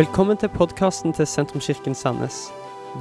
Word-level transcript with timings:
Velkommen 0.00 0.38
til 0.40 0.48
podkasten 0.48 1.12
til 1.12 1.26
Sentrumskirken 1.28 1.92
Sandnes. 1.92 2.36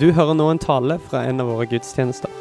Du 0.02 0.10
hører 0.12 0.34
nå 0.36 0.50
en 0.52 0.60
tale 0.60 0.98
fra 1.00 1.22
en 1.30 1.40
av 1.40 1.48
våre 1.48 1.64
gudstjenester. 1.72 2.32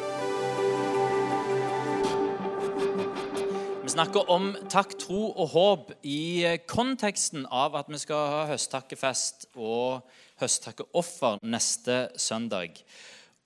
Vi 3.84 3.92
snakker 3.92 4.32
om 4.34 4.48
takk, 4.72 4.96
tro 4.98 5.28
og 5.28 5.52
håp 5.52 5.92
i 6.02 6.56
konteksten 6.66 7.46
av 7.54 7.76
at 7.78 7.92
vi 7.92 8.00
skal 8.02 8.32
ha 8.32 8.40
høsttakkefest 8.48 9.46
og 9.54 10.00
høsttakkeoffer 10.42 11.38
neste 11.46 12.00
søndag. 12.18 12.80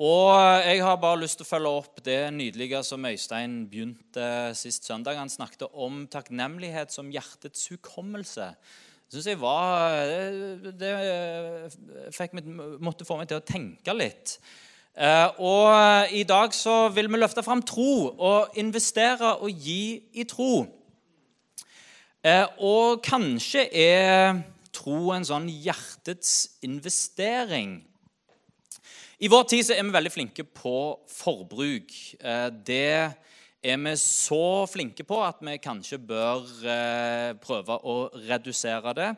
Og 0.01 0.33
Jeg 0.65 0.81
har 0.81 0.97
bare 1.03 1.21
lyst 1.21 1.43
til 1.43 1.45
å 1.45 1.51
følge 1.51 1.75
opp 1.83 2.01
det 2.07 2.23
nydelige 2.39 2.81
som 2.89 3.05
Øystein 3.05 3.67
begynte 3.69 4.55
sist 4.57 4.89
søndag. 4.89 5.21
Han 5.21 5.29
snakket 5.29 5.69
om 5.77 6.07
takknemlighet 6.09 6.97
som 6.97 7.13
hjertets 7.13 7.69
hukommelse. 7.69 8.49
Det 9.13 9.21
synes 9.21 9.27
jeg 9.27 9.41
var, 9.43 9.93
det, 10.65 10.71
det 10.81 12.13
fikk 12.17 12.33
meg, 12.33 12.47
måtte 12.81 13.05
få 13.05 13.19
meg 13.19 13.29
til 13.29 13.43
å 13.43 13.45
tenke 13.45 13.93
litt. 13.93 14.39
Eh, 14.97 15.29
og 15.37 16.15
I 16.17 16.23
dag 16.25 16.55
så 16.57 16.87
vil 16.97 17.11
vi 17.13 17.21
løfte 17.21 17.45
fram 17.45 17.61
tro 17.61 18.09
og 18.09 18.57
investere 18.57 19.35
og 19.45 19.53
gi 19.53 20.01
i 20.17 20.25
tro. 20.25 20.65
Eh, 22.25 22.47
og 22.65 23.05
kanskje 23.05 23.67
er 23.69 24.41
tro 24.73 25.13
en 25.13 25.29
sånn 25.29 25.51
hjertets 25.61 26.63
investering. 26.65 27.83
I 29.21 29.29
vår 29.29 29.45
tid 29.53 29.69
så 29.69 29.77
er 29.77 29.85
vi 29.85 29.93
veldig 29.93 30.15
flinke 30.17 30.49
på 30.49 30.79
forbruk. 31.21 31.93
Eh, 32.17 32.49
det 32.65 33.13
er 33.63 33.79
vi 33.79 33.95
så 34.01 34.67
flinke 34.67 35.05
på 35.07 35.21
at 35.23 35.39
vi 35.45 35.55
kanskje 35.63 36.01
bør 36.03 36.43
eh, 36.67 37.31
prøve 37.43 37.79
å 37.87 37.97
redusere 38.27 38.95
det. 38.99 39.09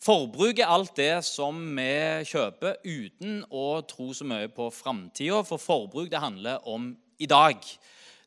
Forbruk 0.00 0.62
er 0.62 0.72
alt 0.72 0.96
det 0.96 1.20
som 1.28 1.60
vi 1.76 1.92
kjøper 2.24 2.80
uten 2.86 3.42
å 3.52 3.82
tro 3.84 4.10
så 4.16 4.24
mye 4.24 4.48
på 4.48 4.70
framtida. 4.72 5.42
For 5.44 5.60
forbruk 5.60 6.08
det 6.12 6.22
handler 6.24 6.64
om 6.68 6.94
i 7.20 7.28
dag. 7.28 7.60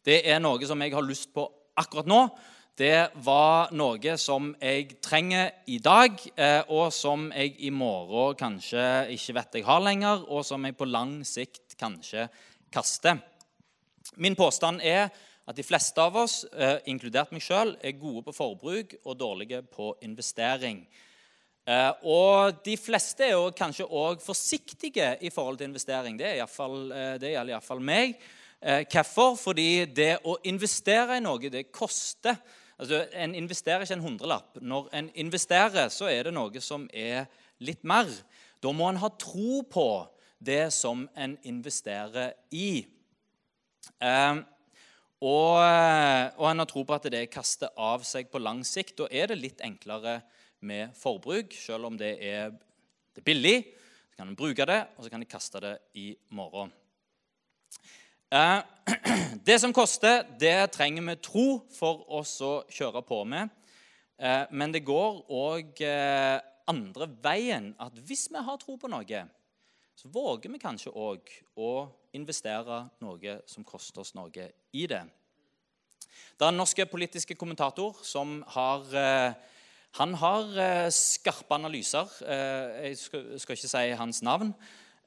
Det 0.05 0.21
er 0.29 0.41
noe 0.43 0.61
som 0.69 0.81
jeg 0.85 0.93
har 0.93 1.07
lyst 1.07 1.33
på 1.33 1.47
akkurat 1.81 2.09
nå 2.09 2.27
det 2.73 3.11
var 3.21 3.69
noe 3.77 4.15
som 4.17 4.47
jeg 4.57 4.95
trenger 5.03 5.51
i 5.69 5.75
dag, 5.77 6.15
eh, 6.33 6.63
og 6.73 6.89
som 6.93 7.27
jeg 7.29 7.53
i 7.67 7.69
morgen 7.69 8.33
kanskje 8.39 8.85
ikke 9.13 9.35
vet 9.37 9.57
jeg 9.59 9.67
har 9.67 9.83
lenger, 9.85 10.23
og 10.25 10.41
som 10.45 10.65
jeg 10.65 10.73
på 10.79 10.87
lang 10.89 11.19
sikt 11.21 11.77
kanskje 11.77 12.25
kaster. 12.73 13.21
Min 14.17 14.33
påstand 14.33 14.81
er 14.81 15.13
at 15.47 15.57
de 15.57 15.63
fleste 15.63 15.99
av 16.01 16.15
oss, 16.15 16.43
eh, 16.53 16.79
inkludert 16.87 17.31
meg 17.31 17.41
sjøl, 17.43 17.75
er 17.83 17.97
gode 17.99 18.23
på 18.23 18.35
forbruk 18.35 18.95
og 19.03 19.17
dårlige 19.19 19.61
på 19.61 19.93
investering. 20.01 20.85
Eh, 21.67 21.91
og 22.03 22.63
de 22.63 22.77
fleste 22.77 23.25
er 23.25 23.31
jo 23.31 23.51
kanskje 23.51 23.87
òg 23.87 24.21
forsiktige 24.23 25.17
i 25.21 25.29
forhold 25.29 25.57
til 25.57 25.67
investering. 25.67 26.17
Det, 26.17 26.27
er 26.27 27.19
det 27.19 27.33
gjelder 27.33 27.53
iallfall 27.53 27.79
meg. 27.79 28.17
Hvorfor? 28.63 29.35
Fordi 29.35 29.85
det 29.85 30.21
å 30.23 30.37
investere 30.47 31.17
i 31.17 31.23
noe, 31.23 31.49
det 31.51 31.71
koster. 31.71 32.37
Altså, 32.79 33.05
En 33.11 33.35
investerer 33.35 33.83
ikke 33.83 33.93
en 33.93 34.07
hundrelapp. 34.07 34.61
Når 34.61 34.89
en 34.93 35.09
investerer, 35.15 35.89
så 35.89 36.07
er 36.07 36.23
det 36.23 36.33
noe 36.33 36.61
som 36.61 36.87
er 36.93 37.27
litt 37.59 37.83
mer. 37.83 38.07
Da 38.63 38.71
må 38.71 38.89
en 38.89 39.01
ha 39.01 39.09
tro 39.19 39.61
på 39.67 40.07
det 40.43 40.71
som 40.73 41.09
en 41.15 41.37
investerer 41.43 42.33
i. 42.51 42.85
Eh, 43.99 44.35
og, 45.23 45.55
og 46.35 46.45
en 46.49 46.61
har 46.61 46.67
tro 46.67 46.83
på 46.83 46.95
at 46.97 47.07
det 47.13 47.29
kaster 47.31 47.71
av 47.79 48.03
seg 48.07 48.27
på 48.31 48.41
lang 48.43 48.61
sikt. 48.67 48.97
Da 48.99 49.07
er 49.07 49.31
det 49.31 49.39
litt 49.39 49.63
enklere 49.63 50.19
med 50.63 50.93
forbruk, 50.99 51.55
selv 51.55 51.87
om 51.87 51.97
det 51.99 52.17
er, 52.23 52.53
billig. 53.23 53.61
Så 54.09 54.17
kan 54.19 54.29
en 54.29 54.37
bruke 54.37 54.65
det, 54.65 54.79
og 54.97 55.05
så 55.05 55.11
kan 55.13 55.21
en 55.21 55.29
kaste 55.29 55.61
det 55.63 55.73
i 55.99 56.11
morgen. 56.33 56.71
Eh, 58.33 58.59
det 59.47 59.59
som 59.61 59.73
koster, 59.73 60.23
det 60.39 60.71
trenger 60.73 61.05
vi 61.05 61.19
tro 61.21 61.47
for 61.73 62.03
oss 62.19 62.39
å 62.41 62.63
kjøre 62.73 63.03
på 63.05 63.21
med. 63.29 63.51
Eh, 64.17 64.45
men 64.51 64.73
det 64.73 64.85
går 64.87 65.23
òg 65.29 65.83
eh, 65.85 66.39
andre 66.69 67.09
veien. 67.23 67.73
At 67.81 67.97
hvis 68.07 68.27
vi 68.33 68.41
har 68.41 68.57
tro 68.61 68.77
på 68.81 68.89
noe, 68.91 69.25
så 69.93 70.09
våger 70.09 70.49
vi 70.49 70.61
kanskje 70.61 70.93
òg 70.93 71.29
å 71.53 71.73
investere 72.13 72.83
noe 73.01 73.39
som 73.49 73.65
koster 73.67 74.03
oss 74.03 74.13
noe 74.15 74.51
i 74.73 74.85
det. 74.87 75.01
Det 76.37 76.45
er 76.45 76.51
en 76.51 76.61
norsk 76.61 76.83
politisk 76.91 77.33
kommentator 77.37 77.97
som 78.05 78.41
har 78.55 79.35
han 79.93 80.15
har 80.17 80.47
skarpe 80.89 81.53
analyser. 81.53 82.09
Jeg 82.25 82.97
skal 82.97 83.53
ikke 83.53 83.69
si 83.69 83.91
hans 83.97 84.23
navn. 84.25 84.49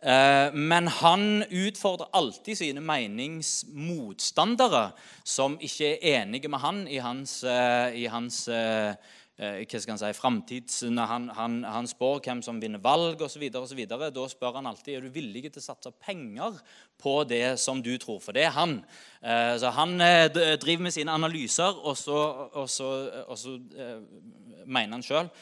Eh, 0.05 0.53
men 0.53 0.91
han 0.93 1.41
utfordrer 1.49 2.11
alltid 2.13 2.59
sine 2.59 2.83
meningsmotstandere 2.85 4.91
som 5.25 5.57
ikke 5.61 5.97
er 5.97 6.21
enige 6.21 6.49
med 6.53 6.59
han 6.61 6.89
i 6.89 6.99
hans, 7.01 7.45
eh, 7.45 7.97
i 8.03 8.05
hans 8.05 8.49
eh, 9.39 9.63
hva 9.63 9.81
skal 9.81 9.95
han 9.95 10.01
si, 10.01 10.11
framtids... 10.17 10.81
Når 10.89 11.11
han, 11.11 11.29
han, 11.37 11.57
han, 11.69 11.89
spår 11.91 12.21
hvem 12.25 12.43
som 12.45 12.61
vinner 12.63 12.83
valg 12.83 13.23
osv., 13.27 13.45
da 13.53 14.27
spør 14.33 14.59
han 14.59 14.69
alltid 14.71 14.97
er 14.97 15.07
du 15.07 15.15
villig 15.15 15.47
til 15.49 15.63
å 15.63 15.67
satse 15.67 15.93
penger 16.03 16.61
på 17.01 17.17
det 17.29 17.59
som 17.63 17.83
du 17.85 17.93
tror. 18.03 18.21
For 18.25 18.37
det 18.37 18.47
er 18.49 18.55
han. 18.57 18.79
Så 19.61 19.73
han 19.77 19.97
driver 20.01 20.87
med 20.87 20.95
sine 20.95 21.13
analyser, 21.13 21.77
og 21.85 21.97
så, 22.01 22.21
og 22.57 22.71
så, 22.73 22.91
og 23.27 23.37
så 23.41 23.57
mener 24.65 24.97
han 24.97 25.05
sjøl. 25.05 25.33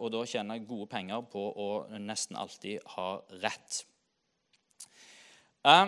Og 0.00 0.08
da 0.14 0.24
tjener 0.26 0.58
jeg 0.58 0.66
gode 0.70 0.88
penger 0.90 1.26
på 1.30 1.44
å 1.52 1.68
nesten 2.02 2.38
alltid 2.40 2.82
ha 2.96 3.12
rett. 3.44 3.84
Eh, 5.66 5.86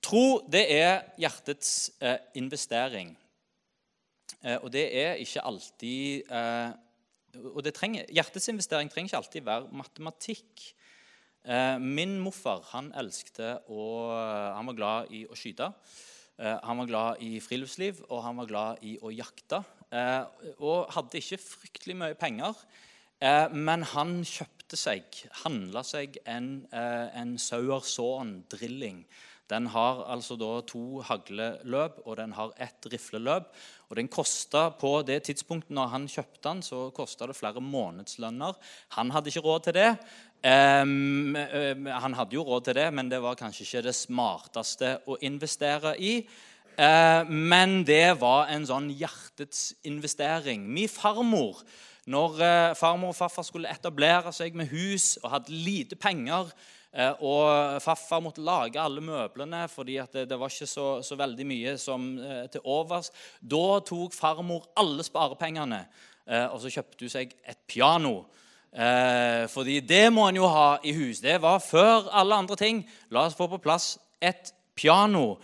tro, 0.00 0.24
det 0.48 0.62
er 0.72 1.02
hjertets 1.20 1.90
eh, 2.00 2.16
investering. 2.40 3.10
Uh, 4.44 4.56
og 4.62 4.68
det 4.74 4.84
er 4.94 5.18
ikke 5.22 5.44
alltid 5.44 6.28
og 7.38 7.62
trenger, 7.76 8.06
Hjertets 8.10 8.48
investering 8.50 8.88
trenger 8.90 9.10
ikke 9.10 9.18
alltid 9.18 9.44
være 9.46 9.68
matematikk. 9.76 10.62
min 11.78 12.16
morfar 12.20 12.64
han 12.72 12.88
elskte 12.96 13.60
å 13.68 13.82
Han 14.56 14.66
var 14.66 14.74
glad 14.74 15.12
i 15.12 15.24
å 15.26 15.36
skyte. 15.36 15.68
han 16.38 16.78
var 16.78 16.86
glad 16.86 17.22
i 17.22 17.38
friluftsliv, 17.38 18.00
og 18.08 18.22
han 18.24 18.36
var 18.36 18.46
glad 18.46 18.82
i 18.82 18.98
å 18.98 19.12
jakte. 19.12 19.62
og 20.58 20.90
hadde 20.90 21.18
ikke 21.18 21.38
fryktelig 21.38 21.96
mye 21.96 22.14
penger, 22.14 22.54
men 23.52 23.82
han 23.82 24.24
kjøpte 24.24 24.76
seg, 24.76 25.04
handla 25.44 25.82
seg 25.86 26.18
en, 26.28 26.66
eh, 26.72 27.08
en 27.20 27.38
Sauerson 27.38 28.44
drilling. 28.50 29.06
Den 29.48 29.66
har 29.72 30.02
altså 30.12 30.36
da 30.36 30.60
to 30.68 31.00
hagleløp, 31.08 32.02
og 32.04 32.18
den 32.20 32.34
har 32.36 32.52
ett 32.60 32.88
rifleløp. 32.92 33.48
Og 33.88 33.96
den 33.96 34.10
kosta 34.12 34.68
på 34.76 34.90
det 35.08 35.22
tidspunktet 35.28 35.72
når 35.74 35.92
han 35.94 36.08
kjøpte 36.10 36.42
den, 36.44 36.62
så 36.62 36.88
kosta 36.96 37.30
det 37.30 37.36
flere 37.38 37.62
månedslønner. 37.64 38.58
Han 38.98 39.14
hadde 39.14 39.32
ikke 39.32 39.44
råd 39.46 39.64
til 39.66 39.78
det. 39.78 39.88
Um, 40.38 41.34
um, 41.34 41.88
han 41.90 42.14
hadde 42.14 42.36
jo 42.36 42.44
råd 42.46 42.68
til 42.68 42.78
det, 42.78 42.86
men 42.94 43.08
det 43.10 43.22
var 43.24 43.40
kanskje 43.40 43.64
ikke 43.64 43.86
det 43.88 43.96
smarteste 43.96 44.94
å 45.08 45.16
investere 45.26 45.96
i. 45.96 46.14
Uh, 46.78 47.24
men 47.26 47.80
det 47.88 48.20
var 48.20 48.52
en 48.52 48.68
sånn 48.68 48.92
hjertets 48.92 49.72
investering. 49.88 50.68
Min 50.68 50.92
farmor 50.92 51.64
når 52.08 52.40
eh, 52.40 52.74
farmor 52.78 53.12
og 53.12 53.18
farfar 53.18 53.44
skulle 53.44 53.68
etablere 53.68 54.30
seg 54.32 54.54
med 54.56 54.70
hus 54.72 55.18
og 55.20 55.32
hadde 55.34 55.52
lite 55.52 55.98
penger, 56.00 56.48
og 57.20 57.82
farfar 57.84 58.22
måtte 58.24 58.40
lage 58.40 58.80
alle 58.80 59.02
møblene 59.04 59.66
fordi 59.68 59.98
det, 60.12 60.24
det, 60.30 60.38
var 60.40 60.48
ikke 60.48 60.66
så, 60.66 60.86
så 61.04 61.18
veldig 61.20 61.46
mye 61.46 61.76
som, 61.78 62.10
eh, 62.18 62.46
til 62.52 62.64
overs, 62.64 63.12
da 63.40 63.80
tok 63.84 64.16
farmor 64.16 64.70
alle 64.78 65.04
sparepengene 65.06 65.84
og 66.28 66.58
så 66.60 66.68
kjøpte 66.68 67.06
hun 67.06 67.12
seg 67.12 67.30
et 67.48 67.56
piano. 67.64 68.18
Eh, 68.72 69.48
fordi 69.48 69.80
det 69.80 70.12
må 70.12 70.28
en 70.28 70.36
jo 70.36 70.48
ha 70.52 70.76
i 70.84 70.92
hus. 70.92 71.22
Det 71.24 71.38
var 71.42 71.62
før 71.64 72.10
alle 72.12 72.36
andre 72.36 72.56
ting. 72.56 72.82
La 73.10 73.24
oss 73.26 73.36
få 73.36 73.48
på 73.48 73.60
plass 73.62 73.96
et 74.20 74.52
piano. 74.76 75.38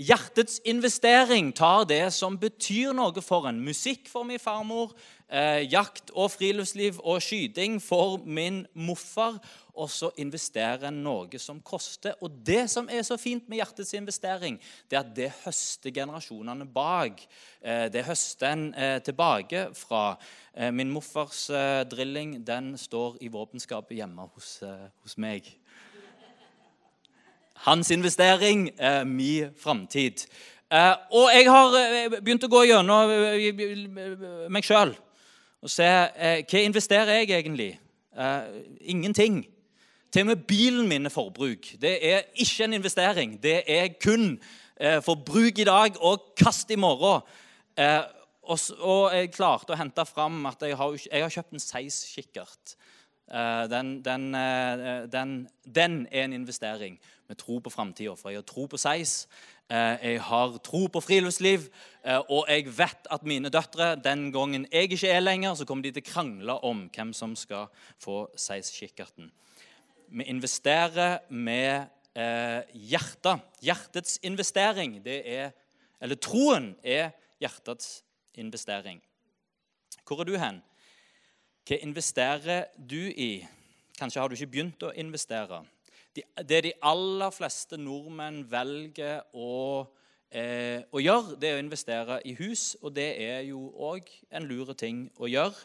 Hjertets 0.00 0.60
investering 0.64 1.52
tar 1.54 1.84
det 1.84 2.06
som 2.16 2.38
betyr 2.40 2.94
noe 2.96 3.22
for 3.22 3.46
en. 3.50 3.60
Musikk 3.60 4.08
for 4.08 4.24
min 4.24 4.40
farmor, 4.40 4.94
eh, 5.28 5.68
jakt 5.68 6.10
og 6.14 6.30
friluftsliv 6.32 6.98
og 7.04 7.20
skyting 7.22 7.78
for 7.82 8.18
min 8.24 8.66
morfar. 8.74 9.38
Og 9.72 9.88
så 9.88 10.10
investerer 10.20 10.90
en 10.90 10.98
noe 11.00 11.38
som 11.40 11.60
koster. 11.64 12.12
Og 12.20 12.34
det 12.44 12.66
som 12.68 12.90
er 12.92 13.00
så 13.06 13.16
fint 13.16 13.46
med 13.48 13.56
hjertets 13.56 13.94
investering, 13.96 14.58
det 14.90 14.98
er 14.98 15.00
at 15.00 15.12
det 15.16 15.30
høster 15.46 15.94
generasjonene 15.96 16.66
bak. 16.68 17.22
Eh, 17.62 17.86
det 17.92 18.04
høster 18.04 18.52
en 18.52 18.66
eh, 18.74 18.98
tilbake 19.00 19.70
fra. 19.76 20.18
Eh, 20.52 20.68
min 20.76 20.92
morfars 20.92 21.46
drilling 21.88 22.34
den 22.44 22.74
står 22.76 23.16
i 23.24 23.30
våpenskapet 23.32 23.96
hjemme 23.96 24.28
hos, 24.34 24.58
hos 25.02 25.16
meg. 25.16 25.48
Hans 27.64 27.90
investering 27.94 28.68
er 28.76 29.04
min 29.08 29.54
framtid. 29.56 30.26
Og 31.12 31.30
jeg 31.32 31.48
har 31.48 31.74
begynt 32.18 32.44
å 32.44 32.50
gå 32.50 32.62
gjennom 32.64 33.10
meg 34.52 34.64
sjøl 34.64 34.94
og 35.62 35.70
se 35.70 35.86
hva 35.86 36.62
investerer 36.64 37.20
jeg 37.20 37.30
egentlig. 37.36 37.70
Ingenting. 38.80 39.44
Til 40.12 40.26
og 40.26 40.26
med 40.26 40.42
bilen 40.44 40.88
min 40.88 41.08
er 41.08 41.12
forbruk. 41.12 41.70
Det 41.80 41.92
er 42.04 42.26
ikke 42.36 42.66
en 42.66 42.72
investering. 42.76 43.38
Det 43.42 43.62
er 43.66 43.94
kun 43.96 44.34
eh, 44.76 44.98
forbruk 45.02 45.58
i 45.58 45.64
dag 45.64 45.96
og 46.04 46.34
kast 46.36 46.70
i 46.70 46.76
morgen. 46.76 47.22
Eh, 47.80 48.02
og, 48.42 48.58
og, 48.78 49.14
jeg 49.14 49.30
klarte 49.32 49.72
å 49.72 49.78
hente 49.80 50.04
fram 50.04 50.44
at 50.50 50.60
jeg 50.68 50.76
har, 50.76 50.98
jeg 51.06 51.24
har 51.24 51.32
kjøpt 51.32 51.56
en 51.56 51.64
Seis-kikkert. 51.64 52.76
Eh, 53.32 53.64
den, 53.72 53.94
den, 54.04 54.28
eh, 54.36 55.08
den, 55.08 55.34
den, 55.64 55.98
er 56.12 56.26
en 56.26 56.36
investering 56.42 57.00
med 57.28 57.40
tro 57.40 57.62
på 57.64 57.72
framtida. 57.72 58.12
For 58.12 58.34
jeg 58.34 58.42
har 58.42 58.48
tro 58.52 58.68
på 58.68 58.84
Seis. 58.84 59.22
Eh, 59.72 59.96
jeg 60.10 60.22
har 60.28 60.58
tro 60.60 60.86
på 60.92 61.00
friluftsliv. 61.00 61.70
Eh, 62.04 62.20
og 62.28 62.52
jeg 62.52 62.68
vet 62.68 63.08
at 63.08 63.24
mine 63.24 63.48
døtre, 63.48 63.94
den 63.96 64.28
gangen 64.34 64.68
jeg 64.68 64.92
ikke 64.92 65.08
er 65.08 65.24
lenger, 65.24 65.56
så 65.56 65.64
kommer 65.64 65.88
de 65.88 65.96
til 65.96 66.04
å 66.04 66.12
krangle 66.12 66.60
om 66.68 66.90
hvem 66.92 67.16
som 67.16 67.32
skal 67.32 67.72
få 67.96 68.26
Seis-kikkerten. 68.36 69.32
Vi 70.12 70.24
investerer 70.28 71.18
med 71.28 71.86
eh, 72.14 72.60
hjertet. 72.74 73.40
Hjertets 73.64 74.18
investering, 74.22 74.98
det 75.04 75.22
er 75.24 75.50
Eller 76.02 76.18
troen 76.18 76.74
er 76.84 77.12
hjertets 77.40 78.02
investering. 78.34 78.98
Hvor 80.04 80.20
er 80.20 80.24
du 80.28 80.34
hen? 80.36 80.58
Hva 81.64 81.78
investerer 81.78 82.66
du 82.76 83.08
i? 83.08 83.46
Kanskje 83.96 84.20
har 84.20 84.28
du 84.28 84.34
ikke 84.34 84.50
begynt 84.50 84.84
å 84.84 84.90
investere. 84.98 85.62
Det 86.12 86.60
de 86.66 86.72
aller 86.82 87.30
fleste 87.30 87.78
nordmenn 87.78 88.42
velger 88.50 89.22
å, 89.32 89.86
eh, 90.28 90.82
å 90.92 91.00
gjøre, 91.00 91.38
det 91.40 91.48
er 91.48 91.56
å 91.56 91.64
investere 91.64 92.20
i 92.26 92.34
hus. 92.34 92.76
Og 92.82 92.92
det 92.92 93.14
er 93.22 93.40
jo 93.48 93.70
òg 93.78 94.10
en 94.30 94.44
lure 94.44 94.74
ting 94.74 95.06
å 95.16 95.30
gjøre. 95.30 95.56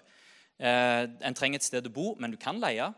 Eh, 0.60 1.10
en 1.22 1.34
trenger 1.34 1.60
et 1.60 1.64
sted 1.64 1.86
å 1.86 1.94
bo, 1.94 2.16
men 2.16 2.32
du 2.32 2.38
kan 2.38 2.62
leie. 2.62 2.94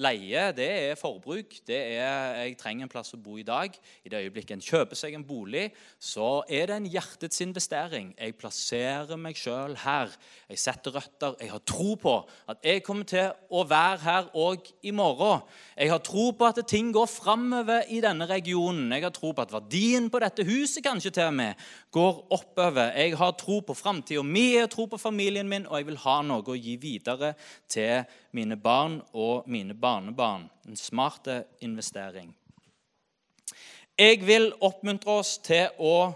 Leie 0.00 0.46
det 0.56 0.68
er 0.90 0.96
forbruk. 0.96 1.58
Det 1.68 1.76
er 1.76 2.38
jeg 2.40 2.56
trenger 2.60 2.86
en 2.86 2.92
plass 2.92 3.12
å 3.12 3.20
bo 3.20 3.36
i 3.36 3.44
dag. 3.44 3.74
I 4.04 4.12
det 4.12 4.22
øyeblikket 4.24 4.54
en 4.56 4.64
kjøper 4.64 4.96
seg 4.96 5.16
en 5.16 5.26
bolig, 5.26 5.66
så 6.00 6.40
er 6.48 6.70
det 6.70 6.78
en 6.78 6.88
hjertets 6.88 7.42
investering. 7.44 8.14
Jeg 8.16 8.36
plasserer 8.40 9.20
meg 9.20 9.36
sjøl 9.36 9.76
her. 9.82 10.12
Jeg 10.48 10.62
setter 10.62 10.96
røtter. 10.96 11.36
Jeg 11.42 11.52
har 11.52 11.64
tro 11.68 11.98
på 12.00 12.14
at 12.48 12.64
jeg 12.64 12.84
kommer 12.86 13.08
til 13.08 13.28
å 13.52 13.66
være 13.68 14.00
her 14.06 14.30
òg 14.40 14.70
i 14.88 14.94
morgen. 14.96 15.44
Jeg 15.76 15.92
har 15.92 16.00
tro 16.06 16.30
på 16.32 16.48
at 16.48 16.62
ting 16.70 16.94
går 16.96 17.10
framover 17.10 17.92
i 17.92 18.00
denne 18.00 18.28
regionen. 18.30 18.88
Jeg 18.96 19.04
har 19.04 19.14
tro 19.14 19.34
på 19.36 19.44
at 19.44 19.52
verdien 19.52 20.08
på 20.08 20.22
dette 20.24 20.46
huset 20.48 20.84
kanskje 20.84 21.12
til 21.18 21.28
og 21.28 21.36
med 21.42 21.68
går 21.90 22.26
oppover. 22.30 22.92
Jeg 22.94 23.16
har 23.18 23.32
tro 23.38 23.60
på 23.60 23.74
framtida 23.74 24.22
mi, 24.22 24.52
jeg 24.54 24.64
har 24.64 24.70
tro 24.72 24.86
på 24.86 24.98
familien 24.98 25.48
min, 25.48 25.66
og 25.66 25.78
jeg 25.78 25.88
vil 25.90 25.98
ha 26.04 26.20
noe 26.22 26.46
å 26.46 26.58
gi 26.58 26.76
videre 26.80 27.34
til 27.68 28.04
mine 28.36 28.56
barn 28.56 29.00
og 29.12 29.48
mine 29.50 29.74
barnebarn. 29.74 30.48
En 30.68 30.76
smart 30.76 31.28
investering. 31.60 32.30
Jeg 33.98 34.22
vil 34.24 34.52
oppmuntre 34.64 35.18
oss 35.20 35.34
til 35.44 35.68
å 35.78 36.12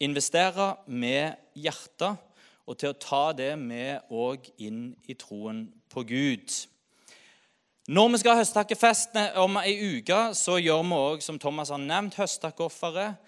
investere 0.00 0.72
med 0.86 1.36
hjertet 1.54 2.16
og 2.66 2.78
til 2.78 2.92
å 2.92 2.98
ta 2.98 3.24
det 3.36 3.52
med 3.58 4.10
òg 4.10 4.48
inn 4.62 4.90
i 5.10 5.14
troen 5.18 5.66
på 5.90 6.02
Gud. 6.08 6.50
Når 7.90 8.08
vi 8.12 8.20
skal 8.22 8.36
ha 8.36 8.42
høsttakkefest 8.42 9.16
om 9.42 9.58
ei 9.58 9.74
uke, 9.98 10.18
så 10.38 10.60
gjør 10.62 10.84
vi 10.86 10.98
òg, 10.98 11.22
som 11.24 11.38
Thomas 11.42 11.72
har 11.74 11.80
nevnt, 11.82 12.18
høsttakeofferet. 12.20 13.18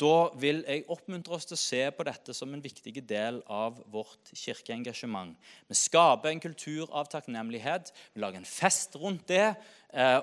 Da 0.00 0.30
vil 0.40 0.62
jeg 0.64 0.86
oppmuntre 0.88 1.34
oss 1.36 1.44
til 1.48 1.58
å 1.58 1.60
se 1.60 1.80
på 1.92 2.04
dette 2.08 2.32
som 2.36 2.52
en 2.54 2.62
viktig 2.64 2.94
del 3.04 3.42
av 3.52 3.82
vårt 3.92 4.32
kirkeengasjement. 4.32 5.34
Vi 5.68 5.76
skaper 5.76 6.30
en 6.30 6.40
kultur 6.40 6.86
av 6.88 7.10
takknemlighet. 7.12 7.92
Vi 8.14 8.22
lager 8.24 8.40
en 8.40 8.48
fest 8.48 8.96
rundt 8.96 9.26
det 9.28 9.52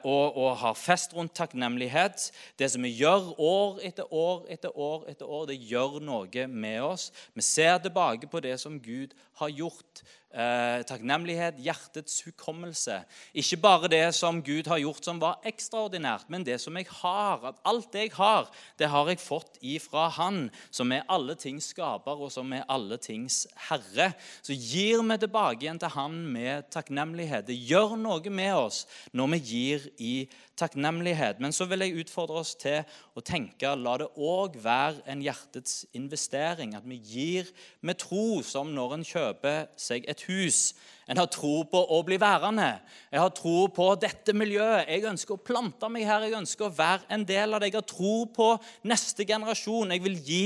og, 0.04 0.38
og, 0.38 0.58
har 0.58 0.74
fest 0.80 1.16
rundt 1.16 1.34
takknemlighet. 1.36 2.30
Det 2.60 2.72
som 2.72 2.84
vi 2.84 2.94
gjør 2.96 3.34
år 3.40 3.82
etter 3.84 4.14
år 4.14 4.46
etter 4.50 4.78
år, 4.80 5.08
etter 5.12 5.26
år, 5.26 5.48
det 5.50 5.60
gjør 5.60 6.00
noe 6.00 6.48
med 6.48 6.82
oss. 6.82 7.10
Vi 7.36 7.44
ser 7.44 7.78
tilbake 7.84 8.30
på 8.32 8.40
det 8.40 8.56
som 8.62 8.80
Gud 8.80 9.16
har 9.42 9.52
gjort 9.54 10.04
eh, 10.34 10.84
takknemlighet, 10.88 11.60
hjertets 11.64 12.22
hukommelse. 12.26 13.00
Ikke 13.38 13.60
bare 13.62 13.90
det 13.92 14.04
som 14.16 14.42
Gud 14.44 14.68
har 14.70 14.80
gjort 14.82 15.06
som 15.06 15.22
var 15.22 15.42
ekstraordinært, 15.48 16.28
men 16.30 16.46
det 16.46 16.60
som 16.62 16.78
jeg 16.78 16.90
har. 17.00 17.44
At 17.52 17.62
alt 17.68 17.92
det 17.94 18.08
jeg 18.08 18.16
har, 18.18 18.50
det 18.80 18.90
har 18.92 19.12
jeg 19.12 19.22
fått 19.24 19.60
ifra 19.62 20.08
Han, 20.18 20.48
som 20.72 20.92
er 20.92 21.06
alle 21.12 21.36
tings 21.40 21.72
skaper, 21.74 22.18
og 22.18 22.32
som 22.34 22.54
er 22.54 22.66
alle 22.72 22.98
tings 23.02 23.46
herre. 23.70 24.12
Så 24.42 24.56
gir 24.56 25.04
vi 25.04 25.20
tilbake 25.22 25.66
igjen 25.66 25.82
til 25.82 25.94
Han 25.96 26.20
med 26.34 26.70
takknemlighet. 26.74 27.48
Det 27.48 27.58
gjør 27.58 27.98
noe 28.00 28.34
med 28.34 28.56
oss 28.56 28.86
når 29.14 29.36
vi 29.36 29.40
gir 29.40 29.57
i 29.98 30.14
takknemlighet. 30.60 31.42
Men 31.44 31.56
så 31.56 31.68
vil 31.70 31.86
jeg 31.86 32.04
utfordre 32.04 32.42
oss 32.42 32.56
til 32.60 32.84
å 33.18 33.24
tenke 33.26 33.74
la 33.78 33.98
det 34.02 34.10
òg 34.16 34.60
være 34.64 35.04
en 35.10 35.24
hjertets 35.26 35.86
investering. 35.98 36.76
At 36.78 36.88
vi 36.88 37.00
gir 37.02 37.52
med 37.82 38.00
tro, 38.04 38.42
som 38.46 38.74
når 38.76 38.98
en 38.98 39.08
kjøper 39.08 39.68
seg 39.80 40.08
et 40.10 40.26
hus. 40.30 40.72
En 41.08 41.20
har 41.22 41.30
tro 41.32 41.62
på 41.72 41.80
å 41.96 42.02
bli 42.04 42.18
værende. 42.20 42.68
Jeg 43.14 43.22
har 43.24 43.30
tro 43.32 43.70
på 43.72 43.86
dette 43.96 44.34
miljøet. 44.36 44.90
Jeg 44.92 45.06
ønsker 45.08 45.38
å 45.38 45.44
plante 45.50 45.88
meg 45.92 46.04
her. 46.04 46.26
Jeg 46.28 46.36
ønsker 46.36 46.68
å 46.68 46.76
være 46.76 47.08
en 47.16 47.24
del 47.28 47.56
av 47.56 47.64
det. 47.64 47.70
Jeg 47.70 47.80
har 47.80 47.86
tro 47.88 48.16
på 48.36 48.48
neste 48.92 49.24
generasjon. 49.28 49.94
Jeg 49.96 50.04
vil 50.04 50.18
gi 50.20 50.42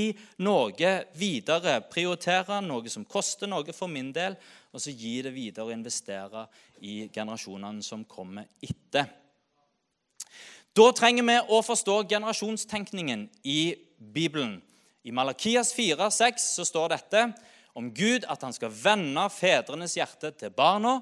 noe 0.46 0.92
videre. 1.18 1.80
Prioritere 1.90 2.60
noe 2.62 2.92
som 2.94 3.02
koster 3.02 3.50
noe 3.50 3.74
for 3.74 3.90
min 3.90 4.12
del, 4.14 4.38
og 4.70 4.84
så 4.84 4.94
gi 4.94 5.16
det 5.26 5.34
videre 5.34 5.66
og 5.66 5.74
investere 5.74 6.46
i 6.86 7.08
generasjonene 7.10 7.82
som 7.82 8.06
kommer 8.06 8.46
etter. 8.62 9.10
Da 10.72 10.86
trenger 10.96 11.26
vi 11.26 11.40
å 11.52 11.58
forstå 11.66 12.04
generasjonstenkningen 12.08 13.26
i 13.50 13.74
Bibelen. 13.98 14.60
I 15.02 15.10
Malakias 15.10 15.74
4,6 15.74 16.46
så 16.54 16.64
står 16.64 16.94
dette 16.94 17.26
om 17.78 17.88
Gud 17.94 18.26
at 18.28 18.42
han 18.44 18.54
skal 18.54 18.72
vende 18.74 19.24
fedrenes 19.32 19.96
hjerte 19.96 20.32
til 20.36 20.52
barna, 20.54 20.98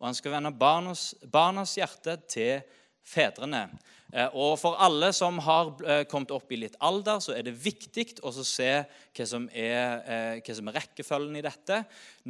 og 0.00 0.08
han 0.08 0.16
skal 0.16 0.36
vende 0.36 0.52
barnas, 0.56 1.10
barnas 1.28 1.76
hjerte 1.76 2.16
til 2.28 2.60
fedrene. 3.04 3.66
Eh, 4.10 4.28
og 4.34 4.58
For 4.58 4.78
alle 4.82 5.12
som 5.16 5.38
har 5.44 5.70
eh, 5.84 6.04
kommet 6.10 6.32
opp 6.34 6.50
i 6.52 6.58
litt 6.60 6.76
alder, 6.82 7.20
så 7.22 7.34
er 7.36 7.44
det 7.46 7.56
viktig 7.56 8.06
å 8.26 8.32
se 8.34 8.70
hva 8.82 9.26
som, 9.28 9.48
er, 9.52 10.00
eh, 10.02 10.40
hva 10.42 10.56
som 10.56 10.70
er 10.70 10.78
rekkefølgen 10.80 11.38
i 11.38 11.44
dette. 11.46 11.82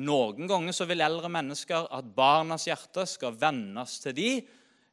Noen 0.02 0.50
ganger 0.50 0.76
så 0.76 0.86
vil 0.90 1.02
eldre 1.04 1.30
mennesker 1.32 1.88
at 1.90 2.10
barnas 2.16 2.66
hjerte 2.68 3.06
skal 3.08 3.38
vendes 3.38 3.98
til 4.04 4.18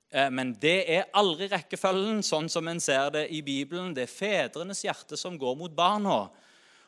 Eh, 0.10 0.30
men 0.32 0.54
det 0.62 0.78
er 0.88 1.10
aldri 1.20 1.50
rekkefølgen 1.52 2.22
sånn 2.24 2.48
som 2.52 2.68
en 2.72 2.80
ser 2.84 3.12
det 3.16 3.26
i 3.36 3.42
Bibelen. 3.44 3.94
Det 3.96 4.06
er 4.06 4.14
fedrenes 4.14 4.86
hjerte 4.86 5.20
som 5.20 5.38
går 5.40 5.58
mot 5.60 5.74
barna. 5.76 6.28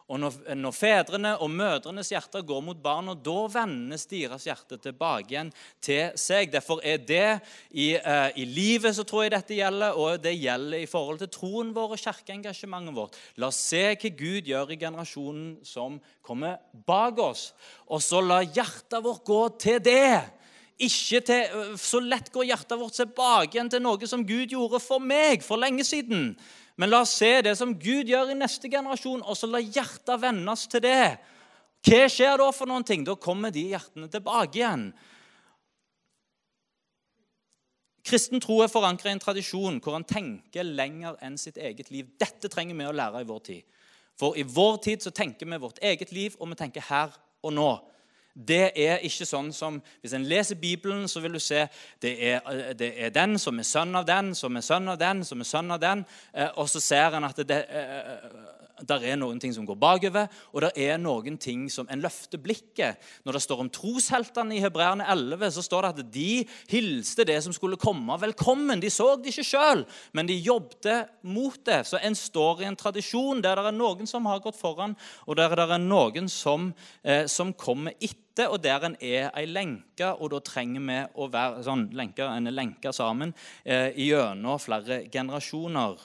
Og 0.09 0.17
når, 0.17 0.37
når, 0.57 0.73
fedrene 0.73 1.35
og 1.37 1.51
mødrenes 1.53 2.09
hjerter 2.09 2.41
går 2.47 2.63
mot 2.65 2.79
barna, 2.81 3.13
da 3.13 3.43
vendes 3.53 4.07
deres 4.09 4.47
hjerte 4.47 4.79
tilbake 4.81 5.35
igjen 5.35 5.51
til 5.85 6.15
seg. 6.17 6.49
Derfor 6.53 6.81
er 6.81 6.97
det 6.97 7.27
i, 7.69 7.91
uh, 7.93 8.31
i, 8.33 8.47
livet 8.49 8.97
så 8.97 9.05
tror 9.05 9.27
jeg 9.27 9.35
dette 9.35 9.59
gjelder, 9.59 9.93
og 9.93 10.17
det 10.23 10.33
gjelder 10.39 10.81
i 10.81 10.89
forhold 10.89 11.21
til 11.21 11.29
troen 11.35 11.69
vår 11.75 11.93
og 11.93 12.01
kirkeengasjementet 12.01 12.97
vårt. 12.97 13.21
La 13.37 13.51
oss 13.53 13.61
se 13.69 13.83
hva 13.93 14.13
Gud 14.23 14.49
gjør 14.49 14.73
i 14.73 14.79
generasjonen 14.81 15.59
som 15.67 16.01
kommer 16.25 16.57
bak 16.89 17.21
oss, 17.21 17.51
og 17.85 18.01
så 18.01 18.23
la 18.25 18.41
hjertet 18.41 19.05
vårt 19.05 19.25
gå 19.29 19.43
til 19.61 19.77
det 19.85 20.39
ikke 20.79 21.19
til, 21.27 21.75
Så 21.77 21.99
lett 21.99 22.31
går 22.31 22.47
hjertet 22.49 22.79
vårt 22.79 22.95
tilbake 22.95 23.57
igjen 23.57 23.69
til 23.71 23.83
noe 23.83 24.07
som 24.07 24.23
Gud 24.25 24.49
gjorde 24.53 24.79
for 24.79 25.03
meg 25.03 25.43
for 25.43 25.59
lenge 25.59 25.83
siden. 25.83 26.31
Men 26.79 26.93
la 26.93 27.01
oss 27.03 27.17
se 27.19 27.41
det 27.43 27.57
som 27.59 27.75
Gud 27.75 28.07
gjør 28.07 28.31
i 28.31 28.39
neste 28.39 28.71
generasjon, 28.71 29.23
og 29.27 29.35
så 29.35 29.49
la 29.51 29.59
hjertet 29.59 30.21
vendes 30.21 30.63
til 30.71 30.83
det. 30.85 31.17
Hva 31.83 32.05
skjer 32.11 32.39
da 32.39 32.47
for 32.55 32.71
noen 32.71 32.85
ting? 32.87 33.03
Da 33.07 33.17
kommer 33.19 33.51
de 33.51 33.65
hjertene 33.73 34.07
tilbake 34.11 34.61
igjen. 34.61 34.85
Kristen 38.09 38.39
tro 38.41 38.61
er 38.63 38.71
forankra 38.71 39.11
i 39.11 39.17
en 39.17 39.21
tradisjon 39.21 39.81
hvor 39.83 39.97
han 39.97 40.07
tenker 40.07 40.65
lenger 40.65 41.19
enn 41.25 41.35
sitt 41.37 41.59
eget 41.59 41.91
liv. 41.91 42.07
Dette 42.19 42.49
trenger 42.49 42.79
vi 42.79 42.87
å 42.87 42.95
lære 42.95 43.21
i 43.21 43.27
vår 43.27 43.43
tid. 43.51 43.83
For 44.19 44.39
i 44.39 44.47
vår 44.47 44.79
tid 44.87 45.03
så 45.03 45.11
tenker 45.15 45.47
vi 45.51 45.59
vårt 45.59 45.83
eget 45.83 46.11
liv, 46.15 46.35
og 46.39 46.49
vi 46.51 46.57
tenker 46.59 46.87
her 46.89 47.13
og 47.43 47.53
nå 47.55 47.69
det 48.33 48.71
er 48.75 49.01
ikke 49.03 49.25
sånn 49.27 49.49
som 49.55 49.81
Hvis 50.01 50.13
en 50.15 50.27
leser 50.29 50.55
Bibelen, 50.55 51.07
så 51.07 51.19
vil 51.23 51.33
du 51.35 51.39
se 51.43 51.65
det 52.01 52.13
er, 52.31 52.73
det 52.77 52.93
er 52.95 53.09
den 53.15 53.37
som 53.41 53.59
er 53.59 53.67
sønn 53.67 53.95
av 53.95 54.05
den, 54.07 54.33
som 54.35 54.55
er 54.55 54.63
sønn 54.65 54.87
av 54.87 54.99
den, 54.99 55.25
som 55.25 55.41
er 55.41 55.49
sønn 55.49 55.71
av 55.71 55.81
den. 55.81 56.05
Eh, 56.33 56.49
og 56.55 56.69
så 56.69 56.79
ser 56.79 57.17
en 57.17 57.27
at 57.27 57.41
det, 57.47 57.59
eh, 57.69 58.68
der 58.87 59.03
er 59.11 59.17
noen 59.19 59.39
ting 59.41 59.53
som 59.55 59.65
går 59.67 59.77
bakover, 59.79 60.29
og 60.53 60.63
det 60.63 60.71
er 60.79 60.99
noen 61.01 61.37
ting 61.41 61.67
som 61.71 61.87
en 61.91 62.01
løfter 62.03 62.41
blikket. 62.41 62.99
Når 63.25 63.37
det 63.37 63.43
står 63.43 63.63
om 63.63 63.71
trosheltene 63.73 64.57
i 64.57 64.61
Hebreerne 64.63 65.07
11, 65.09 65.51
så 65.55 65.63
står 65.65 65.87
det 65.87 65.91
at 65.91 66.11
de 66.13 66.31
hilste 66.71 67.25
det 67.27 67.39
som 67.45 67.55
skulle 67.55 67.79
komme, 67.79 68.17
velkommen. 68.21 68.81
De 68.81 68.91
så 68.93 69.11
det 69.17 69.33
ikke 69.33 69.47
sjøl, 69.51 69.85
men 70.13 70.29
de 70.29 70.37
jobbet 70.39 71.11
mot 71.27 71.57
det. 71.65 71.81
Så 71.89 72.01
en 72.01 72.17
står 72.17 72.63
i 72.63 72.69
en 72.69 72.79
tradisjon 72.79 73.43
der 73.43 73.59
det 73.59 73.71
er 73.71 73.77
noen 73.77 74.09
som 74.09 74.27
har 74.29 74.43
gått 74.43 74.59
foran, 74.59 74.95
og 75.27 75.39
der 75.39 75.55
det 75.57 75.67
er 75.67 75.83
noen 75.83 76.29
som, 76.31 76.73
eh, 77.03 77.25
som 77.27 77.53
kommer 77.53 77.95
etter, 77.99 78.47
og 78.47 78.61
der 78.63 78.85
en 78.87 78.95
er 79.01 79.31
ei 79.35 79.45
lenke. 79.49 80.13
Og 80.19 80.31
da 80.31 80.39
trenger 80.39 80.85
vi 80.85 80.99
å 81.19 81.27
være 81.31 81.65
sånn 81.67 81.89
lenker, 81.93 82.29
en 82.29 82.47
er 82.47 82.95
sammen 82.95 83.33
eh, 83.65 83.91
gjennom 83.97 84.59
flere 84.59 85.03
generasjoner. 85.11 85.99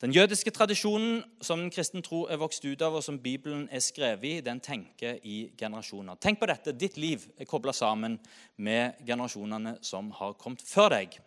Den 0.00 0.14
jødiske 0.16 0.50
tradisjonen 0.50 1.18
som 1.44 1.60
den 1.60 1.70
kristne 1.70 2.00
tro 2.00 2.22
er 2.24 2.38
vokst 2.40 2.64
ut 2.64 2.80
av, 2.80 2.94
og 2.96 3.02
som 3.04 3.18
Bibelen 3.20 3.66
er 3.68 3.82
skrevet 3.84 4.24
i, 4.24 4.38
den 4.40 4.62
tenker 4.64 5.18
i 5.28 5.50
generasjoner. 5.60 6.16
Tenk 6.16 6.40
på 6.40 6.48
dette. 6.48 6.72
Ditt 6.72 6.96
liv 6.96 7.26
er 7.36 7.44
kobla 7.44 7.74
sammen 7.76 8.16
med 8.56 8.96
generasjonene 9.04 9.74
som 9.84 10.08
har 10.16 10.38
kommet 10.40 10.64
før 10.64 10.94
deg. 10.94 11.18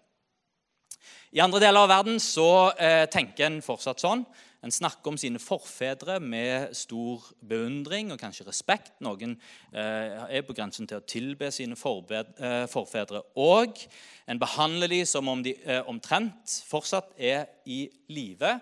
I 1.37 1.43
andre 1.45 1.61
deler 1.61 1.85
av 1.85 1.91
verden 1.91 2.17
så 2.17 2.47
eh, 2.73 3.05
tenker 3.13 3.45
en 3.45 3.61
fortsatt 3.61 4.01
sånn. 4.01 4.25
En 4.63 4.71
snakker 4.71 5.11
om 5.11 5.17
sine 5.19 5.41
forfedre 5.43 6.21
med 6.23 6.71
stor 6.77 7.23
beundring 7.43 8.13
og 8.13 8.19
kanskje 8.21 8.45
respekt. 8.47 8.93
Noen 9.03 9.33
eh, 9.75 10.37
er 10.37 10.45
på 10.47 10.55
grensen 10.55 10.87
til 10.87 11.01
å 11.01 11.03
tilbe 11.03 11.49
sine 11.51 11.75
eh, 11.75 12.63
forfedre. 12.71 13.19
Og 13.35 13.81
en 14.23 14.39
behandler 14.39 14.93
dem 14.93 15.09
som 15.09 15.27
om 15.27 15.43
de 15.43 15.57
eh, 15.65 15.81
omtrent 15.91 16.55
fortsatt 16.69 17.11
er 17.19 17.49
i 17.65 17.85
live. 18.07 18.55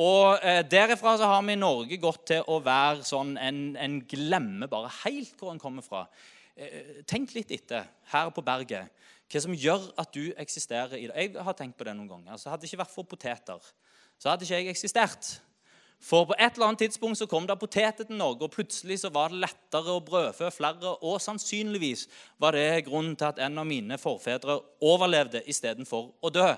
Og 0.00 0.40
Derifra 0.72 1.18
så 1.20 1.26
har 1.28 1.42
vi 1.44 1.52
i 1.52 1.60
Norge 1.60 1.98
gått 2.00 2.22
til 2.30 2.46
å 2.48 2.62
være 2.64 3.02
sånn 3.04 3.34
en, 3.36 3.58
en 3.76 3.98
glemmer 4.08 4.70
bare 4.72 4.88
helt 5.02 5.34
hvor 5.36 5.52
en 5.52 5.60
kommer 5.60 5.84
fra. 5.84 6.06
Tenk 7.04 7.34
litt 7.36 7.52
etter 7.52 7.90
her 8.14 8.30
på 8.32 8.40
berget. 8.46 8.88
Hva 9.30 9.42
som 9.44 9.52
gjør 9.52 9.90
at 10.00 10.14
du 10.16 10.32
eksisterer 10.40 10.96
i 10.96 11.10
det. 11.10 11.14
Jeg 11.14 11.44
har 11.44 11.58
tenkt 11.58 11.76
på 11.76 11.84
det 11.84 11.92
noen 11.98 12.08
ganger. 12.08 12.32
Altså, 12.38 12.48
hadde 12.48 12.64
det 12.64 12.70
ikke 12.70 12.80
vært 12.80 12.94
for 12.94 13.10
poteter, 13.10 13.68
så 14.20 14.28
hadde 14.28 14.44
ikke 14.44 14.60
jeg 14.60 14.74
eksistert. 14.74 15.30
For 16.00 16.24
på 16.24 16.36
et 16.38 16.56
eller 16.56 16.70
annet 16.70 16.86
tidspunkt 16.86 17.18
så 17.20 17.28
kom 17.28 17.46
det 17.48 17.58
poteter 17.60 18.06
til 18.08 18.16
Norge, 18.16 18.46
og 18.46 18.52
plutselig 18.54 19.02
så 19.02 19.10
var 19.12 19.32
det 19.32 19.42
lettere 19.42 19.96
å 19.96 20.04
brødfø 20.04 20.48
flere. 20.52 20.94
Og 21.04 21.20
sannsynligvis 21.20 22.06
var 22.40 22.56
det 22.56 22.86
grunnen 22.88 23.16
til 23.20 23.28
at 23.28 23.40
en 23.44 23.60
av 23.60 23.68
mine 23.68 24.00
forfedre 24.00 24.60
overlevde 24.80 25.44
istedenfor 25.48 26.14
å 26.24 26.32
dø. 26.32 26.48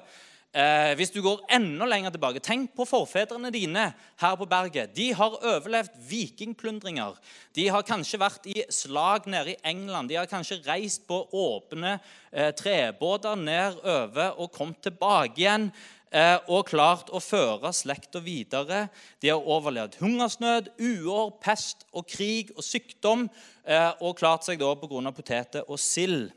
Eh, 0.52 0.92
hvis 0.98 1.10
du 1.10 1.22
går 1.24 1.40
enda 1.56 1.86
lenger 1.88 2.12
tilbake, 2.12 2.42
tenk 2.44 2.74
på 2.76 2.84
forfedrene 2.84 3.48
dine 3.50 3.86
her 4.20 4.34
på 4.36 4.46
berget. 4.46 4.92
De 4.94 5.08
har 5.16 5.38
overlevd 5.40 5.94
vikingplyndringer. 6.10 7.16
De 7.56 7.66
har 7.72 7.86
kanskje 7.88 8.20
vært 8.20 8.50
i 8.52 8.58
slag 8.68 9.26
nede 9.32 9.54
i 9.54 9.60
England. 9.72 10.12
De 10.12 10.20
har 10.20 10.28
kanskje 10.28 10.60
reist 10.66 11.06
på 11.08 11.22
åpne 11.32 11.96
eh, 11.96 12.52
trebåter 12.52 13.40
nedover 13.40 14.36
og 14.36 14.52
kommet 14.52 14.84
tilbake 14.84 15.40
igjen 15.40 15.70
og 16.12 16.66
klart 16.68 17.08
å 17.08 17.20
føre 17.24 17.70
slekta 17.72 18.20
videre. 18.20 18.86
De 19.22 19.30
har 19.32 19.40
overlevd 19.40 19.96
hungersnød, 20.02 20.68
uår, 20.76 21.30
pest 21.40 21.86
og 21.92 22.04
krig 22.10 22.52
og 22.56 22.64
sykdom 22.66 23.26
eh, 23.64 23.92
og 24.00 24.18
klart 24.18 24.44
seg 24.44 24.60
da 24.60 24.74
pga. 24.76 25.12
poteter 25.12 25.64
og 25.68 25.80
sild. 25.80 26.30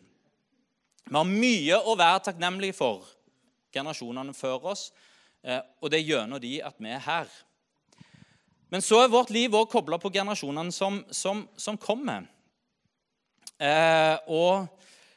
Vi 1.06 1.14
har 1.14 1.28
mye 1.28 1.82
å 1.86 1.98
være 2.00 2.24
takknemlige 2.30 2.78
for, 2.78 3.04
generasjonene 3.76 4.34
før 4.34 4.72
oss, 4.72 4.92
eh, 5.44 5.60
og 5.82 5.92
det 5.92 6.00
er 6.00 6.08
gjennom 6.08 6.42
de 6.42 6.56
at 6.64 6.80
vi 6.80 6.90
er 6.90 7.04
her. 7.04 7.28
Men 8.72 8.82
så 8.82 9.04
er 9.04 9.12
vårt 9.14 9.30
liv 9.30 9.54
òg 9.54 9.70
kobla 9.70 10.00
på 10.02 10.10
generasjonene 10.10 10.74
som, 10.74 11.04
som, 11.14 11.44
som 11.56 11.78
kommer. 11.78 12.26
Eh, 13.62 14.18
og 14.28 14.66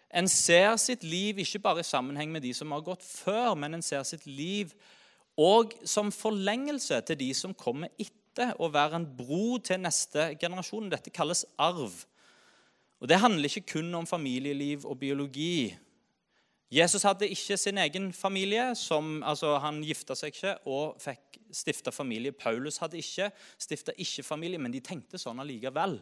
en 0.09 0.29
ser 0.29 0.77
sitt 0.81 1.03
liv 1.05 1.39
ikke 1.43 1.61
bare 1.61 1.83
i 1.83 1.87
sammenheng 1.87 2.31
med 2.33 2.43
de 2.47 2.55
som 2.57 2.73
har 2.73 2.85
gått 2.85 3.05
før, 3.05 3.55
men 3.55 3.77
en 3.77 3.85
ser 3.85 4.05
sitt 4.09 4.25
liv 4.27 4.73
òg 5.39 5.75
som 5.87 6.13
forlengelse 6.13 7.01
til 7.07 7.19
de 7.21 7.33
som 7.37 7.55
kommer 7.55 7.93
etter, 8.01 8.55
og 8.59 8.73
være 8.75 9.01
en 9.01 9.09
bro 9.19 9.59
til 9.59 9.81
neste 9.83 10.33
generasjon. 10.41 10.91
Dette 10.93 11.11
kalles 11.11 11.45
arv. 11.59 12.05
Og 13.01 13.09
Det 13.09 13.19
handler 13.19 13.51
ikke 13.51 13.75
kun 13.75 13.95
om 13.95 14.07
familieliv 14.07 14.87
og 14.87 14.99
biologi. 14.99 15.77
Jesus 16.71 17.03
hadde 17.03 17.29
ikke 17.29 17.57
sin 17.57 17.79
egen 17.79 18.13
familie. 18.13 18.75
Som, 18.75 19.23
altså 19.23 19.59
han 19.59 19.83
gifta 19.83 20.15
seg 20.15 20.35
ikke 20.35 20.55
og 20.67 20.99
fikk 21.03 21.39
stifta 21.53 21.91
familie. 21.91 22.33
Paulus 22.33 22.79
hadde 22.79 22.99
ikke 22.99 23.31
stifta 23.59 23.93
ikke 23.99 24.23
familie, 24.23 24.59
men 24.59 24.73
de 24.73 24.81
tenkte 24.81 25.19
sånn 25.19 25.41
allikevel 25.43 25.99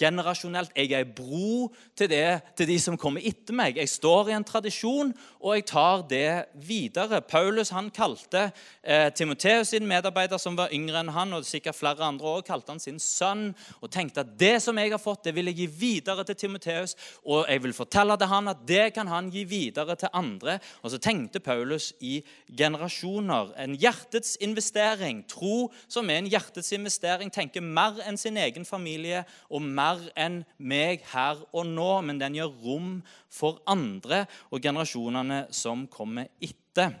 generasjonelt. 0.00 0.72
Jeg 0.76 0.90
er 0.92 1.04
bro 1.16 1.70
til, 1.96 2.10
det, 2.10 2.40
til 2.58 2.68
de 2.68 2.78
som 2.82 2.96
kommer 2.98 3.22
etter 3.24 3.54
meg. 3.54 3.78
Jeg 3.78 3.90
står 3.90 4.30
i 4.30 4.36
en 4.36 4.46
tradisjon, 4.46 5.12
og 5.40 5.54
jeg 5.54 5.66
tar 5.70 6.02
det 6.10 6.28
videre. 6.66 7.20
Paulus 7.22 7.70
han 7.74 7.92
kalte 7.94 8.48
eh, 8.82 9.10
Timoteus 9.14 9.70
sin 9.70 9.86
medarbeider, 9.86 10.40
som 10.42 10.58
var 10.58 10.74
yngre 10.74 11.04
enn 11.04 11.12
han, 11.14 11.34
og 11.36 11.46
sikkert 11.46 11.78
flere 11.78 12.06
andre 12.06 12.32
også, 12.34 12.48
kalte 12.48 12.74
han 12.74 12.82
sin 12.82 12.98
sønn, 13.02 13.46
og 13.80 13.92
tenkte 13.94 14.24
at 14.24 14.34
det 14.40 14.56
som 14.64 14.78
jeg 14.80 14.90
har 14.94 15.02
fått, 15.02 15.28
det 15.28 15.34
vil 15.36 15.52
jeg 15.52 15.60
gi 15.62 15.68
videre 15.84 16.26
til 16.26 16.38
Timoteus, 16.42 16.96
og 17.22 17.46
jeg 17.50 17.62
vil 17.62 17.76
fortelle 17.76 18.18
til 18.18 18.32
han 18.32 18.50
at 18.50 18.66
det 18.66 18.88
kan 18.96 19.10
han 19.10 19.30
gi 19.34 19.44
videre 19.48 19.96
til 20.00 20.12
andre. 20.12 20.58
Og 20.82 20.90
så 20.90 20.98
tenkte 21.02 21.42
Paulus 21.44 21.92
i 22.02 22.18
generasjoner. 22.50 23.54
En 23.62 23.78
hjertets 23.78 24.36
investering. 24.42 25.22
Tro 25.30 25.70
som 25.88 26.10
er 26.10 26.22
en 26.22 26.30
hjertets 26.30 26.72
investering, 26.74 27.30
tenker 27.32 27.62
mer 27.62 28.00
enn 28.08 28.18
sin 28.18 28.38
egen 28.40 28.66
familie 28.66 29.22
og 29.50 29.62
mer 29.62 29.83
mer 29.84 30.04
enn 30.16 30.42
meg 30.58 31.04
her 31.12 31.40
og 31.52 31.66
nå, 31.68 31.90
men 32.06 32.20
den 32.20 32.38
gjør 32.38 32.52
rom 32.64 32.92
for 33.32 33.60
andre 33.68 34.24
og 34.50 34.62
generasjonene 34.64 35.46
som 35.54 35.86
kommer 35.90 36.30
etter. 36.40 36.94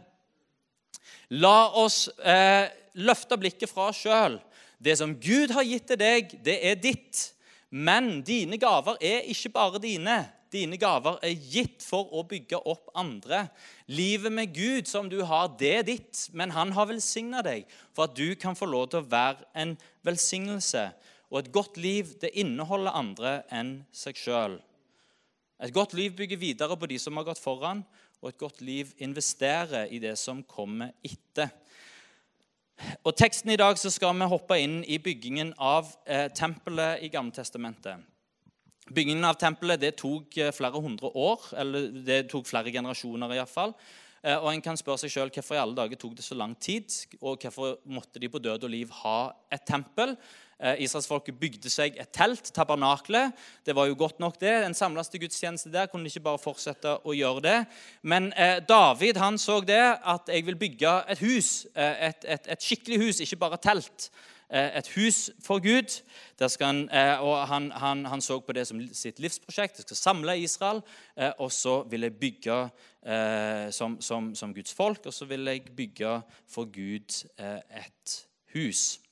La 1.40 1.70
oss 1.80 2.06
eh, 2.20 2.68
løfte 3.00 3.38
blikket 3.40 3.70
fra 3.70 3.88
oss 3.90 4.02
sjøl. 4.04 4.38
Det 4.78 4.96
som 5.00 5.16
Gud 5.16 5.54
har 5.54 5.64
gitt 5.66 5.88
til 5.88 6.00
deg, 6.00 6.36
det 6.44 6.58
er 6.68 6.80
ditt. 6.80 7.30
Men 7.74 8.20
dine 8.26 8.58
gaver 8.60 8.98
er 9.02 9.24
ikke 9.32 9.54
bare 9.54 9.80
dine. 9.82 10.18
Dine 10.54 10.78
gaver 10.78 11.16
er 11.24 11.32
gitt 11.34 11.82
for 11.82 12.12
å 12.14 12.22
bygge 12.28 12.60
opp 12.70 12.92
andre. 12.94 13.48
Livet 13.90 14.30
med 14.32 14.52
Gud 14.54 14.86
som 14.86 15.08
du 15.10 15.18
har, 15.26 15.48
det 15.58 15.72
er 15.80 15.88
ditt, 15.88 16.28
men 16.32 16.52
han 16.54 16.70
har 16.76 16.86
velsigna 16.92 17.42
deg 17.42 17.66
for 17.96 18.06
at 18.06 18.14
du 18.14 18.36
kan 18.38 18.54
få 18.54 18.68
lov 18.70 18.92
til 18.92 19.02
å 19.02 19.08
være 19.10 19.48
en 19.58 19.74
velsignelse. 20.06 20.86
Og 21.34 21.40
et 21.40 21.50
godt 21.50 21.80
liv 21.82 22.12
det 22.22 22.30
inneholder 22.38 22.94
andre 22.94 23.30
enn 23.50 23.80
seg 23.90 24.14
sjøl. 24.14 24.60
Et 25.58 25.74
godt 25.74 25.96
liv 25.98 26.14
bygger 26.14 26.38
videre 26.38 26.76
på 26.78 26.86
de 26.86 26.98
som 27.02 27.18
har 27.18 27.26
gått 27.26 27.42
foran, 27.42 27.82
og 28.22 28.30
et 28.30 28.38
godt 28.38 28.62
liv 28.62 28.92
investerer 29.02 29.90
i 29.90 29.98
det 29.98 30.14
som 30.20 30.44
kommer 30.46 30.94
etter. 31.02 31.50
Og 33.02 33.16
teksten 33.18 33.50
I 33.50 33.58
dag 33.58 33.78
så 33.78 33.90
skal 33.90 34.14
vi 34.14 34.30
hoppe 34.30 34.60
inn 34.62 34.78
i 34.86 35.00
byggingen 35.02 35.50
av 35.58 35.90
eh, 36.06 36.28
tempelet 36.34 37.02
i 37.02 37.10
Gammeltestamentet. 37.10 38.06
Byggingen 38.94 39.26
av 39.26 39.34
tempelet 39.40 39.82
det 39.82 39.94
tok 39.98 40.38
eh, 40.38 40.54
flere 40.54 40.82
hundre 40.82 41.10
år, 41.18 41.50
eller 41.58 41.90
det 42.06 42.24
tok 42.30 42.46
flere 42.46 42.70
generasjoner. 42.74 43.34
I 43.34 43.42
hvert 43.42 43.52
fall. 43.52 43.76
Eh, 44.22 44.38
og 44.38 44.50
en 44.52 44.64
kan 44.64 44.78
spørre 44.78 45.02
seg 45.02 45.12
selv, 45.12 45.34
Hvorfor 45.34 45.58
i 45.58 45.62
alle 45.62 45.78
dager 45.78 46.00
tok 46.00 46.16
det 46.18 46.26
så 46.26 46.38
lang 46.38 46.54
tid, 46.56 46.94
og 47.20 47.42
hvorfor 47.42 47.78
måtte 47.90 48.22
de 48.22 48.30
på 48.30 48.42
død 48.42 48.66
og 48.66 48.74
liv 48.74 48.94
ha 49.02 49.18
et 49.52 49.66
tempel? 49.66 50.14
Eh, 50.62 50.84
Israelsfolket 50.84 51.38
bygde 51.40 51.70
seg 51.72 51.96
et 51.98 52.10
telt, 52.14 52.52
tabernaklet. 52.54 53.34
Det 53.66 53.74
var 53.74 53.88
jo 53.90 53.96
godt 53.98 54.20
nok, 54.22 54.38
det. 54.40 54.52
En 54.62 54.76
samles 54.76 55.10
til 55.10 55.24
gudstjeneste 55.24 55.72
der. 55.72 55.88
Kunne 55.90 56.06
ikke 56.06 56.22
bare 56.28 56.42
fortsette 56.42 56.98
å 57.02 57.14
gjøre 57.16 57.42
det. 57.42 57.56
Men 58.02 58.30
eh, 58.32 58.60
David 58.68 59.18
han 59.18 59.38
så 59.40 59.58
det 59.66 59.82
at 59.98 60.30
jeg 60.30 60.46
vil 60.46 60.58
bygge 60.60 60.94
et 61.10 61.24
hus, 61.24 61.66
eh, 61.74 62.06
et, 62.10 62.24
et, 62.36 62.48
et 62.54 62.62
skikkelig 62.62 63.02
hus, 63.02 63.20
ikke 63.24 63.40
bare 63.42 63.58
telt. 63.58 64.08
Eh, 64.48 64.78
et 64.78 64.90
hus 64.94 65.26
for 65.42 65.58
Gud. 65.64 65.98
Han, 66.60 66.84
og 67.22 67.36
han, 67.50 67.70
han, 67.74 68.06
han, 68.06 68.22
så 68.22 68.38
på 68.40 68.54
det 68.54 68.68
som 68.70 68.80
sitt 68.94 69.18
livsprosjekt. 69.22 69.80
Jeg 69.80 69.88
skal 69.88 70.02
samle 70.02 70.38
Israel, 70.38 70.82
og 71.38 71.52
så 71.52 71.82
vil 71.90 72.06
jeg 72.06 72.18
bygge 72.18 72.58
som, 73.72 73.94
som, 74.02 74.32
som 74.34 74.54
Guds 74.54 74.74
folk. 74.74 75.06
Og 75.06 75.14
så 75.14 75.28
vil 75.30 75.46
jeg 75.46 75.62
bygge 75.76 76.18
for 76.50 76.66
Gud 76.74 77.22
et 77.38 78.18
hus. 78.54 79.03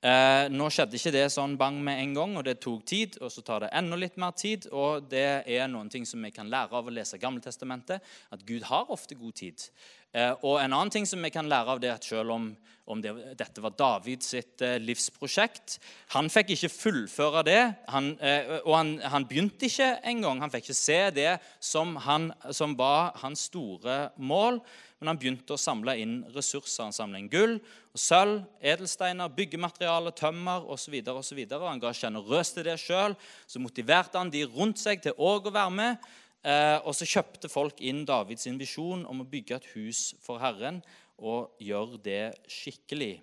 Eh, 0.00 0.46
nå 0.48 0.70
skjedde 0.72 0.96
ikke 0.96 1.12
det 1.12 1.26
sånn 1.28 1.58
bang 1.60 1.76
med 1.84 1.98
en 2.00 2.14
gang, 2.16 2.36
og 2.40 2.46
det 2.46 2.56
tok 2.64 2.86
tid. 2.88 3.18
Og 3.20 3.32
så 3.32 3.44
tar 3.44 3.66
det 3.66 3.72
enda 3.76 3.98
litt 4.00 4.16
mer 4.20 4.32
tid, 4.32 4.70
og 4.72 5.10
det 5.12 5.44
er 5.44 5.68
noen 5.68 5.90
ting 5.92 6.08
som 6.08 6.22
vi 6.24 6.32
kan 6.32 6.48
lære 6.48 6.76
av 6.76 6.88
å 6.88 6.94
lese 6.94 7.20
Gammeltestamentet. 7.20 8.00
At 8.32 8.44
Gud 8.48 8.64
har 8.70 8.88
ofte 8.92 9.18
god 9.20 9.36
tid. 9.42 9.68
Eh, 10.10 10.32
og 10.42 10.58
en 10.58 10.72
annen 10.72 10.90
ting 10.90 11.06
som 11.06 11.20
vi 11.22 11.30
kan 11.30 11.46
lære 11.46 11.76
av 11.76 11.80
det, 11.82 11.92
at 11.92 12.06
selv 12.08 12.32
om, 12.34 12.48
om 12.90 13.02
det, 13.04 13.12
dette 13.38 13.62
var 13.62 13.76
David 13.78 14.24
sitt 14.26 14.64
eh, 14.66 14.80
livsprosjekt 14.82 15.76
Han 16.16 16.26
fikk 16.32 16.50
ikke 16.56 16.72
fullføre 16.72 17.44
det, 17.46 17.60
han, 17.94 18.08
eh, 18.18 18.56
og 18.64 18.74
han, 18.74 18.96
han, 19.04 19.28
begynte 19.30 19.68
ikke 19.68 19.92
engang. 20.10 20.40
Han 20.42 20.50
fikk 20.50 20.66
ikke 20.66 20.80
se 20.80 21.00
det 21.14 21.34
som, 21.62 21.94
han, 22.08 22.32
som 22.50 22.74
var 22.78 23.12
hans 23.22 23.46
store 23.52 24.08
mål. 24.18 24.58
Men 25.00 25.08
han 25.08 25.18
begynte 25.20 25.56
å 25.56 25.60
samle 25.60 25.94
inn 25.96 26.18
ressurser. 26.34 26.84
Han 26.84 26.94
samlet 26.94 27.22
inn 27.22 27.30
gull, 27.32 27.54
og 27.90 28.00
sølv, 28.00 28.42
edelsteiner, 28.60 29.32
byggemateriale, 29.32 30.12
tømmer 30.16 30.66
osv. 30.70 30.98
Han 31.08 31.80
ga 31.80 31.92
sjenerøst 31.96 32.58
til 32.58 32.68
det 32.68 32.76
sjøl. 32.82 33.16
Så 33.48 33.62
motiverte 33.64 34.20
han 34.20 34.32
de 34.32 34.44
rundt 34.44 34.82
seg 34.82 35.00
til 35.00 35.16
òg 35.16 35.48
å 35.48 35.54
være 35.56 35.72
med. 35.72 36.10
Eh, 36.44 36.76
og 36.84 36.92
så 36.96 37.08
kjøpte 37.08 37.48
folk 37.52 37.80
inn 37.84 38.04
Davids 38.08 38.46
visjon 38.60 39.06
om 39.08 39.24
å 39.24 39.28
bygge 39.28 39.56
et 39.56 39.72
hus 39.74 40.14
for 40.24 40.40
Herren 40.40 40.80
og 41.20 41.56
gjøre 41.60 42.00
det 42.04 42.22
skikkelig. 42.48 43.18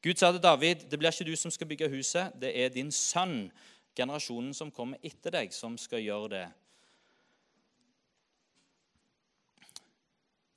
Gud 0.00 0.16
sa 0.16 0.32
til 0.32 0.40
David, 0.40 0.88
'Det 0.88 0.98
blir 0.98 1.12
ikke 1.12 1.28
du 1.28 1.36
som 1.36 1.50
skal 1.50 1.66
bygge 1.66 1.88
huset, 1.88 2.32
det 2.40 2.56
er 2.56 2.68
din 2.68 2.90
sønn, 2.90 3.52
generasjonen 3.96 4.54
som 4.54 4.70
kommer 4.70 4.96
etter 5.04 5.30
deg, 5.30 5.52
som 5.52 5.76
skal 5.76 6.00
gjøre 6.00 6.28
det.' 6.28 6.59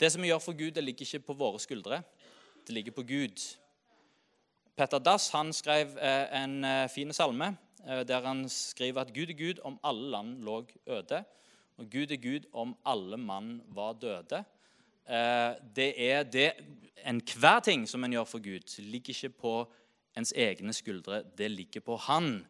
Det 0.04 0.10
som 0.12 0.20
vi 0.20 0.28
gjør 0.28 0.42
for 0.44 0.58
Gud, 0.60 0.74
det 0.76 0.82
ligger 0.84 1.06
ikke 1.06 1.28
på 1.30 1.34
våre 1.40 1.60
skuldre. 1.64 2.02
Det 2.68 2.74
ligger 2.76 2.92
på 2.92 3.06
Gud. 3.08 3.40
Petter 4.76 5.00
Dass 5.00 5.30
han 5.32 5.54
skrev 5.56 5.94
eh, 5.96 6.42
en 6.42 6.58
eh, 6.68 6.90
fin 6.92 7.14
salme 7.16 7.54
eh, 7.88 8.02
der 8.04 8.26
han 8.28 8.42
skriver 8.52 9.06
at 9.06 9.14
Gud 9.16 9.32
er 9.32 9.38
Gud 9.40 9.62
om 9.64 9.78
alle 9.80 10.10
land 10.12 10.42
lå 10.44 10.58
øde, 10.92 11.22
og 11.78 11.88
Gud 11.94 12.12
er 12.12 12.20
Gud 12.20 12.50
om 12.52 12.74
alle 12.86 13.18
mann 13.18 13.62
var 13.68 13.94
døde. 13.94 14.44
Det 15.76 15.88
er 16.12 16.24
det 16.24 16.52
Enhver 17.06 17.60
ting 17.60 17.88
som 17.88 18.04
en 18.04 18.12
gjør 18.12 18.28
for 18.28 18.44
Gud, 18.44 18.76
ligger 18.80 19.16
ikke 19.16 19.30
på 19.40 19.54
ens 20.18 20.34
egne 20.36 20.74
skuldre. 20.74 21.24
Det 21.38 21.52
ligger 21.52 21.80
på 21.80 21.96
Han. 21.96 22.46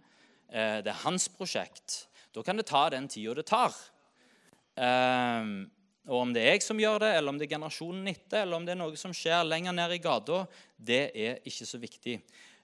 Det 0.49 0.89
er 0.89 1.03
hans 1.05 1.29
prosjekt. 1.29 2.07
Da 2.35 2.41
kan 2.41 2.57
det 2.57 2.65
ta 2.65 2.89
den 2.89 3.07
tida 3.07 3.33
det 3.33 3.45
tar. 3.45 3.73
Og 6.11 6.17
om 6.19 6.31
det 6.35 6.41
er 6.43 6.57
jeg 6.57 6.65
som 6.65 6.79
gjør 6.81 7.05
det, 7.05 7.11
eller 7.15 7.31
om 7.31 7.37
det 7.39 7.45
er 7.47 7.53
generasjonen 7.55 8.07
etter, 8.11 8.41
eller 8.43 8.59
om 8.59 8.65
det 8.67 8.73
er 8.73 8.79
noe 8.81 8.97
som 8.99 9.13
skjer 9.15 9.45
lenger 9.47 9.75
ned 9.75 9.93
i 9.95 10.01
gata, 10.03 10.41
det 10.75 11.03
er 11.15 11.39
ikke 11.47 11.67
så 11.69 11.79
viktig. 11.79 12.17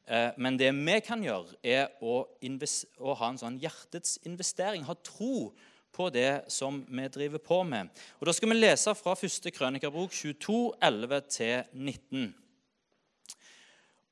Eh, 0.09 0.31
men 0.43 0.57
det 0.59 0.73
vi 0.75 0.97
kan 1.05 1.23
gjøre, 1.23 1.55
er 1.63 1.87
å, 2.01 2.23
å, 2.27 3.15
ha 3.21 3.29
en 3.29 3.39
sånn 3.39 3.59
hjertets 3.61 4.17
investering, 4.27 4.83
ha 4.83 4.97
tro 5.05 5.53
på 5.95 6.09
det 6.11 6.49
som 6.51 6.81
vi 6.83 7.07
driver 7.13 7.41
på 7.43 7.61
med. 7.67 7.93
Og 8.19 8.27
Da 8.27 8.35
skal 8.35 8.51
vi 8.51 8.59
lese 8.59 8.95
fra 8.97 9.15
1. 9.15 9.49
Krønikerbok 9.55 10.11
22, 10.11 10.59
11-19. 10.83 12.27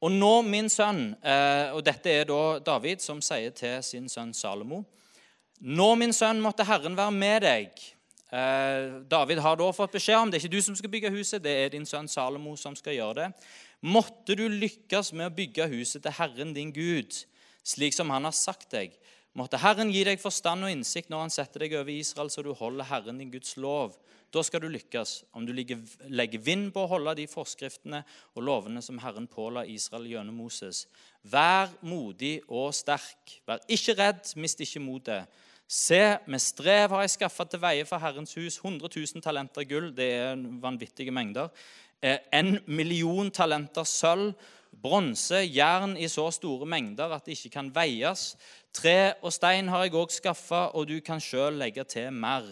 Og 0.06 0.14
nå, 0.14 0.34
min 0.46 0.68
sønn 0.70 1.16
eh, 1.26 1.74
Og 1.74 1.82
dette 1.82 2.12
er 2.14 2.28
da 2.30 2.60
David 2.62 3.02
som 3.02 3.18
sier 3.26 3.50
til 3.58 3.80
sin 3.82 4.06
sønn 4.14 4.30
Salomo. 4.38 4.84
Nå, 5.66 5.88
min 5.98 6.14
sønn, 6.14 6.38
måtte 6.38 6.68
Herren 6.70 6.96
være 6.96 7.16
med 7.18 7.42
deg 7.48 7.88
David 8.28 9.40
har 9.40 9.56
da 9.56 9.68
fått 9.72 9.94
beskjed 9.96 10.20
om 10.20 10.32
det 10.32 10.40
er 10.40 10.44
ikke 10.44 10.58
du 10.58 10.64
som 10.66 10.76
skal 10.76 10.92
bygge 10.92 11.14
huset, 11.16 11.44
det 11.44 11.54
er 11.54 11.70
din 11.72 11.86
sønn 11.88 12.10
Salomo 12.12 12.58
som 12.60 12.76
skal 12.76 12.98
gjøre 12.98 13.22
det. 13.22 13.28
Måtte 13.88 14.36
du 14.36 14.48
lykkes 14.52 15.14
med 15.16 15.30
å 15.30 15.36
bygge 15.36 15.70
huset 15.72 16.04
til 16.04 16.16
Herren 16.18 16.52
din 16.56 16.74
Gud, 16.76 17.14
slik 17.64 17.96
som 17.96 18.12
han 18.12 18.28
har 18.28 18.36
sagt 18.36 18.72
deg. 18.74 18.98
Måtte 19.38 19.60
Herren 19.62 19.94
gi 19.94 20.02
deg 20.04 20.20
forstand 20.20 20.66
og 20.66 20.74
innsikt 20.74 21.12
når 21.14 21.28
han 21.28 21.34
setter 21.34 21.64
deg 21.64 21.78
over 21.78 21.94
Israel, 21.94 22.32
så 22.34 22.44
du 22.44 22.52
holder 22.58 22.90
Herren 22.90 23.20
din 23.22 23.32
Guds 23.32 23.54
lov. 23.62 23.96
Da 24.34 24.42
skal 24.44 24.64
du 24.64 24.68
lykkes, 24.74 25.22
om 25.38 25.46
du 25.48 25.54
legger 25.56 26.42
vind 26.44 26.72
på 26.76 26.84
å 26.84 26.90
holde 26.92 27.14
de 27.22 27.28
forskriftene 27.32 28.02
og 28.34 28.44
lovene 28.44 28.82
som 28.84 28.98
Herren 29.00 29.30
påla 29.30 29.64
Israel 29.70 30.10
gjennom 30.10 30.42
Moses. 30.42 30.84
Vær 31.24 31.70
modig 31.86 32.42
og 32.50 32.74
sterk. 32.76 33.38
Vær 33.48 33.62
ikke 33.72 33.96
redd, 34.02 34.26
mist 34.36 34.60
ikke 34.66 34.84
motet. 34.84 35.32
Se, 35.68 36.00
med 36.32 36.40
strev 36.40 36.94
har 36.96 37.02
jeg 37.04 37.12
skaffa 37.18 37.44
til 37.44 37.60
veie 37.60 37.84
for 37.84 38.00
Herrens 38.00 38.38
hus 38.40 38.56
100 38.62 38.88
000 38.88 39.24
talenter 39.24 39.66
gull. 39.68 39.90
Det 39.92 40.06
er 40.16 40.46
vanvittige 40.64 41.12
mengder. 41.12 41.50
Eh, 42.00 42.22
en 42.32 42.60
million 42.68 43.28
talenter 43.32 43.84
sølv, 43.84 44.32
bronse, 44.72 45.42
jern 45.52 45.98
i 46.00 46.08
så 46.08 46.30
store 46.32 46.66
mengder 46.70 47.12
at 47.12 47.26
det 47.26 47.36
ikke 47.36 47.58
kan 47.58 47.72
veies. 47.76 48.38
Tre 48.72 49.14
og 49.22 49.34
stein 49.36 49.68
har 49.68 49.84
jeg 49.84 49.98
òg 50.00 50.14
skaffa, 50.16 50.70
og 50.72 50.88
du 50.88 51.02
kan 51.04 51.20
sjøl 51.20 51.60
legge 51.60 51.84
til 51.84 52.14
mer. 52.16 52.48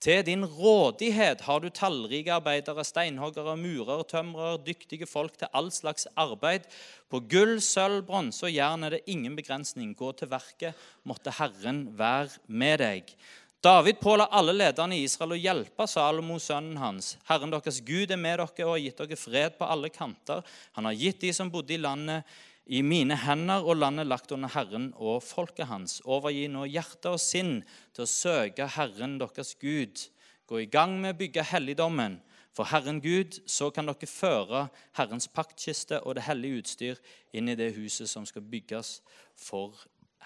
Til 0.00 0.22
din 0.24 0.46
rådighet 0.48 1.42
har 1.44 1.60
du 1.60 1.66
tallrike 1.68 2.32
arbeidere, 2.32 2.86
steinhoggere, 2.88 3.52
murer, 3.60 4.00
tømrere, 4.08 4.62
dyktige 4.64 5.04
folk 5.04 5.34
til 5.36 5.50
all 5.52 5.68
slags 5.76 6.06
arbeid. 6.16 6.64
På 7.12 7.20
gull, 7.20 7.58
sølv, 7.60 8.06
bronse 8.08 8.46
og 8.48 8.54
jern 8.54 8.86
er 8.88 8.96
det 8.96 9.02
ingen 9.12 9.36
begrensning. 9.36 9.92
Gå 9.92 10.14
til 10.16 10.30
verket, 10.32 10.78
måtte 11.04 11.34
Herren 11.36 11.84
være 11.98 12.40
med 12.48 12.80
deg. 12.80 13.12
David 13.60 14.00
påla 14.00 14.24
alle 14.32 14.54
lederne 14.56 14.96
i 14.96 15.04
Israel 15.04 15.34
å 15.36 15.36
hjelpe 15.36 15.84
Salomo, 15.84 16.38
sønnen 16.40 16.80
hans. 16.80 17.18
Herren 17.28 17.52
deres 17.52 17.82
Gud 17.84 18.08
er 18.08 18.16
med 18.16 18.40
dere 18.40 18.64
og 18.64 18.72
har 18.72 18.80
gitt 18.80 19.02
dere 19.02 19.20
fred 19.20 19.58
på 19.58 19.68
alle 19.68 19.92
kanter. 19.92 20.40
Han 20.78 20.88
har 20.88 20.96
gitt 20.96 21.20
de 21.26 21.34
som 21.36 21.52
bodde 21.52 21.76
i 21.76 21.82
landet, 21.82 22.24
i 22.70 22.84
mine 22.86 23.16
hender 23.18 23.64
og 23.66 23.80
landet 23.80 24.06
lagt 24.06 24.30
under 24.30 24.50
Herren 24.54 24.92
og 24.94 25.24
folket 25.26 25.66
hans. 25.66 25.98
Overgi 26.06 26.46
nå 26.46 26.68
hjerte 26.70 27.16
og 27.16 27.22
sinn 27.22 27.64
til 27.96 28.04
å 28.04 28.10
søke 28.10 28.68
Herren 28.76 29.16
deres 29.18 29.56
Gud. 29.58 30.04
Gå 30.46 30.62
i 30.62 30.68
gang 30.70 30.94
med 31.02 31.16
å 31.16 31.18
bygge 31.18 31.48
helligdommen. 31.50 32.20
For 32.54 32.70
Herren 32.70 33.00
Gud, 33.02 33.40
så 33.46 33.72
kan 33.74 33.90
dere 33.90 34.10
føre 34.10 34.64
Herrens 34.98 35.26
paktkiste 35.30 36.00
og 36.04 36.14
det 36.18 36.26
hellige 36.26 36.62
utstyr 36.62 37.02
inn 37.34 37.50
i 37.50 37.58
det 37.58 37.72
huset 37.74 38.10
som 38.10 38.26
skal 38.26 38.46
bygges 38.46 39.00
for 39.38 39.74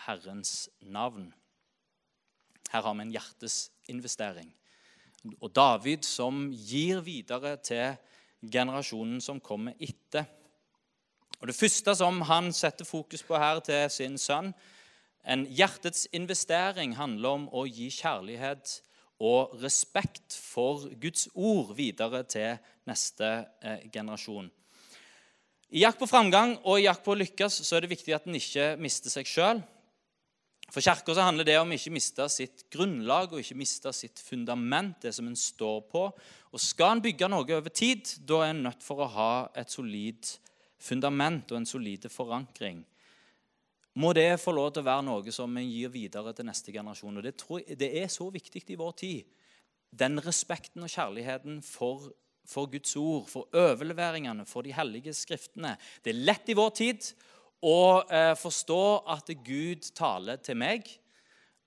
Herrens 0.05 0.69
navn. 0.85 1.31
Her 2.73 2.85
har 2.85 2.97
vi 2.97 3.07
en 3.07 3.17
hjertesinvestering. 3.17 4.53
Og 5.41 5.49
David 5.57 6.05
som 6.05 6.51
gir 6.53 7.01
videre 7.05 7.57
til 7.65 7.97
generasjonen 8.53 9.21
som 9.25 9.41
kommer 9.41 9.77
etter. 9.81 10.29
Og 11.45 11.49
Det 11.53 11.59
første 11.59 11.93
som 11.93 12.23
han 12.25 12.47
setter 12.57 12.87
fokus 12.89 13.21
på 13.23 13.37
her 13.37 13.59
til 13.61 13.91
sin 13.93 14.15
sønn, 14.17 14.47
en 15.29 15.43
hjertets 15.45 16.07
investering, 16.17 16.95
handler 16.97 17.35
om 17.37 17.43
å 17.53 17.67
gi 17.69 17.91
kjærlighet 17.93 18.71
og 19.21 19.53
respekt 19.61 20.33
for 20.41 20.87
Guds 21.03 21.27
ord 21.35 21.75
videre 21.77 22.23
til 22.25 22.57
neste 22.89 23.29
eh, 23.61 23.83
generasjon. 23.93 24.49
I 25.69 25.83
jakt 25.83 26.01
på 26.01 26.09
framgang 26.09 26.55
og 26.63 26.79
i 26.79 26.87
jakt 26.87 27.05
på 27.05 27.13
å 27.13 27.19
lykkes 27.21 27.59
så 27.67 27.77
er 27.77 27.85
det 27.85 27.93
viktig 27.93 28.17
at 28.17 28.25
en 28.25 28.41
ikke 28.41 28.71
mister 28.81 29.13
seg 29.13 29.29
sjøl. 29.29 29.61
For 30.73 30.81
Kirka 30.81 31.13
handler 31.19 31.45
det 31.45 31.59
om 31.61 31.77
ikke 31.77 31.93
miste 31.93 32.25
sitt 32.33 32.65
grunnlag 32.73 33.35
og 33.35 33.43
ikke 33.43 33.59
miste 33.61 33.93
sitt 33.93 34.25
fundament, 34.31 34.97
det 35.05 35.13
som 35.13 35.29
en 35.29 35.37
står 35.37 35.85
på. 35.93 36.07
Og 36.57 36.65
Skal 36.71 36.97
en 36.97 37.05
bygge 37.05 37.29
noe 37.29 37.45
over 37.45 37.69
tid, 37.69 38.17
da 38.25 38.47
er 38.47 38.55
en 38.55 38.65
nødt 38.71 38.81
for 38.81 39.05
å 39.05 39.11
ha 39.13 39.31
et 39.53 39.69
solid 39.69 40.25
fundament 40.25 40.41
fundament 40.85 41.53
og 41.53 41.61
en 41.61 41.69
solide 41.69 42.11
forankring. 42.13 42.83
Må 43.95 44.11
det 44.17 44.41
få 44.43 44.53
lov 44.57 44.73
til 44.75 44.83
å 44.83 44.89
være 44.89 45.07
noe 45.07 45.35
som 45.35 45.55
vi 45.55 45.65
gir 45.69 45.93
videre 45.95 46.35
til 46.35 46.49
neste 46.49 46.75
generasjon. 46.75 47.21
Og 47.21 47.27
det, 47.27 47.35
jeg, 47.39 47.79
det 47.79 47.91
er 48.03 48.11
så 48.11 48.27
viktig 48.35 48.65
i 48.75 48.79
vår 48.81 48.97
tid. 48.99 49.37
Den 49.95 50.19
respekten 50.23 50.83
og 50.83 50.91
kjærligheten 50.91 51.61
for, 51.63 52.09
for 52.49 52.67
Guds 52.73 52.97
ord, 52.99 53.29
for 53.31 53.47
overleveringene, 53.55 54.49
for 54.51 54.67
de 54.67 54.75
hellige 54.75 55.15
skriftene. 55.15 55.77
Det 56.03 56.11
er 56.11 56.27
lett 56.27 56.51
i 56.51 56.59
vår 56.59 56.75
tid 56.75 57.07
å 57.65 57.79
eh, 58.11 58.35
forstå 58.37 58.83
at 59.15 59.31
Gud 59.47 59.87
taler 59.95 60.43
til 60.43 60.59
meg 60.59 60.91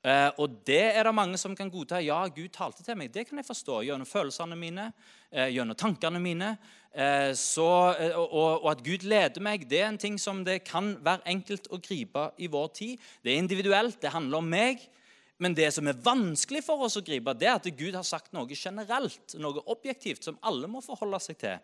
Eh, 0.08 0.30
og 0.39 0.62
det 0.67 0.93
er 0.95 1.03
det 1.03 1.15
mange 1.15 1.39
som 1.41 1.56
kan 1.58 1.71
godta. 1.71 1.99
Ja, 2.03 2.21
Gud 2.32 2.53
talte 2.56 2.84
til 2.86 2.95
meg. 2.99 3.12
Det 3.12 3.25
kan 3.27 3.41
jeg 3.41 3.47
forstå 3.47 3.82
gjennom 3.88 4.08
følelsene 4.08 4.56
mine, 4.60 4.91
eh, 5.32 5.49
gjennom 5.51 5.75
tankene 5.75 6.21
mine. 6.21 6.53
Eh, 6.93 7.32
så, 7.38 7.67
og, 8.15 8.28
og, 8.63 8.67
at 8.71 8.84
Gud 8.86 9.06
leder 9.06 9.43
meg, 9.43 9.65
det 9.69 9.82
er 9.82 9.89
en 9.91 10.00
ting 10.02 10.17
som 10.21 10.43
det 10.45 10.63
kan 10.67 10.95
være 11.04 11.26
enkelt 11.34 11.67
å 11.73 11.82
gripe 11.84 12.30
i 12.38 12.50
vår 12.52 12.69
tid. 12.78 13.10
Det 13.21 13.34
er 13.34 13.41
individuelt, 13.41 14.00
det 14.02 14.13
handler 14.13 14.41
om 14.41 14.54
meg. 14.54 14.86
Men 15.38 15.54
det 15.54 15.69
som 15.76 15.86
er 15.86 16.00
vanskelig 16.02 16.63
for 16.65 16.88
oss 16.88 16.97
å 16.97 17.04
gripe, 17.06 17.36
det 17.38 17.50
er 17.50 17.60
at 17.60 17.67
Gud 17.78 17.93
har 17.93 18.06
sagt 18.08 18.34
noe 18.34 18.58
generelt, 18.58 19.36
noe 19.38 19.62
objektivt, 19.69 20.26
som 20.26 20.39
alle 20.41 20.69
må 20.71 20.82
forholde 20.82 21.19
seg 21.21 21.38
til. 21.43 21.60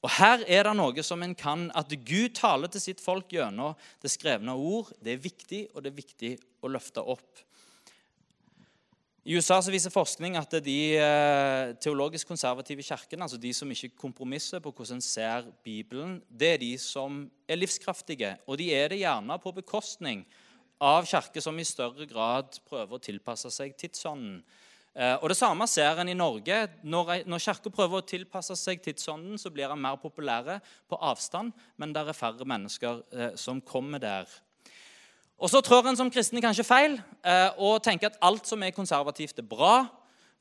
Og 0.00 0.10
Her 0.16 0.42
er 0.48 0.64
det 0.64 0.72
noe 0.78 1.04
som 1.04 1.22
en 1.22 1.36
kan, 1.36 1.68
at 1.76 1.92
Gud 2.08 2.34
taler 2.38 2.72
til 2.72 2.82
sitt 2.82 3.02
folk 3.04 3.30
gjennom 3.34 3.76
det 4.02 4.10
skrevne 4.10 4.56
ord. 4.56 4.90
Det 4.98 5.14
er 5.14 5.22
viktig, 5.22 5.62
og 5.74 5.84
det 5.84 5.92
er 5.92 6.00
viktig 6.00 6.32
å 6.64 6.72
løfte 6.72 7.04
opp. 7.04 7.44
I 9.20 9.34
USA 9.36 9.58
så 9.60 9.72
viser 9.72 9.92
forskning 9.92 10.38
at 10.40 10.54
de 10.64 10.78
eh, 10.96 11.72
teologisk 11.84 12.30
konservative 12.30 12.84
kirkene, 12.86 13.26
altså 13.26 13.36
de 13.36 13.50
som 13.52 13.68
ikke 13.68 13.92
kompromisser 14.00 14.62
på 14.64 14.72
hvordan 14.72 14.96
en 14.96 15.04
ser 15.04 15.50
Bibelen, 15.64 16.22
det 16.30 16.54
er 16.54 16.62
de 16.62 16.70
som 16.80 17.26
er 17.44 17.60
livskraftige. 17.60 18.38
Og 18.48 18.56
de 18.56 18.70
er 18.72 18.88
det 18.88 19.02
gjerne 19.02 19.36
på 19.42 19.52
bekostning 19.58 20.24
av 20.80 21.04
kirker 21.04 21.44
som 21.44 21.58
i 21.60 21.68
større 21.68 22.08
grad 22.08 22.56
prøver 22.64 22.96
å 22.96 23.04
tilpasse 23.04 23.52
seg 23.52 23.76
tidsånden. 23.76 24.40
Eh, 24.96 25.16
og 25.20 25.28
Det 25.28 25.36
samme 25.36 25.68
ser 25.68 26.00
en 26.00 26.08
i 26.08 26.16
Norge. 26.16 26.62
Når, 26.82 27.28
når 27.28 27.68
prøver 27.68 28.00
å 28.00 28.06
tilpasse 28.06 28.56
seg 28.56 28.80
tidsånden, 28.80 29.36
så 29.36 29.52
blir 29.52 29.68
den 29.68 29.84
mer 29.84 30.00
populære 30.00 30.62
på 30.88 30.96
avstand, 30.96 31.52
men 31.76 31.92
det 31.92 32.08
er 32.08 32.16
færre 32.16 32.48
mennesker 32.48 33.02
eh, 33.12 33.34
som 33.36 33.60
kommer 33.60 34.00
der. 34.00 34.24
Og 35.40 35.48
Så 35.48 35.62
trår 35.64 35.86
en 35.88 35.96
som 35.96 36.10
kristne 36.12 36.42
kanskje 36.44 36.66
feil 36.68 36.98
eh, 37.24 37.48
og 37.56 37.78
tenker 37.80 38.10
at 38.10 38.18
alt 38.20 38.44
som 38.44 38.60
er 38.60 38.74
konservativt, 38.76 39.38
er 39.40 39.46
bra. 39.48 39.86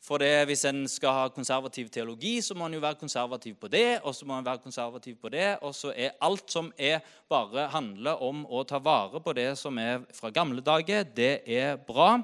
For 0.04 0.20
det, 0.20 0.46
Hvis 0.48 0.66
en 0.68 0.88
skal 0.88 1.16
ha 1.16 1.28
konservativ 1.32 1.90
teologi, 1.92 2.42
så 2.42 2.56
må 2.56 2.68
en 2.68 2.76
jo 2.76 2.82
være 2.84 3.00
konservativ 3.00 3.56
på 3.60 3.68
det, 3.68 4.02
og 4.04 4.16
så 4.16 4.26
må 4.26 4.38
en 4.38 4.46
være 4.46 4.64
konservativ 4.64 5.16
på 5.22 5.30
det, 5.30 5.58
og 5.62 5.76
så 5.76 5.94
er 5.96 6.16
alt 6.22 6.52
som 6.52 6.72
er 6.78 7.00
bare 7.30 7.68
handler 7.68 8.24
om 8.24 8.46
å 8.48 8.64
ta 8.68 8.80
vare 8.80 9.20
på 9.24 9.34
det 9.36 9.58
som 9.60 9.78
er 9.80 10.04
fra 10.16 10.32
gamle 10.32 10.64
dager, 10.64 11.04
det 11.04 11.42
er 11.48 11.76
bra. 11.76 12.22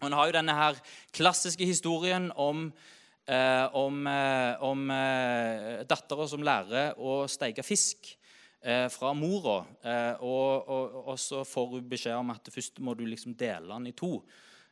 Og 0.00 0.06
En 0.06 0.12
har 0.12 0.26
jo 0.26 0.38
denne 0.38 0.54
her 0.54 0.78
klassiske 1.12 1.66
historien 1.66 2.30
om, 2.36 2.72
eh, 3.26 3.66
om, 3.74 4.06
eh, 4.06 4.62
om 4.62 4.90
eh, 4.90 5.84
dattera 5.86 6.28
som 6.28 6.42
lærer 6.42 6.94
å 6.98 7.26
steike 7.26 7.62
fisk 7.62 8.16
fra 8.92 9.14
mora. 9.16 9.62
Eh, 9.80 10.20
og, 10.20 10.68
og, 10.68 10.96
og, 11.06 11.18
så 11.20 11.44
får 11.48 11.70
hun 11.74 11.88
beskjed 11.88 12.18
om 12.18 12.32
at 12.34 12.50
først 12.52 12.80
må 12.84 12.92
du 12.94 13.06
liksom 13.08 13.32
dele 13.38 13.70
den 13.72 13.88
i 13.88 13.94
to. 13.96 14.18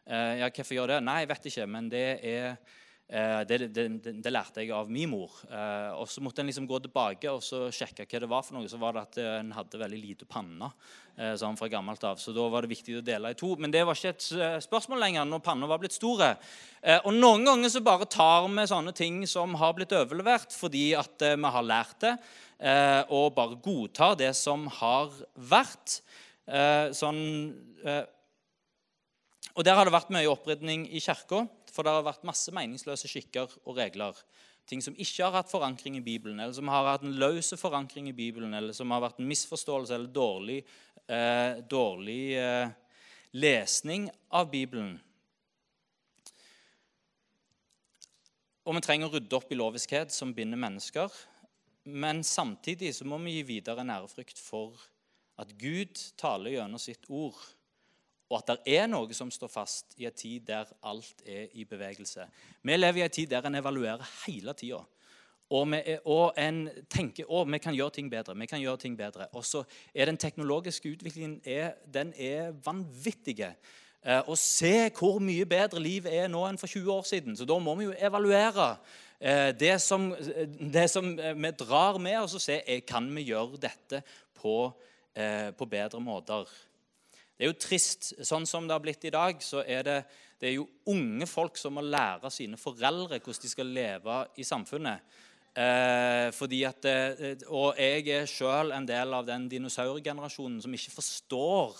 Eh, 0.09 0.40
ja, 0.40 0.48
hvorfor 0.48 0.77
gjør 0.77 0.92
det? 0.94 0.98
Nei, 1.05 1.22
jeg 1.22 1.31
vet 1.33 1.48
ikke, 1.51 1.66
men 1.68 1.88
det 1.92 2.05
er 2.16 2.51
eh, 2.51 2.77
det, 3.09 3.57
det, 3.57 3.68
det, 3.73 4.12
det, 4.21 4.31
lærte 4.31 4.61
jeg 4.61 4.73
av 4.77 4.90
min 4.92 5.09
mor. 5.09 5.33
Eh, 5.49 5.92
og 5.97 6.11
Så 6.12 6.21
måtte 6.21 6.42
en 6.42 6.51
liksom 6.51 6.66
gå 6.68 6.77
tilbake 6.85 7.31
og 7.33 7.40
så 7.40 7.71
sjekke 7.73 8.05
hva 8.05 8.21
det 8.21 8.29
var. 8.29 8.42
for 8.44 8.59
noe. 8.59 8.68
Så 8.68 8.81
var 8.81 8.92
det 8.92 9.05
at 9.07 9.21
en 9.23 9.55
hadde 9.57 9.81
veldig 9.81 10.01
lite 10.01 10.29
panne 10.29 10.68
sånn 11.18 11.57
fra 11.59 11.66
gammelt 11.73 12.05
av. 12.07 12.21
Så 12.21 12.31
da 12.31 12.44
var 12.47 12.62
det 12.62 12.71
viktig 12.71 12.99
å 12.99 13.03
dele 13.03 13.33
i 13.33 13.38
to. 13.38 13.55
Men 13.59 13.73
det 13.75 13.81
var 13.83 13.97
ikke 13.97 14.12
et 14.12 14.27
spørsmål 14.62 15.01
lenger 15.03 15.25
når 15.27 15.40
panna 15.42 15.66
var 15.66 15.81
blitt 15.83 15.97
store. 15.97 16.29
Og 17.03 17.09
Noen 17.16 17.42
ganger 17.49 17.73
så 17.75 17.83
bare 17.83 18.07
tar 18.07 18.47
vi 18.47 18.66
sånne 18.71 18.94
ting 18.94 19.25
som 19.27 19.57
har 19.59 19.75
blitt 19.75 19.97
overlevert 19.99 20.55
fordi 20.55 20.92
at 20.94 21.25
vi 21.27 21.51
har 21.57 21.66
lært 21.66 21.99
det, 22.05 22.12
og 23.11 23.35
bare 23.35 23.59
godtar 23.64 24.14
det 24.21 24.31
som 24.38 24.68
har 24.79 25.11
vært. 25.35 25.99
Sånn 26.94 27.25
og 29.59 29.66
Der 29.66 29.75
har 29.75 29.88
det 29.88 29.97
vært 29.97 30.14
mye 30.14 30.31
opprydning 30.31 30.85
i 30.94 31.01
kirka, 31.03 31.49
for 31.79 31.87
det 31.87 31.93
har 31.95 32.03
vært 32.03 32.25
masse 32.27 32.51
meningsløse 32.51 33.07
skikker 33.07 33.53
og 33.62 33.77
regler. 33.79 34.17
Ting 34.67 34.81
som 34.83 34.97
ikke 34.99 35.23
har 35.23 35.37
hatt 35.37 35.51
forankring 35.53 35.95
i 35.95 36.03
Bibelen, 36.03 36.41
eller 36.43 36.57
som 36.57 36.67
har 36.73 36.88
hatt 36.88 37.05
en 37.07 37.14
løs 37.21 37.53
forankring 37.55 38.09
i 38.11 38.17
Bibelen, 38.19 38.57
eller 38.59 38.75
som 38.75 38.91
har 38.91 39.05
vært 39.05 39.21
en 39.23 39.29
misforståelse 39.31 39.95
eller 39.95 40.11
dårlig, 40.11 40.57
eh, 41.07 41.61
dårlig 41.71 42.35
eh, 42.35 42.73
lesning 43.38 44.09
av 44.35 44.51
Bibelen. 44.51 44.97
Og 48.67 48.75
vi 48.75 48.83
trenger 48.83 49.07
å 49.07 49.14
rydde 49.14 49.38
opp 49.38 49.55
i 49.55 49.61
loviskhet 49.61 50.11
som 50.12 50.35
binder 50.35 50.59
mennesker. 50.59 51.14
Men 51.87 52.25
samtidig 52.27 52.91
så 52.99 53.07
må 53.07 53.23
vi 53.23 53.38
gi 53.38 53.47
videre 53.55 53.87
en 53.87 53.95
ærefrykt 53.95 54.43
for 54.43 54.83
at 55.38 55.55
Gud 55.62 55.95
taler 56.19 56.59
gjennom 56.59 56.83
sitt 56.83 57.07
ord 57.07 57.38
og 58.29 58.37
at 58.38 58.51
det 58.51 58.77
er 58.77 58.87
noe 58.91 59.14
som 59.17 59.31
står 59.33 59.49
fast 59.49 59.97
i 59.97 60.07
en 60.09 60.17
tid 60.17 60.45
der 60.51 60.69
alt 60.85 61.25
er 61.25 61.49
i 61.57 61.64
bevegelse. 61.64 62.27
Vi 62.62 62.77
lever 62.77 63.01
i 63.01 63.07
en 63.07 63.17
tid 63.17 63.31
der 63.33 63.47
en 63.49 63.57
evaluerer 63.57 64.05
hele 64.27 64.53
tida. 64.55 64.83
Og, 65.49 65.73
og 66.05 66.37
en 66.37 66.67
tenker 66.93 67.25
at 67.25 67.49
vi 67.49 67.59
kan 67.59 67.75
gjøre 67.75 67.97
ting 67.97 68.11
bedre. 68.11 68.37
vi 68.37 68.47
kan 68.47 68.61
gjøre 68.61 68.77
ting 68.77 68.99
bedre. 68.99 69.27
Og 69.33 69.45
så 69.45 69.62
er 69.95 70.05
den 70.05 70.17
teknologiske 70.17 70.93
utviklingen 70.93 71.41
er, 71.45 71.73
den 71.95 72.12
er 72.17 72.53
vanvittig. 72.64 73.41
Eh, 74.05 74.21
og 74.29 74.38
se 74.38 74.91
hvor 74.99 75.19
mye 75.19 75.47
bedre 75.47 75.81
livet 75.81 76.12
er 76.14 76.29
nå 76.29 76.45
enn 76.47 76.61
for 76.61 76.69
20 76.69 76.93
år 76.93 77.03
siden. 77.09 77.37
Så 77.37 77.49
da 77.49 77.59
må 77.59 77.75
vi 77.79 77.88
jo 77.88 77.97
evaluere 77.97 78.77
eh, 79.21 79.57
det, 79.57 79.81
som, 79.81 80.12
det 80.75 80.91
som 80.93 81.17
vi 81.17 81.51
drar 81.59 81.99
med 81.99 82.21
og 82.21 82.37
og 82.37 82.45
se 82.45 82.61
kan 82.87 83.09
vi 83.17 83.31
gjøre 83.33 83.57
dette 83.57 84.03
på, 84.37 84.71
eh, 85.17 85.51
på 85.51 85.64
bedre 85.64 86.01
måter. 86.01 86.45
Det 87.38 87.46
er 87.46 87.53
jo 87.53 87.61
trist. 87.62 88.11
Sånn 88.27 88.46
som 88.51 88.66
det 88.66 88.74
har 88.74 88.83
blitt 88.83 89.05
i 89.07 89.14
dag, 89.14 89.38
så 89.44 89.62
er 89.62 89.85
det, 89.87 89.98
det 90.42 90.51
er 90.51 90.57
jo 90.57 90.66
unge 90.90 91.27
folk 91.31 91.59
som 91.61 91.77
må 91.79 91.85
lære 91.87 92.33
sine 92.35 92.59
foreldre 92.59 93.20
hvordan 93.22 93.44
de 93.44 93.51
skal 93.53 93.70
leve 93.77 94.16
i 94.42 94.46
samfunnet. 94.46 95.14
Eh, 95.59 96.29
fordi 96.35 96.64
at, 96.66 96.85
eh, 96.90 97.44
og 97.46 97.79
jeg 97.79 98.09
er 98.14 98.27
sjøl 98.31 98.74
en 98.74 98.87
del 98.87 99.14
av 99.14 99.27
den 99.27 99.46
dinosaurgenerasjonen 99.51 100.59
som 100.62 100.74
ikke 100.74 100.96
forstår 100.96 101.79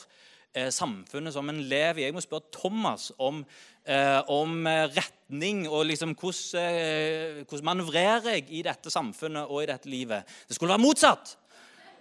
eh, 0.55 0.71
samfunnet 0.75 1.35
som 1.35 1.51
en 1.51 1.61
lever 1.71 2.05
i. 2.05 2.07
Jeg 2.07 2.17
må 2.17 2.23
spørre 2.23 2.55
Thomas 2.55 3.11
om, 3.19 3.43
eh, 3.83 4.21
om 4.31 4.63
retning 4.95 5.67
og 5.67 5.87
liksom 5.91 6.15
hvordan, 6.15 6.63
eh, 6.63 7.43
hvordan 7.45 7.69
manøvrerer 7.71 8.31
jeg 8.39 8.47
i 8.51 8.63
dette 8.63 8.95
samfunnet 8.95 9.51
og 9.51 9.63
i 9.63 9.71
dette 9.71 9.91
livet. 9.91 10.23
Det 10.49 10.55
skulle 10.55 10.75
være 10.75 10.87
motsatt. 10.87 11.37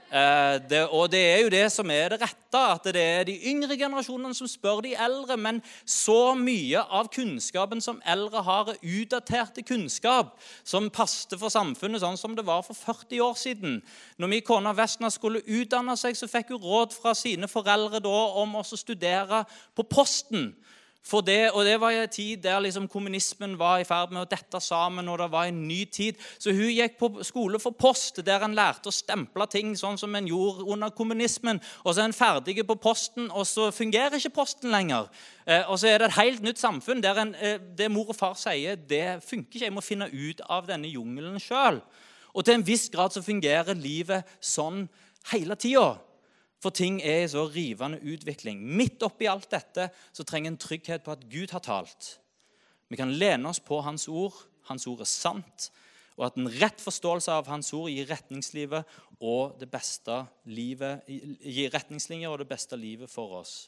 Eh, 0.08 0.70
det, 0.70 0.88
og 0.88 1.12
det 1.12 1.20
er 1.20 1.41
jo 1.43 1.50
det 1.52 1.65
som 1.72 1.89
er 1.91 2.13
det 2.13 2.22
rette, 2.22 2.60
at 2.60 2.86
det 2.96 3.02
er 3.04 3.26
de 3.28 3.34
yngre 3.52 3.76
generasjonene 3.76 4.36
som 4.38 4.48
spør 4.48 4.80
de 4.86 4.93
eldre. 4.96 5.36
Men 5.38 5.60
så 5.84 6.32
mye 6.39 6.80
av 6.80 7.10
kunnskapen 7.12 7.84
som 7.84 8.00
eldre 8.08 8.43
har, 8.48 8.72
er 8.72 9.02
utdaterte 9.02 9.65
kunnskap 9.67 10.38
som 10.63 10.88
passet 10.93 11.36
for 11.39 11.52
samfunnet 11.52 12.04
sånn 12.04 12.20
som 12.20 12.38
det 12.38 12.48
var 12.48 12.63
for 12.63 12.78
40 12.78 13.26
år 13.26 13.36
siden. 13.39 13.82
Når 14.17 14.32
min 14.32 14.46
kone 14.48 14.76
Vestna 14.78 15.12
skulle 15.12 15.43
utdanne 15.43 15.98
seg, 16.00 16.15
så 16.15 16.32
fikk 16.32 16.56
hun 16.56 16.63
råd 16.63 16.96
fra 16.96 17.12
sine 17.17 17.52
foreldre 17.52 18.00
da 18.04 18.17
om 18.39 18.56
å 18.56 18.65
studere 18.67 19.43
på 19.76 19.84
Posten. 19.91 20.54
For 21.08 21.24
det, 21.24 21.54
og 21.54 21.63
det 21.63 21.78
var 21.80 21.96
en 21.96 22.10
tid 22.12 22.41
der 22.43 22.60
liksom 22.60 22.88
kommunismen 22.91 23.54
var 23.60 23.80
i 23.80 23.86
ferd 23.88 24.12
med 24.12 24.26
å 24.26 24.30
dette 24.30 24.60
sammen. 24.60 25.08
og 25.08 25.20
det 25.22 25.30
var 25.32 25.48
en 25.48 25.62
ny 25.67 25.86
tid. 25.86 26.17
Så 26.38 26.52
hun 26.52 26.67
gikk 26.74 26.98
på 27.00 27.24
skole 27.24 27.60
for 27.63 27.72
post, 27.72 28.20
der 28.26 28.43
en 28.43 28.56
lærte 28.56 28.91
å 28.91 28.96
stemple 28.96 29.48
ting 29.48 29.76
sånn 29.80 29.98
som 29.98 30.15
en 30.15 30.28
gjorde 30.28 30.67
under 30.67 30.89
kommunismen. 30.89 31.62
Og 31.86 31.93
så 31.93 32.02
er 32.02 32.10
en 32.10 32.17
ferdig 32.17 32.60
på 32.67 32.76
posten, 32.76 33.32
og 33.32 33.48
så 33.48 33.70
fungerer 33.72 34.20
ikke 34.20 34.36
posten 34.36 34.72
lenger. 34.74 35.08
Eh, 35.46 35.63
og 35.70 35.80
så 35.80 35.88
er 35.88 36.00
det 36.00 36.10
et 36.10 36.20
helt 36.20 36.43
nytt 36.43 36.60
samfunn 36.60 37.02
der 37.02 37.22
en, 37.22 37.36
eh, 37.36 37.58
det 37.58 37.91
mor 37.91 38.10
og 38.10 38.15
far 38.15 38.36
sier, 38.36 38.76
det 38.76 39.24
funker 39.24 39.48
ikke. 39.56 39.65
Jeg 39.65 39.74
må 39.74 39.82
finne 39.82 40.10
ut 40.12 40.41
av 40.50 40.67
denne 40.67 40.91
jungelen 40.91 41.39
sjøl. 41.39 41.82
Og 42.36 42.46
til 42.46 42.54
en 42.54 42.67
viss 42.67 42.89
grad 42.89 43.15
så 43.15 43.24
fungerer 43.24 43.80
livet 43.80 44.28
sånn 44.43 44.89
hele 45.32 45.56
tida. 45.56 45.96
For 46.63 46.74
ting 46.74 47.02
er 47.06 47.24
i 47.24 47.30
så 47.30 47.46
rivende 47.54 48.00
utvikling. 48.02 48.63
Midt 48.65 49.04
oppi 49.06 49.30
alt 49.30 49.52
dette 49.52 49.91
så 50.12 50.26
trenger 50.26 50.54
en 50.54 50.62
trygghet 50.62 51.06
på 51.06 51.13
at 51.13 51.28
Gud 51.30 51.54
har 51.54 51.62
talt. 51.65 52.15
Vi 52.89 52.98
kan 52.98 53.13
lene 53.13 53.50
oss 53.50 53.60
på 53.60 53.82
Hans 53.86 54.08
ord. 54.08 54.36
Hans 54.70 54.88
ord 54.88 55.04
er 55.04 55.12
sant. 55.12 55.70
Og 56.17 56.26
at 56.26 56.38
en 56.39 56.50
rett 56.50 56.82
forståelse 56.82 57.32
av 57.32 57.50
Hans 57.52 57.70
ord 57.78 57.91
gir 57.93 58.10
retningslivet 58.10 58.98
og 59.22 59.58
det 59.62 59.70
beste 59.70 60.24
livet, 60.50 61.06
gir 61.08 61.74
retningslinjer 61.74 62.32
og 62.32 62.41
det 62.41 62.50
beste 62.50 62.78
livet 62.78 63.12
for 63.12 63.38
oss. 63.41 63.67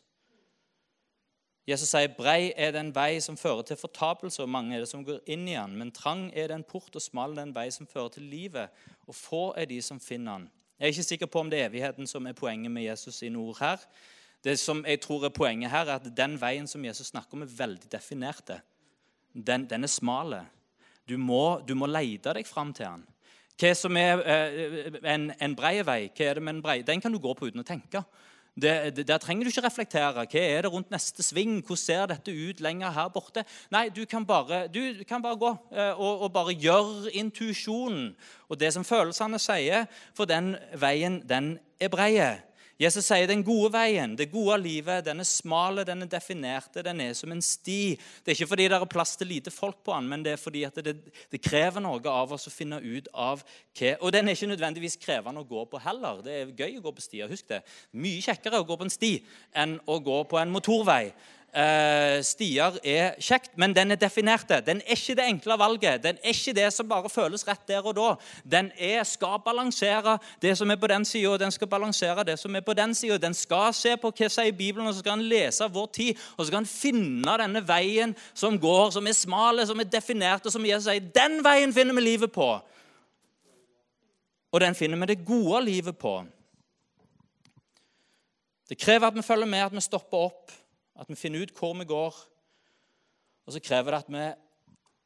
Jesus 1.69 1.91
sier 1.91 2.09
brei 2.17 2.49
er 2.57 2.71
den 2.73 2.89
vei 2.95 3.19
som 3.21 3.37
fører 3.37 3.61
til 3.67 3.77
fortapelse, 3.77 4.41
og 4.41 4.49
mange 4.49 4.73
er 4.73 4.81
det 4.81 4.89
som 4.89 5.03
går 5.05 5.19
inn 5.29 5.45
i 5.45 5.53
den. 5.53 5.75
Men 5.77 5.91
trang 5.93 6.31
er 6.33 6.49
den 6.49 6.63
port, 6.65 6.89
og 6.95 7.03
smal 7.03 7.35
den 7.37 7.51
vei 7.53 7.67
som 7.73 7.89
fører 7.89 8.15
til 8.15 8.25
livet, 8.25 8.73
og 9.05 9.13
få 9.13 9.43
er 9.53 9.69
de 9.69 9.77
som 9.85 10.01
finner 10.01 10.39
den. 10.39 10.47
Jeg 10.79 10.85
er 10.85 10.93
ikke 10.93 11.03
sikker 11.03 11.27
på 11.27 11.39
om 11.43 11.49
det 11.51 11.59
er 11.59 11.67
evigheten 11.67 12.07
som 12.07 12.27
er 12.27 12.33
poenget 12.33 12.71
med 12.71 12.85
Jesus 12.85 13.15
sine 13.19 13.37
ord 13.37 13.57
her. 13.59 13.81
Det 14.43 14.59
som 14.59 14.85
jeg 14.87 15.01
tror 15.03 15.25
er 15.25 15.29
Poenget 15.35 15.71
her 15.71 15.85
er 15.85 15.99
at 15.99 16.05
den 16.17 16.37
veien 16.39 16.67
som 16.67 16.85
Jesus 16.85 17.07
snakker 17.07 17.35
om, 17.35 17.41
er 17.41 17.51
veldig 17.57 17.91
definert. 17.91 18.51
Den, 19.33 19.65
den 19.69 19.83
er 19.83 19.91
smal. 19.91 20.37
Du 21.09 21.17
må, 21.17 21.59
du 21.67 21.75
må 21.75 21.85
lete 21.85 22.31
deg 22.33 22.47
fram 22.47 22.71
til 22.73 22.85
den. 22.85 23.03
Hva 23.59 23.73
som 23.75 23.97
er 23.99 24.21
eh, 24.23 24.87
en, 25.03 25.33
en 25.35 25.55
brei 25.55 25.81
vei, 25.83 26.05
hva 26.15 26.29
er 26.29 26.39
det 26.39 26.43
med 26.43 26.55
en 26.55 26.61
brei? 26.63 26.81
den 26.87 27.01
kan 27.01 27.11
du 27.11 27.19
gå 27.19 27.33
på 27.35 27.49
uten 27.49 27.59
å 27.59 27.67
tenke. 27.67 28.05
Det, 28.61 28.95
det, 28.95 29.07
der 29.07 29.17
trenger 29.17 29.45
du 29.45 29.51
ikke 29.53 29.65
reflektere. 29.65 30.25
Hva 30.25 30.41
er 30.41 30.65
det 30.65 30.71
rundt 30.73 30.91
neste 30.91 31.23
sving? 31.23 31.59
Hvordan 31.63 31.81
ser 31.81 32.09
dette 32.11 32.33
ut 32.33 32.59
lenger 32.63 32.91
her 32.95 33.07
borte? 33.13 33.45
Nei, 33.71 33.87
du 33.93 34.03
kan 34.09 34.25
bare, 34.25 34.67
du 34.67 35.03
kan 35.07 35.23
bare 35.23 35.39
gå 35.39 35.53
eh, 35.71 35.93
og, 35.93 36.25
og 36.27 36.33
bare 36.33 36.57
gjøre 36.57 37.13
intuisjonen 37.19 38.13
og 38.49 38.59
det 38.59 38.73
som 38.73 38.85
følelsene 38.85 39.39
sier, 39.41 39.85
for 40.17 40.29
den 40.29 40.55
veien, 40.81 41.21
den 41.29 41.57
er 41.79 41.91
breie. 41.93 42.29
Jesus 42.79 43.09
sier 43.09 43.27
den 43.27 43.41
gode 43.43 43.73
veien, 43.73 44.13
det 44.15 44.29
gode 44.31 44.55
livet, 44.63 45.03
den 45.03 45.19
er 45.19 45.27
smal, 45.27 45.81
den 45.83 46.05
er 46.05 46.07
definerte, 46.07 46.79
den 46.85 47.01
er 47.03 47.15
som 47.17 47.33
en 47.35 47.41
sti. 47.43 47.97
Det 48.23 48.31
er 48.31 48.37
ikke 48.37 48.53
fordi 48.53 48.67
det 48.71 48.77
er 48.77 48.85
plass 48.87 49.17
til 49.19 49.27
lite 49.27 49.51
folk 49.51 49.81
på 49.83 49.97
den, 49.97 50.07
men 50.07 50.23
det 50.23 50.37
er 50.37 50.39
fordi 50.39 50.61
det, 50.77 50.93
det, 51.03 51.41
krever 51.43 51.83
noe 51.83 51.99
av 52.07 52.31
oss 52.37 52.47
å 52.47 52.53
finne 52.53 52.79
ut 52.79 53.09
av 53.11 53.43
hva 53.43 53.91
Og 53.99 54.13
den 54.15 54.27
er 54.27 54.37
ikke 54.37 54.47
nødvendigvis 54.53 54.95
krevende 54.99 55.43
å 55.43 55.47
gå 55.47 55.65
på 55.67 55.79
heller. 55.83 56.23
Det 56.23 56.37
er 56.37 56.55
gøy 56.55 56.79
å 56.79 56.85
gå 56.87 56.95
på 56.95 57.03
stier. 57.03 57.27
Husk 57.31 57.51
det. 57.51 57.59
Mye 57.99 58.23
kjekkere 58.23 58.63
å 58.63 58.67
gå 58.67 58.79
på 58.79 58.87
en 58.87 58.95
sti 58.95 59.11
enn 59.59 59.75
å 59.83 59.99
gå 60.03 60.23
på 60.31 60.39
en 60.39 60.51
motorvei 60.51 61.11
eh, 61.53 62.19
stier 62.25 62.77
er 62.83 63.15
kjekt, 63.21 63.51
men 63.59 63.73
den 63.75 63.93
er 63.93 63.99
definerte. 63.99 64.59
Den 64.65 64.81
er 64.85 64.97
ikke 64.97 65.15
det 65.17 65.25
enkle 65.27 65.57
valget. 65.59 66.03
Den 66.03 66.19
er 66.21 66.33
ikke 66.33 66.53
det 66.57 66.67
som 66.73 66.89
bare 66.89 67.09
føles 67.09 67.45
rett 67.47 67.65
der 67.67 67.85
og 67.85 67.95
da. 67.97 68.09
Den 68.43 68.71
er, 68.77 69.03
skal 69.07 69.39
balansere 69.45 70.17
det 70.41 70.55
som 70.57 70.71
er 70.71 70.79
på 70.79 70.89
den 70.91 71.05
sida, 71.05 71.33
og 71.33 71.39
den 71.39 71.51
skal 71.51 71.71
balansere 71.71 72.25
det 72.27 72.39
som 72.39 72.55
er 72.55 72.65
på 72.65 72.73
den 72.77 72.95
sida. 72.95 73.17
Den 73.17 73.33
skal 73.33 73.73
se 73.73 73.95
på 73.97 74.11
hva 74.11 74.31
sier 74.31 74.55
Bibelen, 74.55 74.87
og 74.87 74.93
så 74.93 75.03
skal 75.03 75.17
han 75.17 75.27
lese 75.29 75.69
vår 75.73 75.91
tid. 75.99 76.25
Og 76.37 76.43
så 76.43 76.49
skal 76.49 76.61
han 76.61 76.71
finne 76.71 77.37
denne 77.43 77.63
veien 77.67 78.15
som 78.33 78.57
går, 78.59 78.89
som 78.95 79.07
er 79.07 79.17
smal, 79.17 79.65
som 79.67 79.79
er 79.79 79.89
definert, 79.89 80.45
og 80.45 80.53
som 80.53 80.65
Jesus 80.65 80.89
sier 80.89 81.13
den 81.15 81.39
veien 81.45 81.73
finner 81.73 81.97
vi 81.97 82.05
livet 82.05 82.33
på. 82.35 82.49
Og 84.49 84.61
den 84.61 84.75
finner 84.75 84.97
vi 85.01 85.11
det 85.11 85.25
gode 85.25 85.63
livet 85.65 85.97
på. 85.97 86.19
Det 88.69 88.77
krever 88.77 89.07
at 89.07 89.15
vi 89.15 89.25
følger 89.25 89.49
med, 89.49 89.59
at 89.65 89.73
vi 89.73 89.81
stopper 89.81 90.29
opp, 90.29 90.51
at 90.99 91.09
vi 91.09 91.17
finner 91.17 91.45
ut 91.45 91.55
hvor 91.55 91.73
vi 91.79 91.87
går. 91.87 92.15
Og 93.47 93.55
så 93.55 93.61
krever 93.63 93.95
det 93.95 94.03
at 94.03 94.13
vi 94.13 94.27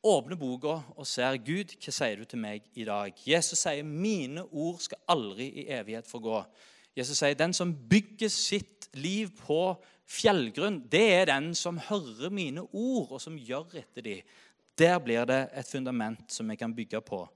åpner 0.03 0.36
boka 0.36 0.79
og 0.97 1.08
ser 1.08 1.38
Gud, 1.45 1.75
hva 1.79 1.93
sier 1.95 2.19
du 2.19 2.27
til 2.27 2.41
meg 2.43 2.65
i 2.75 2.84
dag? 2.88 3.13
Jesus 3.27 3.60
sier, 3.60 3.84
'Mine 3.84 4.43
ord 4.51 4.79
skal 4.84 4.99
aldri 5.08 5.47
i 5.47 5.67
evighet 5.71 6.10
forgå'. 6.10 6.43
Jesus 6.97 7.17
sier, 7.17 7.34
'Den 7.34 7.53
som 7.53 7.75
bygger 7.89 8.27
sitt 8.27 8.89
liv 8.93 9.29
på 9.45 9.75
fjellgrunn, 10.06 10.84
det 10.91 11.13
er 11.13 11.25
den 11.25 11.56
som 11.56 11.77
hører 11.77 12.29
mine 12.29 12.62
ord, 12.62 13.12
og 13.12 13.21
som 13.21 13.38
gjør 13.38 13.77
etter 13.79 14.01
de. 14.01 14.21
Der 14.77 14.99
blir 14.99 15.25
det 15.25 15.49
et 15.53 15.67
fundament 15.67 16.32
som 16.32 16.49
vi 16.49 16.56
kan 16.56 16.75
bygge 16.75 17.01
på. 17.01 17.29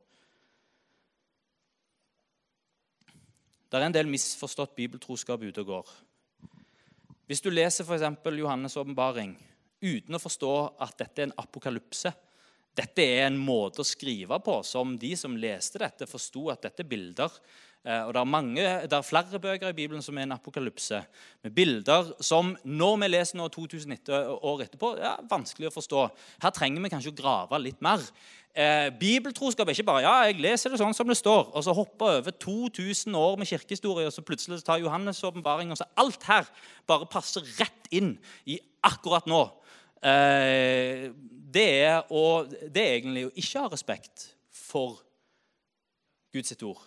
Det 3.71 3.81
er 3.81 3.85
en 3.85 3.93
del 3.93 4.07
misforstått 4.07 4.75
bibeltroskap 4.75 5.41
ute 5.41 5.61
og 5.61 5.65
går. 5.65 6.06
Hvis 7.27 7.43
du 7.43 7.49
leser 7.51 7.83
f.eks. 7.83 8.05
Johannes' 8.39 8.77
åpenbaring 8.79 9.35
uten 9.83 10.15
å 10.15 10.21
forstå 10.21 10.53
at 10.83 10.95
dette 11.01 11.21
er 11.21 11.27
en 11.27 11.35
apokalypse 11.43 12.13
Dette 12.77 13.01
er 13.01 13.25
en 13.27 13.39
måte 13.41 13.81
å 13.81 13.87
skrive 13.87 14.37
på 14.43 14.59
som 14.67 14.97
de 15.01 15.15
som 15.17 15.37
leste 15.39 15.81
dette, 15.81 16.09
forsto 16.09 16.51
at 16.53 16.67
dette 16.67 16.85
er 16.85 16.89
bilder. 16.91 17.33
Eh, 17.87 18.03
og 18.03 18.11
det 18.13 18.21
er, 18.21 18.29
mange, 18.29 18.63
det 18.89 18.93
er 18.97 19.05
flere 19.05 19.39
bøker 19.41 19.71
i 19.71 19.77
Bibelen 19.77 20.03
som 20.03 20.17
er 20.17 20.27
en 20.27 20.35
apokalypse, 20.35 20.99
med 21.45 21.53
bilder 21.55 22.11
som 22.23 22.51
når 22.67 22.97
vi 23.03 23.09
leser 23.13 23.39
nå 23.39 23.47
2000 23.53 24.11
år 24.11 24.65
etterpå, 24.65 24.91
er 24.99 25.23
vanskelig 25.29 25.69
å 25.69 25.77
forstå. 25.77 26.03
Her 26.43 26.53
trenger 26.55 26.83
vi 26.83 26.91
kanskje 26.91 27.13
å 27.13 27.17
grave 27.21 27.61
litt 27.63 27.79
mer. 27.85 28.03
Eh, 28.57 28.89
bibeltroskap 28.99 29.69
er 29.69 29.77
ikke 29.77 29.85
bare 29.85 30.03
ja, 30.03 30.15
jeg 30.27 30.41
leser 30.41 30.73
det 30.73 30.81
sånn 30.81 30.95
som 30.97 31.07
det 31.07 31.19
står, 31.19 31.51
og 31.53 31.63
så 31.63 31.75
hopper 31.77 32.19
over 32.19 32.33
2000 32.41 33.17
år 33.17 33.37
med 33.37 33.49
kirkehistorie, 33.49 34.09
og 34.09 34.15
så 34.15 34.25
plutselig 34.25 34.63
tar 34.65 34.81
Johannes' 34.81 35.21
åpenbaring, 35.25 35.71
og 35.71 35.79
så 35.79 35.85
alt 36.01 36.25
her 36.25 36.49
bare 36.89 37.07
passer 37.09 37.45
rett 37.59 37.91
inn 37.93 38.15
i 38.49 38.57
akkurat 38.85 39.29
nå. 39.29 39.45
Eh, 40.01 41.07
det, 41.53 41.67
er 41.83 42.11
å, 42.13 42.45
det 42.45 42.83
er 42.83 42.97
egentlig 42.99 43.25
å 43.27 43.33
ikke 43.33 43.63
ha 43.63 43.71
respekt 43.71 44.27
for 44.53 44.99
Guds 46.33 46.53
ord. 46.61 46.83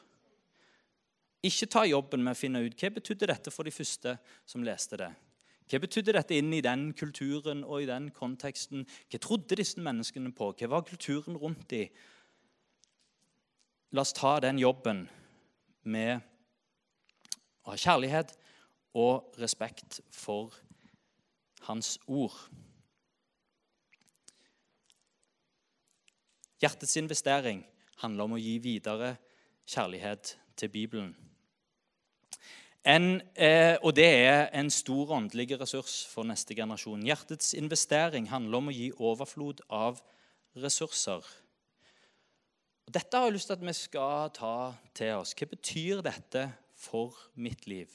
Ikke 1.42 1.70
ta 1.72 1.86
jobben 1.88 2.22
med 2.22 2.36
å 2.36 2.38
finne 2.38 2.60
ut 2.62 2.76
hva 2.76 2.92
betydde 2.92 3.30
dette 3.32 3.52
for 3.52 3.66
de 3.66 3.72
første 3.72 4.14
som 4.48 4.64
leste 4.64 4.98
det. 5.00 5.10
Hva 5.70 5.78
betydde 5.80 6.16
dette 6.16 6.36
inn 6.36 6.52
i 6.52 6.62
den 6.64 6.90
kulturen 6.98 7.62
og 7.64 7.84
i 7.84 7.88
den 7.88 8.10
konteksten? 8.14 8.84
Hva 9.08 9.20
trodde 9.22 9.58
disse 9.58 9.80
menneskene 9.80 10.32
på? 10.36 10.52
Hva 10.58 10.68
var 10.74 10.86
kulturen 10.86 11.38
rundt 11.38 11.68
dem? 11.70 11.88
La 13.94 14.04
oss 14.04 14.14
ta 14.14 14.36
den 14.42 14.58
jobben 14.60 15.06
med 15.82 16.20
å 17.64 17.72
ha 17.72 17.78
kjærlighet 17.78 18.36
og 18.98 19.38
respekt 19.40 20.00
for 20.14 20.54
hans 21.66 21.96
ord. 22.06 22.36
Hjertets 26.60 26.96
investering 27.00 27.62
handler 28.02 28.26
om 28.26 28.36
å 28.36 28.40
gi 28.40 28.58
videre 28.60 29.14
kjærlighet 29.70 30.34
til 30.60 30.68
Bibelen. 30.68 31.14
En, 32.84 33.20
eh, 33.36 33.76
og 33.82 33.94
det 33.96 34.08
er 34.08 34.48
en 34.56 34.70
stor 34.72 35.12
åndelig 35.16 35.50
ressurs 35.60 36.06
for 36.08 36.24
neste 36.24 36.54
generasjon. 36.56 37.04
Hjertets 37.04 37.52
investering 37.54 38.28
handler 38.28 38.58
om 38.58 38.68
å 38.68 38.74
gi 38.76 38.90
overflod 38.92 39.60
av 39.68 40.00
ressurser. 40.56 41.24
Og 42.86 42.92
dette 42.92 43.16
har 43.16 43.28
jeg 43.28 43.36
lyst 43.36 43.50
til 43.52 43.58
at 43.58 43.66
vi 43.66 43.72
skal 43.76 44.30
ta 44.36 44.54
til 44.96 45.20
oss. 45.20 45.34
Hva 45.36 45.48
betyr 45.48 46.00
dette 46.02 46.46
for 46.76 47.16
mitt 47.36 47.66
liv? 47.68 47.88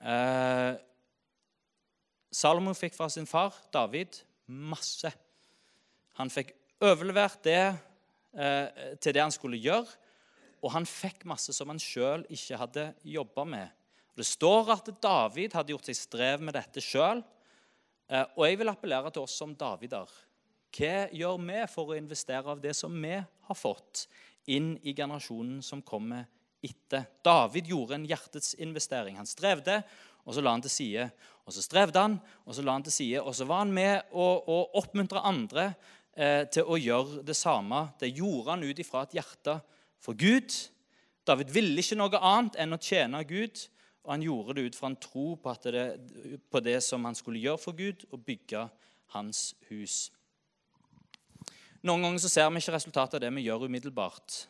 Eh, 0.00 0.74
Salomo 2.32 2.74
fikk 2.74 2.94
fra 2.94 3.08
sin 3.08 3.26
far 3.26 3.54
David 3.72 4.22
masse. 4.46 5.12
Han 6.18 6.30
fikk 6.30 6.54
overlevert 6.84 7.40
det 7.46 7.62
eh, 8.36 8.96
til 9.00 9.16
det 9.16 9.22
han 9.22 9.34
skulle 9.34 9.60
gjøre 9.60 9.88
og 10.66 10.72
han 10.74 10.86
fikk 10.88 11.26
masse 11.30 11.54
som 11.54 11.70
han 11.70 11.80
sjøl 11.80 12.24
ikke 12.32 12.58
hadde 12.58 12.86
jobba 13.06 13.44
med. 13.48 13.72
Det 14.16 14.24
står 14.26 14.72
at 14.74 14.88
David 15.02 15.54
hadde 15.54 15.74
gjort 15.74 15.90
seg 15.90 15.98
strev 15.98 16.44
med 16.44 16.56
dette 16.56 16.82
sjøl. 16.82 17.20
Eh, 18.08 18.24
og 18.34 18.46
jeg 18.46 18.58
vil 18.58 18.72
appellere 18.72 19.12
til 19.12 19.26
oss 19.26 19.36
som 19.38 19.52
Davider. 19.58 20.10
Hva 20.76 20.94
gjør 21.14 21.38
vi 21.44 21.60
for 21.70 21.92
å 21.92 21.98
investere 21.98 22.50
av 22.52 22.62
det 22.62 22.72
som 22.76 22.94
vi 23.02 23.14
har 23.16 23.58
fått, 23.58 24.06
inn 24.50 24.74
i 24.82 24.94
generasjonen 24.96 25.60
som 25.64 25.84
kommer 25.86 26.26
etter? 26.64 27.06
David 27.24 27.70
gjorde 27.70 28.00
en 28.00 28.08
hjertets 28.08 28.56
investering. 28.62 29.20
Han 29.20 29.28
strevde, 29.28 29.82
og 30.26 30.34
så 30.34 30.42
la 30.42 30.56
han 30.56 30.64
til 30.64 30.72
side. 30.72 31.10
Og 31.46 31.54
så 31.54 31.62
strevde 31.62 32.02
han, 32.02 32.16
og 32.42 32.56
så 32.56 32.64
la 32.64 32.74
han 32.74 32.86
til 32.86 32.96
side. 32.96 33.22
Og 33.22 33.36
så 33.38 33.46
var 33.46 33.62
han 33.62 33.74
med 33.74 34.10
å, 34.10 34.26
å 34.42 34.58
oppmuntre 34.80 35.22
andre 35.22 35.68
til 36.16 36.64
å 36.64 36.78
gjøre 36.80 37.22
det 37.28 37.36
samme. 37.36 37.82
Det 38.00 38.08
gjorde 38.16 38.54
han 38.54 38.64
ut 38.64 38.78
ifra 38.80 39.02
et 39.04 39.18
hjerte 39.18 39.58
for 40.00 40.16
Gud. 40.16 40.54
David 41.26 41.50
ville 41.52 41.82
ikke 41.82 41.98
noe 41.98 42.20
annet 42.22 42.56
enn 42.62 42.72
å 42.72 42.80
tjene 42.80 43.20
Gud, 43.28 43.66
og 44.06 44.14
han 44.14 44.24
gjorde 44.24 44.56
det 44.56 44.68
ut 44.68 44.78
fra 44.78 44.88
en 44.92 45.00
tro 45.02 45.26
på, 45.42 45.54
det, 45.66 45.86
på 46.48 46.62
det 46.62 46.78
som 46.86 47.04
han 47.04 47.18
skulle 47.18 47.42
gjøre 47.42 47.60
for 47.60 47.76
Gud, 47.76 48.06
og 48.14 48.22
bygge 48.24 48.68
hans 49.16 49.50
hus. 49.68 50.06
Noen 51.86 52.06
ganger 52.06 52.22
så 52.22 52.30
ser 52.30 52.50
vi 52.50 52.62
ikke 52.62 52.76
resultatet 52.76 53.18
av 53.18 53.26
det 53.26 53.32
vi 53.36 53.46
gjør 53.46 53.66
umiddelbart. 53.66 54.44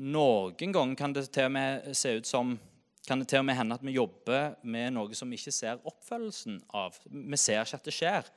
Noen 0.00 0.74
ganger 0.74 0.98
kan 0.98 1.14
det 1.14 1.28
til 1.32 1.48
og 1.48 1.54
med 1.56 1.88
se 1.96 2.18
ut 2.18 2.28
som 2.28 2.58
kan 3.06 3.22
det 3.22 3.30
til 3.30 3.40
og 3.40 3.46
med 3.48 3.56
hende 3.58 3.74
at 3.74 3.82
vi 3.84 3.96
jobber 3.96 4.54
med 4.62 4.94
noe 4.94 5.16
som 5.16 5.30
vi 5.30 5.38
ikke 5.40 5.54
ser 5.54 5.80
oppfølgelsen 5.88 6.60
av. 6.76 6.98
Vi 7.06 7.38
ser 7.40 7.64
ikke 7.64 7.80
at 7.80 7.88
det 7.88 7.94
skjer. 7.96 8.28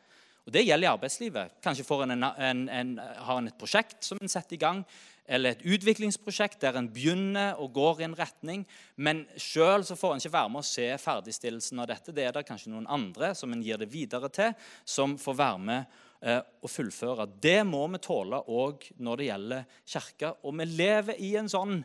Og 0.43 0.51
Det 0.51 0.65
gjelder 0.65 0.89
i 0.89 0.91
arbeidslivet. 0.91 1.51
Kanskje 1.63 2.03
en 2.03 2.23
en, 2.23 2.69
en, 2.69 2.97
har 2.99 3.37
en 3.37 3.47
et 3.47 3.57
prosjekt 3.57 4.03
som 4.03 4.17
en 4.21 4.29
setter 4.29 4.55
i 4.55 4.59
gang, 4.59 4.83
eller 5.25 5.51
et 5.51 5.63
utviklingsprosjekt 5.63 6.59
der 6.61 6.75
en 6.75 6.89
begynner 6.91 7.55
og 7.55 7.71
går 7.73 8.01
i 8.01 8.03
en 8.03 8.17
retning, 8.17 8.65
men 8.95 9.23
sjøl 9.39 9.85
får 9.87 10.13
en 10.13 10.19
ikke 10.19 10.33
være 10.33 10.49
med 10.51 10.59
å 10.59 10.67
se 10.67 10.87
ferdigstillelsen 10.99 11.79
av 11.79 11.87
dette. 11.87 12.11
Det 12.11 12.25
er 12.27 12.33
det 12.35 12.43
kanskje 12.47 12.73
noen 12.73 12.89
andre 12.91 13.31
som 13.35 13.53
en 13.53 13.63
gir 13.63 13.79
det 13.79 13.87
videre 13.91 14.29
til, 14.29 14.51
som 14.83 15.15
får 15.17 15.37
være 15.39 15.59
med 15.63 15.85
eh, 16.21 16.41
og 16.59 16.69
fullføre. 16.69 17.29
Det 17.39 17.61
må 17.63 17.85
vi 17.93 18.03
tåle 18.03 18.43
òg 18.51 18.89
når 18.99 19.21
det 19.21 19.29
gjelder 19.29 19.77
kirka. 19.95 20.33
Og 20.43 20.57
vi 20.59 20.67
lever 20.73 21.23
i 21.23 21.35
en 21.39 21.51
sånn 21.51 21.83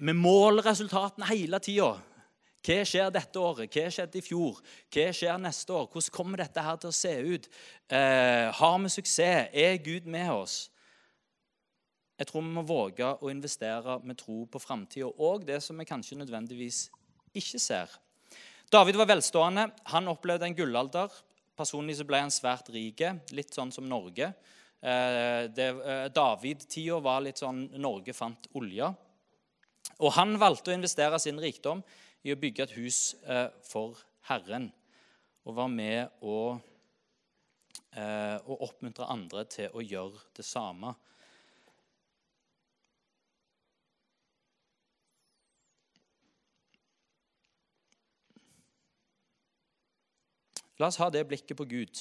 Vi 0.00 0.12
måler 0.16 0.64
resultatene 0.66 1.28
hele 1.28 1.60
tida. 1.62 1.92
Hva 2.60 2.82
skjer 2.84 3.08
dette 3.12 3.40
året? 3.40 3.72
Hva 3.72 3.88
skjedde 3.88 4.20
i 4.20 4.24
fjor? 4.24 4.58
Hva 4.92 5.06
skjer 5.16 5.38
neste 5.40 5.72
år? 5.72 5.86
Hvordan 5.88 6.12
kommer 6.12 6.42
dette 6.42 6.64
her 6.64 6.76
til 6.80 6.90
å 6.90 6.96
se 6.96 7.14
ut? 7.24 7.48
Eh, 7.88 8.50
har 8.52 8.76
vi 8.82 8.92
suksess? 8.92 9.48
Er 9.56 9.80
Gud 9.80 10.04
med 10.04 10.28
oss? 10.34 10.58
Jeg 12.20 12.28
tror 12.28 12.44
vi 12.44 12.52
må 12.52 12.66
våge 12.68 13.06
å 13.16 13.30
investere 13.32 13.96
med 14.04 14.18
tro 14.20 14.42
på 14.44 14.60
framtida 14.60 15.08
og 15.08 15.46
det 15.48 15.62
som 15.64 15.78
vi 15.80 15.88
kanskje 15.88 16.18
nødvendigvis 16.20 16.82
ikke 17.32 17.60
ser. 17.62 17.94
David 18.70 18.98
var 19.00 19.08
velstående. 19.08 19.70
Han 19.94 20.12
opplevde 20.12 20.44
en 20.44 20.54
gullalder. 20.54 21.08
Personlig 21.56 21.96
så 21.96 22.04
ble 22.04 22.20
han 22.20 22.32
svært 22.32 22.68
rik, 22.74 23.00
litt 23.32 23.56
sånn 23.56 23.72
som 23.72 23.88
Norge. 23.88 24.28
Eh, 24.80 25.48
eh, 25.48 26.04
David-tida 26.12 27.00
var 27.00 27.24
litt 27.24 27.40
sånn 27.40 27.70
Norge 27.80 28.12
fant 28.16 28.52
olja. 28.52 28.92
Og 30.00 30.12
han 30.16 30.36
valgte 30.40 30.72
å 30.72 30.76
investere 30.76 31.18
sin 31.20 31.40
rikdom 31.40 31.80
i 32.24 32.32
å 32.32 32.38
bygge 32.40 32.66
et 32.66 32.74
hus 32.76 33.00
eh, 33.24 33.48
for 33.66 34.00
Herren. 34.28 34.70
Og 35.44 35.56
være 35.56 35.72
med 35.72 36.20
å, 36.20 36.38
og 37.96 38.64
oppmuntre 38.66 39.06
andre 39.08 39.46
til 39.50 39.72
å 39.74 39.82
gjøre 39.82 40.20
det 40.36 40.44
samme. 40.46 40.92
La 50.80 50.88
oss 50.88 50.96
ha 50.96 51.10
det 51.12 51.26
blikket 51.28 51.58
på 51.58 51.66
Gud 51.68 51.98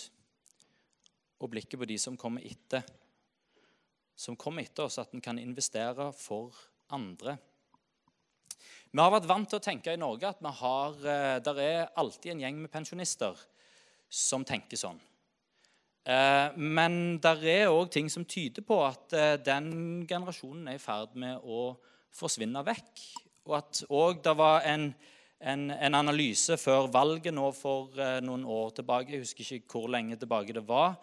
og 1.40 1.50
blikket 1.52 1.80
på 1.82 1.88
de 1.88 1.98
som 2.00 2.16
kommer 2.20 2.46
etter. 2.48 2.84
Som 4.16 4.38
kommer 4.40 4.64
etter 4.64 4.86
oss, 4.86 5.00
at 5.00 5.12
en 5.16 5.24
kan 5.24 5.40
investere 5.40 6.10
for 6.16 6.56
andre. 6.96 7.38
Vi 8.90 9.02
har 9.02 9.12
vært 9.14 9.28
vant 9.30 9.50
til 9.50 9.60
å 9.60 9.64
tenke 9.64 9.94
i 9.94 10.00
Norge 10.02 10.32
at 10.32 10.40
vi 10.42 10.52
har, 10.62 10.96
eh, 11.06 11.38
der 11.46 11.60
er 11.62 11.92
alltid 11.96 12.32
en 12.32 12.42
gjeng 12.42 12.58
med 12.64 12.72
pensjonister 12.72 13.38
som 14.10 14.44
tenker 14.44 14.78
sånn. 14.78 14.98
Eh, 16.06 16.58
men 16.58 17.20
der 17.22 17.44
er 17.46 17.70
òg 17.70 17.92
ting 17.92 18.10
som 18.10 18.26
tyder 18.26 18.66
på 18.66 18.80
at 18.88 19.14
eh, 19.14 19.38
den 19.38 20.08
generasjonen 20.10 20.68
er 20.68 20.80
i 20.80 20.82
ferd 20.82 21.14
med 21.14 21.38
å 21.46 21.78
forsvinne 22.10 22.66
vekk. 22.66 23.06
Og 23.46 23.58
at 23.60 23.84
òg 23.90 24.24
det 24.24 24.38
var 24.38 24.62
en 24.66 24.94
en, 25.40 25.70
en, 25.72 25.96
analyse 25.96 26.58
før 26.60 26.90
valget 26.92 27.32
nå 27.32 27.46
for 27.56 27.96
noen 28.20 28.42
år 28.44 28.74
tilbake. 28.76 29.14
Jeg 29.14 29.22
husker 29.22 29.54
ikke 29.56 29.72
hvor 29.72 29.88
lenge 29.88 30.18
tilbake 30.20 30.52
det 30.52 30.66
var. 30.68 30.98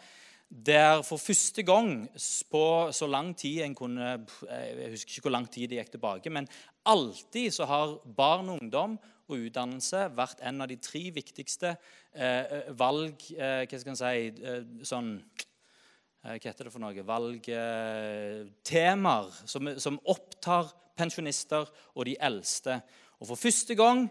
Der 0.49 1.03
for 1.03 1.17
første 1.19 1.63
gang 1.67 2.11
på 2.51 2.93
så 2.95 3.07
lang 3.11 3.37
tid 3.37 3.65
en 3.65 3.75
kunne 3.75 4.27
Jeg 4.47 4.91
husker 4.91 5.11
ikke 5.11 5.21
hvor 5.27 5.31
lang 5.35 5.51
tid 5.51 5.69
det 5.69 5.77
gikk 5.81 5.91
tilbake, 5.97 6.31
men 6.31 6.49
alltid 6.87 7.51
så 7.51 7.65
har 7.67 7.99
barn 8.17 8.49
og 8.49 8.59
ungdom 8.63 8.99
og 9.27 9.39
utdannelse 9.43 10.05
vært 10.15 10.41
en 10.47 10.61
av 10.63 10.69
de 10.71 10.77
tre 10.79 11.11
viktigste 11.11 11.77
eh, 12.15 12.71
valg 12.79 13.15
eh, 13.35 13.67
Hva 13.67 13.79
skal 13.81 13.91
en 13.93 13.97
si 13.99 14.31
eh, 14.31 14.63
Sånn 14.87 15.21
hva 16.27 16.35
heter 16.43 16.65
det 16.67 16.73
for 16.75 16.83
noe, 16.83 17.03
valgtemaer 17.07 17.47
som, 19.47 19.79
som 19.79 20.01
opptar 20.11 20.67
pensjonister 20.99 21.71
og 21.95 22.03
de 22.09 22.17
eldste. 22.19 22.83
Og 23.23 23.29
for 23.29 23.37
første 23.39 23.75
gang 23.79 24.11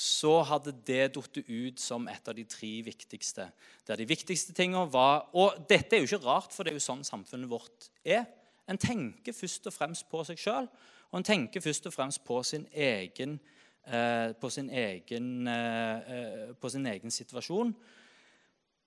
så 0.00 0.38
hadde 0.48 0.72
det 0.86 1.10
falt 1.12 1.36
ut 1.44 1.80
som 1.80 2.06
et 2.08 2.28
av 2.28 2.34
de 2.36 2.44
tre 2.48 2.70
viktigste. 2.86 3.50
Der 3.86 4.00
de 4.00 4.06
viktigste 4.08 4.54
tingene 4.56 4.88
var 4.92 5.28
Og 5.34 5.66
dette 5.68 5.96
er 5.96 6.00
jo 6.00 6.08
ikke 6.08 6.26
rart, 6.26 6.52
for 6.52 6.64
det 6.64 6.72
er 6.72 6.78
jo 6.78 6.86
sånn 6.86 7.04
samfunnet 7.04 7.50
vårt 7.50 7.90
er. 8.04 8.24
En 8.68 8.78
tenker 8.78 9.36
først 9.36 9.66
og 9.66 9.74
fremst 9.74 10.08
på 10.08 10.22
seg 10.24 10.38
sjøl, 10.38 10.68
og 11.10 11.18
en 11.18 11.26
tenker 11.26 11.60
først 11.60 11.86
og 11.90 11.92
fremst 11.92 12.24
på 12.24 12.42
sin 12.42 12.66
egen, 12.72 13.40
eh, 13.86 14.32
på 14.32 14.50
sin 14.50 14.70
egen, 14.70 15.48
eh, 15.48 15.96
eh 15.96 16.54
på 16.54 16.68
sin 16.68 16.86
egen 16.86 17.10
situasjon. 17.10 17.74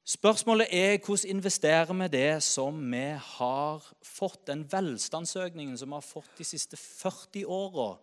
Spørsmålet 0.05 0.67
er 0.71 0.97
hvordan 0.97 1.29
investerer 1.29 1.93
vi 1.93 2.07
det 2.07 2.43
som 2.43 2.91
vi 2.91 3.17
har 3.37 3.93
fått, 4.03 4.47
den 4.47 4.65
velstandsøkningen 4.71 5.77
som 5.77 5.89
vi 5.89 5.93
har 5.93 6.01
fått 6.01 6.37
de 6.37 6.43
siste 6.43 6.77
40 6.77 7.45
åra. 7.45 7.97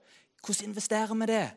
Hvordan 0.45 0.69
investerer 0.69 1.15
vi 1.15 1.27
det? 1.27 1.51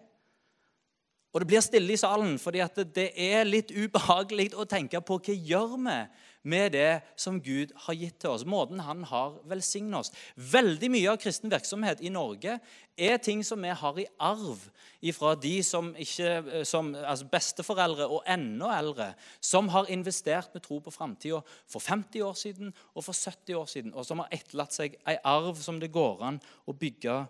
Og 1.34 1.41
det 1.41 1.50
blir 1.50 1.63
stille 1.65 1.96
i 1.96 1.98
salen, 1.98 2.36
fordi 2.38 2.62
det 2.93 3.08
er 3.17 3.48
litt 3.48 3.72
ubehagelig 3.74 4.52
å 4.54 4.67
tenke 4.69 5.02
på 5.02 5.17
hva 5.17 5.34
gjør 5.34 5.72
vi 5.80 5.98
med 6.43 6.74
det 6.76 7.02
som 7.15 7.39
Gud 7.41 7.72
har 7.86 7.96
gitt 7.96 8.19
til 8.22 8.34
oss, 8.36 8.43
måten 8.46 8.82
han 8.84 9.02
har 9.08 9.38
velsignet 9.50 9.96
oss. 10.02 10.12
Veldig 10.36 10.89
mye 10.91 11.13
av 11.13 11.19
kristen 11.24 11.50
virksomhet 11.50 12.04
i 12.04 12.12
Norge 12.13 12.58
er 13.00 13.22
ting 13.24 13.41
som 13.48 13.63
vi 13.63 13.72
har 13.72 14.00
i 14.00 14.06
arv 14.22 14.67
fra 15.15 15.34
de 15.39 15.56
som 15.65 15.89
ikke, 16.00 16.63
som, 16.67 16.91
altså 16.96 17.28
besteforeldre 17.32 18.06
og 18.08 18.28
enda 18.30 18.69
eldre, 18.78 19.10
som 19.41 19.72
har 19.74 19.89
investert 19.91 20.54
med 20.54 20.63
tro 20.67 20.78
på 20.84 20.93
framtida 20.93 21.41
for 21.65 21.84
50 21.84 22.28
år 22.28 22.38
siden 22.39 22.76
og 22.93 23.08
for 23.08 23.15
70 23.15 23.58
år 23.58 23.72
siden, 23.72 23.96
og 23.96 24.06
som 24.06 24.22
har 24.22 24.32
etterlatt 24.36 24.76
seg 24.76 25.00
ei 25.08 25.17
arv 25.24 25.58
som 25.63 25.82
det 25.82 25.91
går 25.96 26.28
an 26.30 26.39
å 26.67 26.78
bygge 26.78 27.24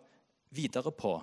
videre 0.54 0.92
på. 0.92 1.16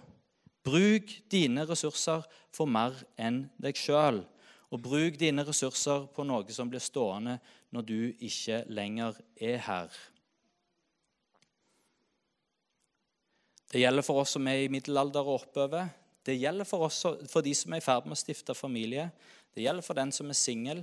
Bruk 0.66 1.12
dine 1.32 1.64
ressurser 1.68 2.26
for 2.52 2.68
mer 2.68 2.96
enn 3.20 3.44
deg 3.60 3.78
sjøl. 3.78 4.22
Og 4.70 4.82
bruk 4.84 5.16
dine 5.18 5.42
ressurser 5.46 6.06
på 6.14 6.24
noe 6.26 6.46
som 6.54 6.70
blir 6.70 6.82
stående 6.82 7.38
når 7.74 7.86
du 7.86 7.98
ikke 8.22 8.64
lenger 8.70 9.18
er 9.40 9.58
her. 9.66 10.00
Det 13.70 13.82
gjelder 13.82 14.02
for 14.02 14.22
oss 14.22 14.34
som 14.34 14.46
er 14.50 14.64
i 14.64 14.70
middelalder 14.70 15.26
og 15.26 15.44
oppover. 15.44 15.90
Det 16.26 16.34
gjelder 16.36 16.66
for, 16.66 16.88
oss, 16.88 17.04
for 17.30 17.42
de 17.42 17.54
som 17.54 17.72
er 17.72 17.80
i 17.80 17.84
ferd 17.84 18.06
med 18.06 18.18
å 18.18 18.20
stifte 18.20 18.54
familie. 18.54 19.08
Det 19.54 19.62
gjelder 19.62 19.86
for 19.86 19.98
den 19.98 20.10
som 20.14 20.30
er 20.30 20.38
singel, 20.38 20.82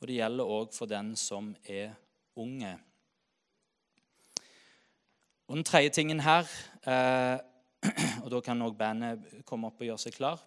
og 0.00 0.08
det 0.08 0.20
gjelder 0.20 0.52
òg 0.56 0.76
for 0.76 0.88
den 0.88 1.14
som 1.18 1.50
er 1.64 1.94
unge. 2.38 2.76
Og 5.48 5.56
Den 5.56 5.66
tredje 5.66 5.96
tingen 5.96 6.20
her 6.22 6.46
eh, 6.86 7.40
og 8.22 8.30
Da 8.32 8.40
kan 8.44 8.62
òg 8.62 8.76
bandet 8.76 9.44
komme 9.48 9.70
opp 9.70 9.80
og 9.80 9.88
gjøre 9.88 10.02
seg 10.02 10.16
klar. 10.16 10.40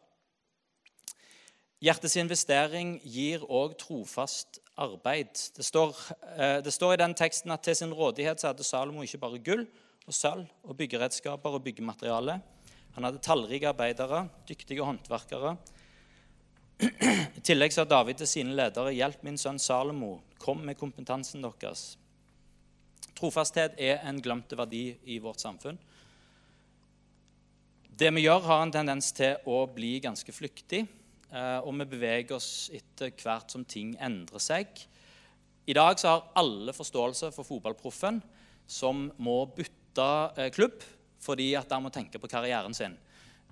Hjertets 1.83 2.15
investering 2.21 2.95
gir 3.03 3.43
òg 3.43 3.73
trofast 3.81 4.61
arbeid. 4.79 5.33
Det 5.57 5.65
står, 5.65 5.97
eh, 6.37 6.59
det 6.63 6.71
står, 6.71 6.93
i 6.93 7.01
den 7.01 7.13
teksten 7.13 7.51
at 7.51 7.63
til 7.63 7.75
sin 7.75 7.93
rådighet 7.93 8.39
så 8.39 8.51
hadde 8.51 8.63
Salomo 8.63 9.03
ikke 9.03 9.19
bare 9.19 9.41
gull 9.43 9.65
og 10.07 10.13
sølv 10.13 10.47
og 10.63 10.77
byggeredskaper 10.77 11.57
og 11.57 11.63
byggemateriale. 11.63 12.41
Han 12.95 13.03
hadde 13.03 13.19
tallrike 13.19 13.67
arbeidere, 13.67 14.29
dyktige 14.47 14.85
håndverkere. 14.85 15.57
I 17.37 17.41
tillegg 17.43 17.73
sa 17.73 17.83
David 17.83 18.21
til 18.21 18.27
sine 18.27 18.55
ledere.: 18.55 18.93
Hjelp 18.93 19.23
min 19.23 19.37
sønn 19.37 19.59
Salomo. 19.59 20.21
Kom 20.39 20.63
med 20.63 20.77
kompetansen 20.77 21.43
deres. 21.43 21.97
Trofasthet 23.15 23.75
er 23.77 24.01
en 24.07 24.21
glemt 24.21 24.51
verdi 24.57 24.95
i 25.05 25.19
vårt 25.19 25.41
samfunn. 25.43 25.77
Det 27.93 28.09
vi 28.09 28.23
gjør, 28.23 28.41
har 28.47 28.63
en 28.63 28.71
tendens 28.73 29.11
til 29.13 29.35
å 29.45 29.67
bli 29.69 29.99
ganske 30.01 30.33
flyktig. 30.33 30.79
Eh, 31.29 31.59
og 31.61 31.75
vi 31.77 31.85
beveger 31.91 32.33
oss 32.39 32.71
etter 32.73 33.11
hvert 33.21 33.53
som 33.53 33.61
ting 33.69 33.91
endrer 34.01 34.41
seg. 34.41 34.71
I 35.69 35.75
dag 35.77 35.99
så 36.01 36.09
har 36.09 36.31
alle 36.41 36.73
forståelse 36.73 37.29
for 37.35 37.45
fotballproffen 37.45 38.17
som 38.65 39.05
må 39.21 39.43
bytte 39.53 40.07
eh, 40.37 40.49
klubb 40.55 40.81
fordi 41.23 41.53
at 41.55 41.69
han 41.71 41.85
må 41.85 41.91
tenke 41.93 42.19
på 42.19 42.27
karrieren 42.31 42.73
sin. 42.75 42.95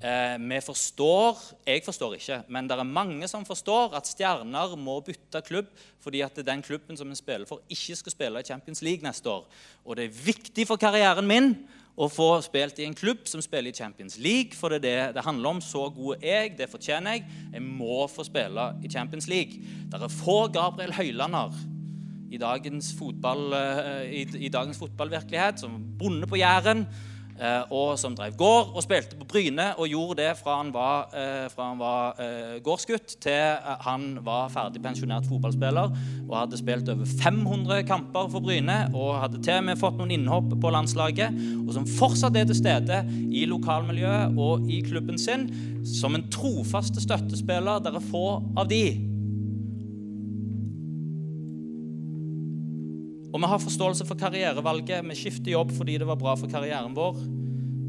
Eh, 0.01 0.33
vi 0.41 0.57
forstår 0.65 1.37
Jeg 1.67 1.83
forstår 1.85 2.17
ikke, 2.17 2.39
men 2.49 2.65
det 2.67 2.79
er 2.79 2.95
mange 2.97 3.29
som 3.29 3.45
forstår 3.45 3.93
at 3.99 4.09
stjerner 4.09 4.73
må 4.73 4.97
bytte 5.05 5.43
klubb 5.45 5.69
fordi 6.01 6.23
at 6.25 6.41
den 6.41 6.65
klubben 6.65 6.97
som 6.97 7.13
vi 7.13 7.19
spiller 7.19 7.45
for, 7.45 7.61
ikke 7.69 7.99
skal 7.99 8.15
spille 8.17 8.41
i 8.41 8.49
Champions 8.49 8.81
League 8.81 9.05
neste 9.05 9.29
år. 9.29 9.45
Og 9.85 9.95
det 10.01 10.09
er 10.09 10.25
viktig 10.33 10.65
for 10.65 10.81
karrieren 10.81 11.29
min 11.29 11.53
å 11.95 12.07
få 12.09 12.29
spilt 12.45 12.79
i 12.79 12.85
en 12.87 12.95
klubb 12.97 13.25
som 13.29 13.43
spiller 13.43 13.71
i 13.71 13.75
Champions 13.75 14.17
League. 14.21 14.55
For 14.57 14.71
det 14.71 14.79
er 14.79 15.11
det 15.11 15.17
det 15.17 15.25
handler 15.25 15.57
om. 15.57 15.61
Så 15.61 15.89
god 15.95 16.23
er 16.23 16.47
jeg, 16.47 16.55
det 16.59 16.69
fortjener 16.71 17.17
jeg. 17.17 17.25
Jeg 17.53 17.65
må 17.65 18.05
få 18.11 18.25
spille 18.27 18.67
i 18.83 18.91
Champions 18.91 19.27
League. 19.31 19.59
Der 19.91 20.05
er 20.05 20.13
få 20.21 20.45
Gabriel 20.53 20.95
Høylander 20.95 21.55
i 22.31 22.39
dagens, 22.39 22.93
fotball, 22.95 23.51
eh, 23.53 24.03
i, 24.21 24.27
i 24.47 24.49
dagens 24.51 24.79
fotballvirkelighet 24.79 25.59
som 25.59 25.75
bonde 25.99 26.29
på 26.31 26.39
Jæren 26.39 26.85
og 27.73 27.97
som 27.99 28.15
drev 28.17 28.35
gård 28.37 28.75
og 28.75 28.83
spilte 28.85 29.17
på 29.17 29.27
Bryne 29.29 29.71
og 29.81 29.89
gjorde 29.89 30.19
det 30.21 30.29
fra 30.39 30.59
han 30.59 30.71
var, 30.73 31.09
eh, 31.17 31.47
fra 31.49 31.69
han 31.71 31.81
var 31.81 32.21
eh, 32.21 32.59
gårdsgutt 32.63 33.15
til 33.23 33.57
han 33.85 34.07
var 34.25 34.51
ferdig 34.53 34.81
pensjonert 34.83 35.25
fotballspiller 35.29 35.95
og 36.27 36.35
hadde 36.37 36.59
spilt 36.59 36.89
over 36.93 37.09
500 37.23 37.83
kamper 37.89 38.29
for 38.31 38.45
Bryne 38.45 38.77
og 38.93 39.19
hadde 39.23 39.41
til 39.41 39.57
og 39.57 39.67
med 39.67 39.81
fått 39.81 39.97
noen 39.99 40.13
innhopp 40.15 40.53
på 40.61 40.73
landslaget, 40.73 41.37
og 41.65 41.73
som 41.75 41.87
fortsatt 41.97 42.37
er 42.37 42.47
til 42.49 42.59
stede 42.61 43.03
i 43.33 43.45
lokalmiljøet 43.49 44.37
og 44.39 44.69
i 44.71 44.81
klubben 44.85 45.19
sin 45.21 45.49
som 45.87 46.15
en 46.15 46.27
trofaste 46.33 47.01
støttespiller. 47.03 47.81
Der 47.83 47.97
er 47.97 48.11
få 48.11 48.41
av 48.57 48.69
de. 48.69 49.10
Og 53.31 53.39
vi 53.39 53.47
har 53.47 53.61
forståelse 53.63 54.05
for 54.07 54.19
karrierevalget. 54.19 55.05
Vi 55.07 55.15
skifter 55.15 55.53
jobb 55.53 55.71
fordi 55.71 55.97
det 56.01 56.07
var 56.07 56.19
bra 56.19 56.35
for 56.35 56.51
karrieren 56.51 56.95
vår. 56.95 57.19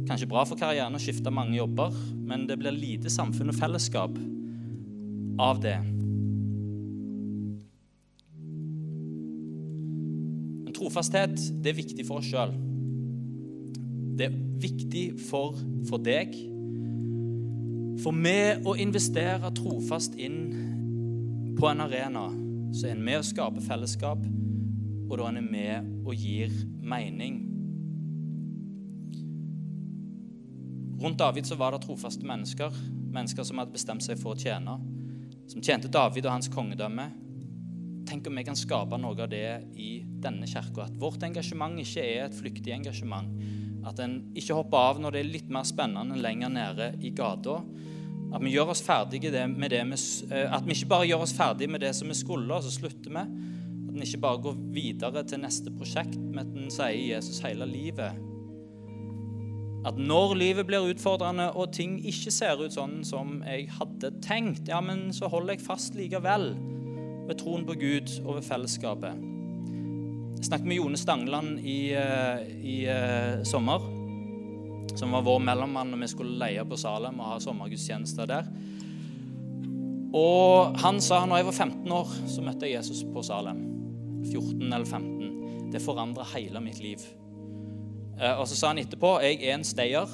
Kanskje 0.07 0.29
bra 0.31 0.45
for 0.47 0.59
karrieren 0.59 0.95
å 0.95 1.01
skifte 1.03 1.33
mange 1.35 1.57
jobber, 1.57 1.95
men 2.27 2.47
det 2.47 2.59
blir 2.61 2.75
lite 2.75 3.11
samfunn 3.11 3.51
og 3.51 3.59
fellesskap 3.59 4.15
av 5.43 5.63
det. 5.63 5.79
Men 10.63 10.75
trofasthet, 10.77 11.35
det 11.63 11.73
er 11.73 11.79
viktig 11.79 12.07
for 12.07 12.23
oss 12.23 12.31
sjøl. 12.31 12.55
Det 14.19 14.29
er 14.29 14.39
viktig 14.63 15.05
for, 15.31 15.59
for 15.89 16.03
deg. 16.03 16.35
For 18.03 18.15
med 18.15 18.67
å 18.67 18.77
investere 18.79 19.51
trofast 19.59 20.19
inn 20.19 20.43
på 21.59 21.71
en 21.71 21.83
arena, 21.83 22.29
så 22.75 22.89
er 22.89 22.97
en 22.97 23.05
med 23.07 23.21
å 23.21 23.27
skape 23.27 23.63
fellesskap 23.65 24.23
og 25.13 25.19
da 25.21 25.29
han 25.29 25.37
er 25.37 25.45
med 25.45 25.89
og 26.09 26.15
gir 26.17 26.53
mening. 26.81 27.43
Rundt 31.03 31.19
David 31.21 31.49
så 31.49 31.59
var 31.61 31.75
det 31.75 31.83
trofaste 31.85 32.25
mennesker, 32.25 32.73
mennesker 33.13 33.45
som 33.45 33.61
hadde 33.61 33.75
bestemt 33.75 34.05
seg 34.07 34.21
for 34.21 34.33
å 34.33 34.41
tjene, 34.41 34.79
som 35.51 35.61
tjente 35.65 35.91
David 35.93 36.29
og 36.29 36.37
hans 36.39 36.49
kongedømme. 36.53 37.11
Tenk 38.09 38.27
om 38.27 38.41
vi 38.41 38.47
kan 38.47 38.57
skape 38.59 38.97
noe 38.99 39.19
av 39.21 39.29
det 39.31 39.47
i 39.77 39.91
denne 40.23 40.49
kirka. 40.49 40.87
At 40.87 40.97
vårt 41.01 41.23
engasjement 41.27 41.77
ikke 41.83 42.07
er 42.07 42.27
et 42.27 42.39
flyktig 42.39 42.73
engasjement. 42.75 43.29
At 43.87 44.01
en 44.01 44.21
ikke 44.39 44.57
hopper 44.57 44.93
av 44.93 45.03
når 45.03 45.15
det 45.15 45.21
er 45.21 45.33
litt 45.37 45.53
mer 45.53 45.67
spennende 45.69 46.17
enn 46.17 46.25
lenger 46.25 46.53
nede 46.55 46.93
i 47.03 47.13
gata. 47.15 47.61
At 48.33 48.41
vi, 48.41 48.55
gjør 48.55 48.73
oss 48.73 48.85
med 48.87 49.71
det 49.75 49.83
vi, 49.85 49.99
eh, 50.33 50.49
at 50.49 50.65
vi 50.65 50.73
ikke 50.73 50.89
bare 50.95 51.09
gjør 51.11 51.27
oss 51.27 51.35
ferdige 51.37 51.69
med 51.69 51.83
det 51.85 51.93
som 51.95 52.09
vi 52.09 52.17
skulle, 52.17 52.49
og 52.49 52.65
så 52.65 52.73
slutter 52.73 53.13
vi. 53.13 53.52
At 53.93 53.97
en 53.99 54.05
ikke 54.07 54.23
bare 54.25 54.41
går 54.41 54.61
videre 54.73 55.21
til 55.29 55.43
neste 55.43 55.69
prosjekt, 55.77 56.17
men 56.17 56.39
at 56.41 56.55
en 56.57 56.71
sier 56.73 57.17
Jesus 57.19 57.43
hele 57.45 57.67
livet. 57.69 58.17
At 59.85 59.99
når 60.01 60.33
livet 60.41 60.65
blir 60.67 60.87
utfordrende 60.89 61.51
og 61.53 61.75
ting 61.77 61.99
ikke 62.01 62.33
ser 62.33 62.61
ut 62.63 62.73
sånn 62.73 63.03
som 63.05 63.43
jeg 63.45 63.67
hadde 63.77 64.15
tenkt, 64.25 64.71
ja, 64.71 64.79
men 64.81 65.11
så 65.13 65.29
holder 65.29 65.59
jeg 65.59 65.67
fast 65.67 65.99
likevel 65.99 66.55
ved 67.27 67.37
troen 67.43 67.67
på 67.69 67.77
Gud 67.77 68.15
og 68.23 68.39
ved 68.39 68.47
fellesskapet. 68.47 69.29
Jeg 70.39 70.49
snakket 70.49 70.71
med 70.71 70.81
Jone 70.81 70.97
Stangeland 70.97 71.61
i, 71.61 71.93
eh, 71.93 72.47
i 72.65 72.77
uh, 72.89 73.45
sommer, 73.45 73.85
som 74.97 75.13
var 75.13 75.27
vår 75.29 75.45
mellommann 75.45 75.93
når 75.93 76.01
vi 76.01 76.13
skulle 76.15 76.41
leie 76.41 76.65
på 76.65 76.81
Salem 76.81 77.21
og 77.21 77.35
ha 77.35 77.37
sommergudstjenester 77.45 78.31
der. 78.31 78.49
Og 80.17 80.81
han 80.81 80.99
sa 81.05 81.23
når 81.27 81.43
jeg 81.43 81.51
var 81.53 81.61
15 81.69 81.95
år, 82.01 82.17
så 82.33 82.43
møtte 82.49 82.71
jeg 82.71 82.81
Jesus 82.81 83.05
på 83.13 83.23
Salem. 83.27 83.72
14 84.31 84.73
eller 84.73 84.87
15. 84.87 85.71
Det 85.73 85.83
forandra 85.83 86.27
hele 86.35 86.61
mitt 86.61 86.81
liv. 86.83 87.03
Eh, 88.21 88.35
og 88.39 88.47
så 88.49 88.59
sa 88.59 88.73
han 88.73 88.83
etterpå 88.83 89.17
jeg 89.25 89.41
er 89.41 89.57
en 89.57 89.67
stayer, 89.67 90.11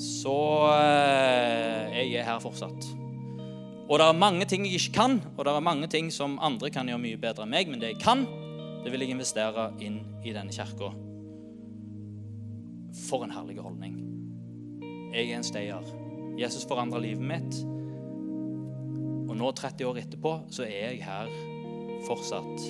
så 0.00 0.36
eh, 0.74 1.94
jeg 2.00 2.12
er 2.20 2.28
her 2.28 2.42
fortsatt. 2.42 2.90
Og 3.84 3.98
det 4.00 4.06
er 4.06 4.16
mange 4.16 4.46
ting 4.48 4.64
jeg 4.64 4.80
ikke 4.80 4.96
kan, 4.96 5.18
og 5.36 5.44
det 5.44 5.52
er 5.52 5.64
mange 5.64 5.88
ting 5.92 6.08
som 6.12 6.38
andre 6.42 6.70
kan 6.72 6.88
gjøre 6.88 7.02
mye 7.02 7.20
bedre 7.20 7.44
enn 7.44 7.52
meg, 7.52 7.68
men 7.68 7.82
det 7.82 7.94
jeg 7.94 8.02
kan, 8.04 8.24
det 8.84 8.92
vil 8.92 9.04
jeg 9.04 9.12
investere 9.12 9.70
inn 9.84 10.00
i 10.24 10.32
denne 10.36 10.52
kirka. 10.52 10.92
For 13.04 13.26
en 13.26 13.34
herlig 13.34 13.58
holdning. 13.60 13.98
Jeg 15.14 15.28
er 15.28 15.38
en 15.38 15.46
stayer. 15.46 15.90
Jesus 16.38 16.64
forandra 16.66 16.98
livet 17.02 17.22
mitt. 17.22 17.58
Og 19.28 19.36
nå, 19.36 19.50
30 19.50 19.88
år 19.88 20.00
etterpå, 20.04 20.36
så 20.52 20.64
er 20.66 20.94
jeg 20.94 21.04
her 21.04 21.30
fortsatt. 22.08 22.66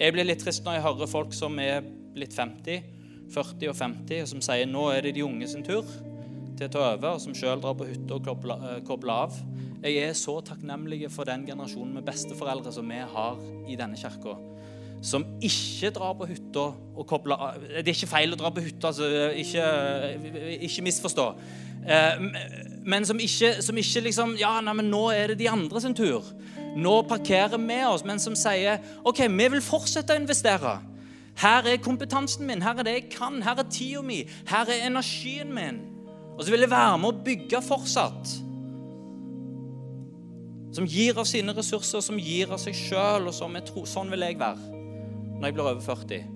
Jeg 0.00 0.14
blir 0.16 0.24
litt 0.24 0.40
trist 0.40 0.64
når 0.64 0.78
jeg 0.78 0.86
hører 0.86 1.10
folk 1.10 1.34
som 1.36 1.58
er 1.60 1.84
blitt 2.14 2.34
50, 2.36 2.86
40 3.30 3.70
og 3.70 3.76
50, 3.76 4.22
og 4.24 4.30
som 4.32 4.44
sier 4.44 4.68
nå 4.68 4.86
er 4.94 5.04
det 5.06 5.14
de 5.18 5.26
unge 5.26 5.48
sin 5.50 5.64
tur 5.66 5.84
til 6.56 6.68
å 6.68 6.72
ta 6.72 6.84
over, 6.94 7.14
og 7.14 7.22
som 7.22 7.36
sjøl 7.36 7.60
drar 7.62 7.76
på 7.78 7.88
hytta 7.88 8.16
og 8.16 8.24
kobler, 8.26 8.64
kobler 8.88 9.26
av. 9.26 9.36
Jeg 9.80 9.96
er 10.04 10.16
så 10.18 10.36
takknemlig 10.44 11.06
for 11.12 11.28
den 11.28 11.46
generasjonen 11.48 11.96
med 11.96 12.04
besteforeldre 12.08 12.72
som 12.74 12.88
vi 12.90 13.00
har 13.14 13.38
i 13.68 13.78
denne 13.80 13.96
kirka. 14.00 14.36
Som 15.00 15.24
ikke 15.40 15.92
drar 15.96 16.12
på 16.18 16.28
hytta 16.28 16.66
og 16.76 17.06
kobler 17.08 17.40
av. 17.40 17.62
Det 17.64 17.86
er 17.86 17.94
ikke 17.94 18.10
feil 18.10 18.36
å 18.36 18.40
dra 18.40 18.50
på 18.52 18.64
hytta, 18.64 18.90
altså, 18.90 19.08
ikke, 19.40 19.64
ikke 20.68 20.84
misforstå. 20.84 21.26
Eh, 21.80 22.26
men 22.84 23.08
som 23.08 23.20
ikke, 23.20 23.54
som 23.64 23.78
ikke 23.80 24.02
liksom 24.04 24.34
Ja, 24.36 24.58
nei, 24.60 24.74
men 24.76 24.90
nå 24.92 25.06
er 25.14 25.32
det 25.32 25.38
de 25.40 25.48
andre 25.48 25.80
sin 25.80 25.96
tur. 25.96 26.28
Nå 26.76 27.02
parkerer 27.08 27.58
med 27.58 27.86
oss, 27.88 28.04
men 28.06 28.20
som 28.22 28.36
sier 28.38 28.78
OK, 29.04 29.24
vi 29.26 29.48
vil 29.54 29.64
fortsette 29.64 30.14
å 30.14 30.20
investere. 30.20 30.76
Her 31.40 31.66
er 31.66 31.80
kompetansen 31.82 32.46
min, 32.46 32.62
her 32.62 32.78
er 32.78 32.86
det 32.86 32.94
jeg 32.94 33.08
kan, 33.14 33.40
her 33.42 33.58
er 33.58 33.70
tida 33.72 34.02
mi, 34.04 34.22
her 34.50 34.68
er 34.68 34.86
energien 34.86 35.54
min. 35.54 35.80
Og 36.36 36.44
så 36.44 36.52
vil 36.52 36.64
jeg 36.64 36.72
være 36.72 36.98
med 37.00 37.10
å 37.10 37.22
bygge 37.24 37.60
fortsatt. 37.64 38.34
Som 40.72 40.86
gir 40.86 41.18
av 41.18 41.26
sine 41.26 41.52
ressurser, 41.56 42.00
som 42.04 42.18
gir 42.20 42.52
av 42.54 42.60
seg 42.62 42.76
sjøl. 42.78 43.26
Og 43.26 43.34
som 43.34 43.56
jeg 43.58 43.66
tror, 43.68 43.88
sånn 43.90 44.12
vil 44.12 44.22
jeg 44.24 44.38
være 44.40 44.78
når 45.40 45.48
jeg 45.48 45.56
blir 45.56 45.66
over 45.66 45.82
40. 45.84 46.28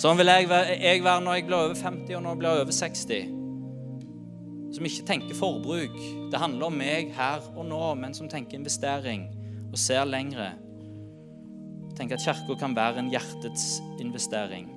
Sånn 0.00 0.18
vil 0.18 0.30
jeg 0.30 0.48
være, 0.50 0.76
jeg 0.82 1.04
være 1.04 1.24
når 1.24 1.38
jeg 1.38 1.46
blir 1.48 1.58
over 1.58 1.78
50 1.78 2.16
og 2.16 2.22
når 2.22 2.30
jeg 2.30 2.40
blir 2.42 2.62
over 2.64 2.78
60. 2.78 3.43
Som 4.74 4.84
ikke 4.84 5.06
tenker 5.06 5.34
forbruk. 5.38 5.94
Det 6.32 6.40
handler 6.40 6.66
om 6.66 6.78
meg 6.78 7.12
her 7.14 7.44
og 7.54 7.66
nå, 7.66 7.82
men 7.94 8.14
som 8.14 8.28
tenker 8.28 8.58
investering 8.58 9.28
og 9.70 9.78
ser 9.78 10.04
lengre. 10.04 10.52
Tenker 11.94 12.18
at 12.18 12.24
kirka 12.24 12.56
kan 12.58 12.74
være 12.76 13.04
en 13.04 13.12
hjertets 13.12 13.78
investering. 14.02 14.72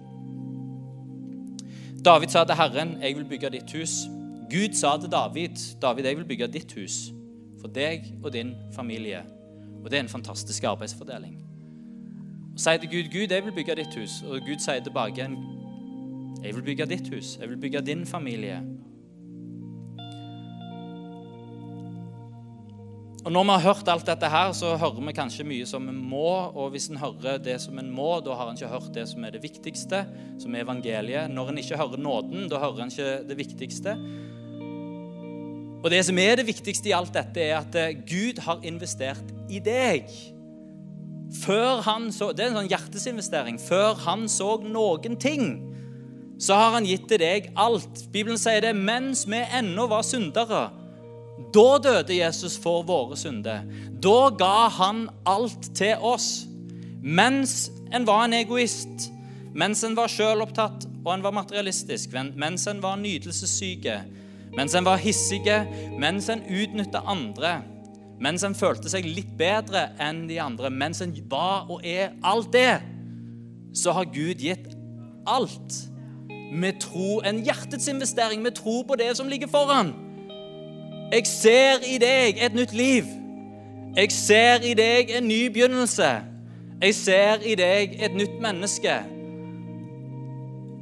David 2.05 2.29
sa 2.29 2.43
til 2.43 2.55
Herren, 2.55 3.01
'Jeg 3.01 3.15
vil 3.15 3.25
bygge 3.25 3.49
ditt 3.49 3.71
hus'. 3.73 4.07
Gud 4.49 4.73
sa 4.73 4.97
til 4.97 5.11
David, 5.11 5.57
'David, 5.81 6.03
jeg 6.03 6.17
vil 6.17 6.25
bygge 6.25 6.47
ditt 6.47 6.73
hus 6.73 7.11
for 7.61 7.67
deg 7.67 8.13
og 8.23 8.33
din 8.33 8.55
familie'. 8.71 9.25
Og 9.83 9.91
det 9.91 9.97
er 9.97 9.99
en 9.99 10.09
fantastisk 10.09 10.63
arbeidsfordeling. 10.63 11.41
Og 12.53 12.59
sier 12.59 12.77
til 12.77 12.89
Gud, 12.89 13.11
'Gud, 13.11 13.33
jeg 13.33 13.45
vil 13.45 13.51
bygge 13.51 13.75
ditt 13.75 13.95
hus', 13.95 14.25
og 14.25 14.39
Gud 14.41 14.59
sier 14.59 14.79
tilbake, 14.83 15.29
'Jeg 16.43 16.55
vil 16.55 16.63
bygge 16.63 16.85
ditt 16.85 17.15
hus. 17.15 17.37
Jeg 17.41 17.49
vil 17.49 17.57
bygge 17.57 17.81
din 17.81 18.03
familie'. 18.03 18.76
Og 23.27 23.33
Når 23.33 23.43
vi 23.43 23.49
har 23.49 23.59
hørt 23.59 23.89
alt 23.91 24.07
dette 24.07 24.27
her, 24.31 24.53
så 24.55 24.69
hører 24.79 25.01
vi 25.03 25.11
kanskje 25.11 25.43
mye 25.43 25.65
som 25.67 25.83
vi 25.83 25.91
må. 25.91 26.29
Og 26.55 26.69
hvis 26.71 26.85
en 26.87 26.99
hører 27.01 27.41
det 27.43 27.57
som 27.59 27.75
en 27.75 27.89
må, 27.91 28.21
da 28.23 28.37
har 28.39 28.47
en 28.47 28.55
ikke 28.55 28.69
hørt 28.71 28.93
det 28.95 29.03
som 29.09 29.25
er 29.27 29.33
det 29.35 29.41
viktigste, 29.43 29.99
som 30.39 30.55
er 30.55 30.63
evangeliet. 30.63 31.33
Når 31.35 31.51
en 31.51 31.59
ikke 31.59 31.75
hører 31.75 31.99
nåden, 31.99 32.45
da 32.47 32.61
hører 32.61 32.85
en 32.85 32.93
ikke 32.93 33.27
det 33.27 33.37
viktigste. 33.41 33.97
Og 35.83 35.91
det 35.91 36.01
som 36.07 36.23
er 36.23 36.39
det 36.39 36.47
viktigste 36.47 36.87
i 36.87 36.95
alt 36.95 37.11
dette, 37.19 37.43
er 37.43 37.59
at 37.59 37.75
eh, 37.75 37.99
Gud 37.99 38.39
har 38.47 38.63
investert 38.63 39.35
i 39.51 39.59
deg. 39.59 40.07
Før 41.43 41.83
han 41.83 42.07
så, 42.15 42.31
Det 42.31 42.47
er 42.47 42.53
en 42.53 42.61
sånn 42.61 42.71
hjertesinvestering. 42.71 43.59
Før 43.59 43.99
han 44.07 44.29
så 44.31 44.53
noen 44.63 45.19
ting, 45.19 45.49
så 46.39 46.55
har 46.55 46.77
han 46.79 46.87
gitt 46.87 47.11
til 47.11 47.19
deg 47.19 47.51
alt. 47.59 48.07
Bibelen 48.07 48.39
sier 48.39 48.63
det 48.63 48.71
mens 48.71 49.27
vi 49.27 49.43
ennå 49.43 49.91
var 49.91 50.07
syndere 50.07 50.69
da 51.53 51.77
døde 51.83 52.17
Jesus 52.17 52.57
for 52.59 52.83
våre 52.87 53.17
synder. 53.17 53.63
Da 54.03 54.29
ga 54.37 54.67
han 54.73 55.07
alt 55.25 55.69
til 55.77 55.95
oss. 56.01 56.47
Mens 57.01 57.69
en 57.93 58.07
var 58.07 58.25
en 58.25 58.35
egoist, 58.35 59.11
mens 59.55 59.83
en 59.85 59.95
var 59.97 60.11
sjølopptatt 60.11 60.87
og 61.05 61.13
en 61.13 61.23
var 61.23 61.35
materialistisk, 61.37 62.15
mens 62.35 62.67
en 62.67 62.81
var 62.83 62.97
nytelsessyke, 62.99 64.01
mens 64.57 64.75
en 64.75 64.85
var 64.85 64.99
hissige, 64.99 65.61
mens 66.01 66.27
en 66.29 66.43
utnytta 66.43 67.03
andre, 67.07 67.61
mens 68.19 68.43
en 68.43 68.57
følte 68.57 68.91
seg 68.91 69.05
litt 69.07 69.29
bedre 69.39 69.91
enn 70.03 70.25
de 70.27 70.39
andre, 70.41 70.71
mens 70.73 70.99
en 71.05 71.13
var 71.31 71.69
og 71.71 71.85
er 71.85 72.11
alt 72.25 72.51
det, 72.51 72.81
så 73.77 73.93
har 73.95 74.09
Gud 74.11 74.41
gitt 74.41 74.73
alt. 75.29 75.83
Med 76.51 76.79
tro, 76.81 77.21
en 77.27 77.43
hjertets 77.45 77.87
investering, 77.91 78.41
med 78.41 78.57
tro 78.57 78.81
på 78.87 78.97
det 78.99 79.13
som 79.19 79.29
ligger 79.31 79.51
foran. 79.51 79.93
Jeg 81.11 81.27
ser 81.27 81.83
i 81.87 81.95
deg 82.01 82.39
et 82.43 82.55
nytt 82.55 82.73
liv. 82.75 83.05
Jeg 83.95 84.11
ser 84.11 84.65
i 84.67 84.73
deg 84.75 85.13
en 85.17 85.27
ny 85.27 85.45
begynnelse. 85.53 86.09
Jeg 86.81 86.95
ser 86.95 87.45
i 87.47 87.55
deg 87.55 87.95
et 88.03 88.15
nytt 88.15 88.35
menneske. 88.43 88.97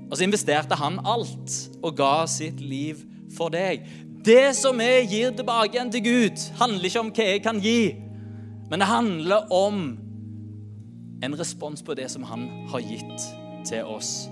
Og 0.09 0.17
så 0.17 0.25
investerte 0.25 0.75
han 0.79 0.97
alt 1.05 1.53
og 1.83 1.93
ga 1.97 2.25
sitt 2.29 2.59
liv 2.61 3.05
for 3.37 3.53
deg. 3.53 3.85
Det 4.25 4.55
som 4.57 4.81
jeg 4.81 5.07
gir 5.11 5.35
tilbake 5.37 5.77
igjen 5.77 5.93
til 5.93 6.03
Gud, 6.03 6.45
handler 6.57 6.89
ikke 6.89 7.03
om 7.05 7.13
hva 7.13 7.29
jeg 7.29 7.45
kan 7.45 7.61
gi, 7.61 7.79
men 8.71 8.81
det 8.81 8.89
handler 8.89 9.51
om 9.53 9.83
en 11.23 11.39
respons 11.39 11.85
på 11.85 11.93
det 11.93 12.09
som 12.11 12.25
han 12.25 12.49
har 12.73 12.81
gitt 12.81 13.29
til 13.69 13.85
oss. 13.85 14.25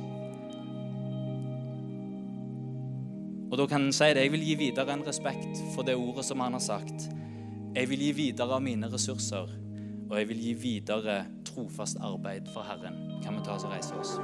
Og 3.53 3.59
da 3.59 3.67
kan 3.69 3.83
en 3.85 3.93
si 3.93 4.07
det. 4.17 4.23
Jeg 4.25 4.31
vil 4.33 4.41
gi 4.47 4.53
videre 4.57 4.95
en 4.95 5.03
respekt 5.05 5.59
for 5.75 5.85
det 5.85 5.93
ordet 5.93 6.23
som 6.25 6.39
han 6.41 6.55
har 6.57 6.63
sagt. 6.63 7.03
Jeg 7.75 7.85
vil 7.91 8.01
gi 8.01 8.09
videre 8.17 8.55
av 8.55 8.63
mine 8.65 8.89
ressurser, 8.89 9.51
og 10.09 10.15
jeg 10.17 10.29
vil 10.31 10.39
gi 10.41 10.53
videre 10.57 11.19
trofast 11.45 12.01
arbeid 12.01 12.49
for 12.49 12.65
Herren. 12.65 12.97
Kan 13.21 13.37
vi 13.37 13.45
ta 13.45 13.53
oss 13.53 13.67
og 13.67 13.75
reise 13.75 13.93
oss? 14.01 14.15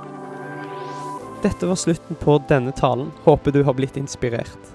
Dette 1.46 1.70
var 1.70 1.78
slutten 1.78 2.18
på 2.18 2.40
denne 2.50 2.74
talen. 2.74 3.14
Håper 3.28 3.54
du 3.54 3.62
har 3.70 3.78
blitt 3.78 4.02
inspirert. 4.02 4.74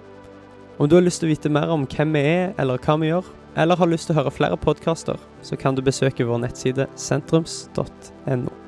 Om 0.78 0.86
du 0.86 1.00
har 1.00 1.02
lyst 1.02 1.24
til 1.24 1.32
å 1.32 1.34
vite 1.34 1.50
mer 1.50 1.74
om 1.74 1.90
hvem 1.90 2.14
vi 2.14 2.22
er, 2.22 2.55
eller 2.55 2.78
hva 2.78 3.00
vi 3.02 3.11
gjør, 3.11 3.34
eller 3.59 3.82
har 3.82 3.90
lyst 3.90 4.07
til 4.07 4.14
å 4.14 4.22
høre 4.22 4.38
flere 4.38 4.59
podkaster, 4.59 5.18
så 5.42 5.59
kan 5.59 5.74
du 5.74 5.82
besøke 5.82 6.30
vår 6.30 6.46
nettside 6.46 6.86
sentrums.no. 6.94 8.64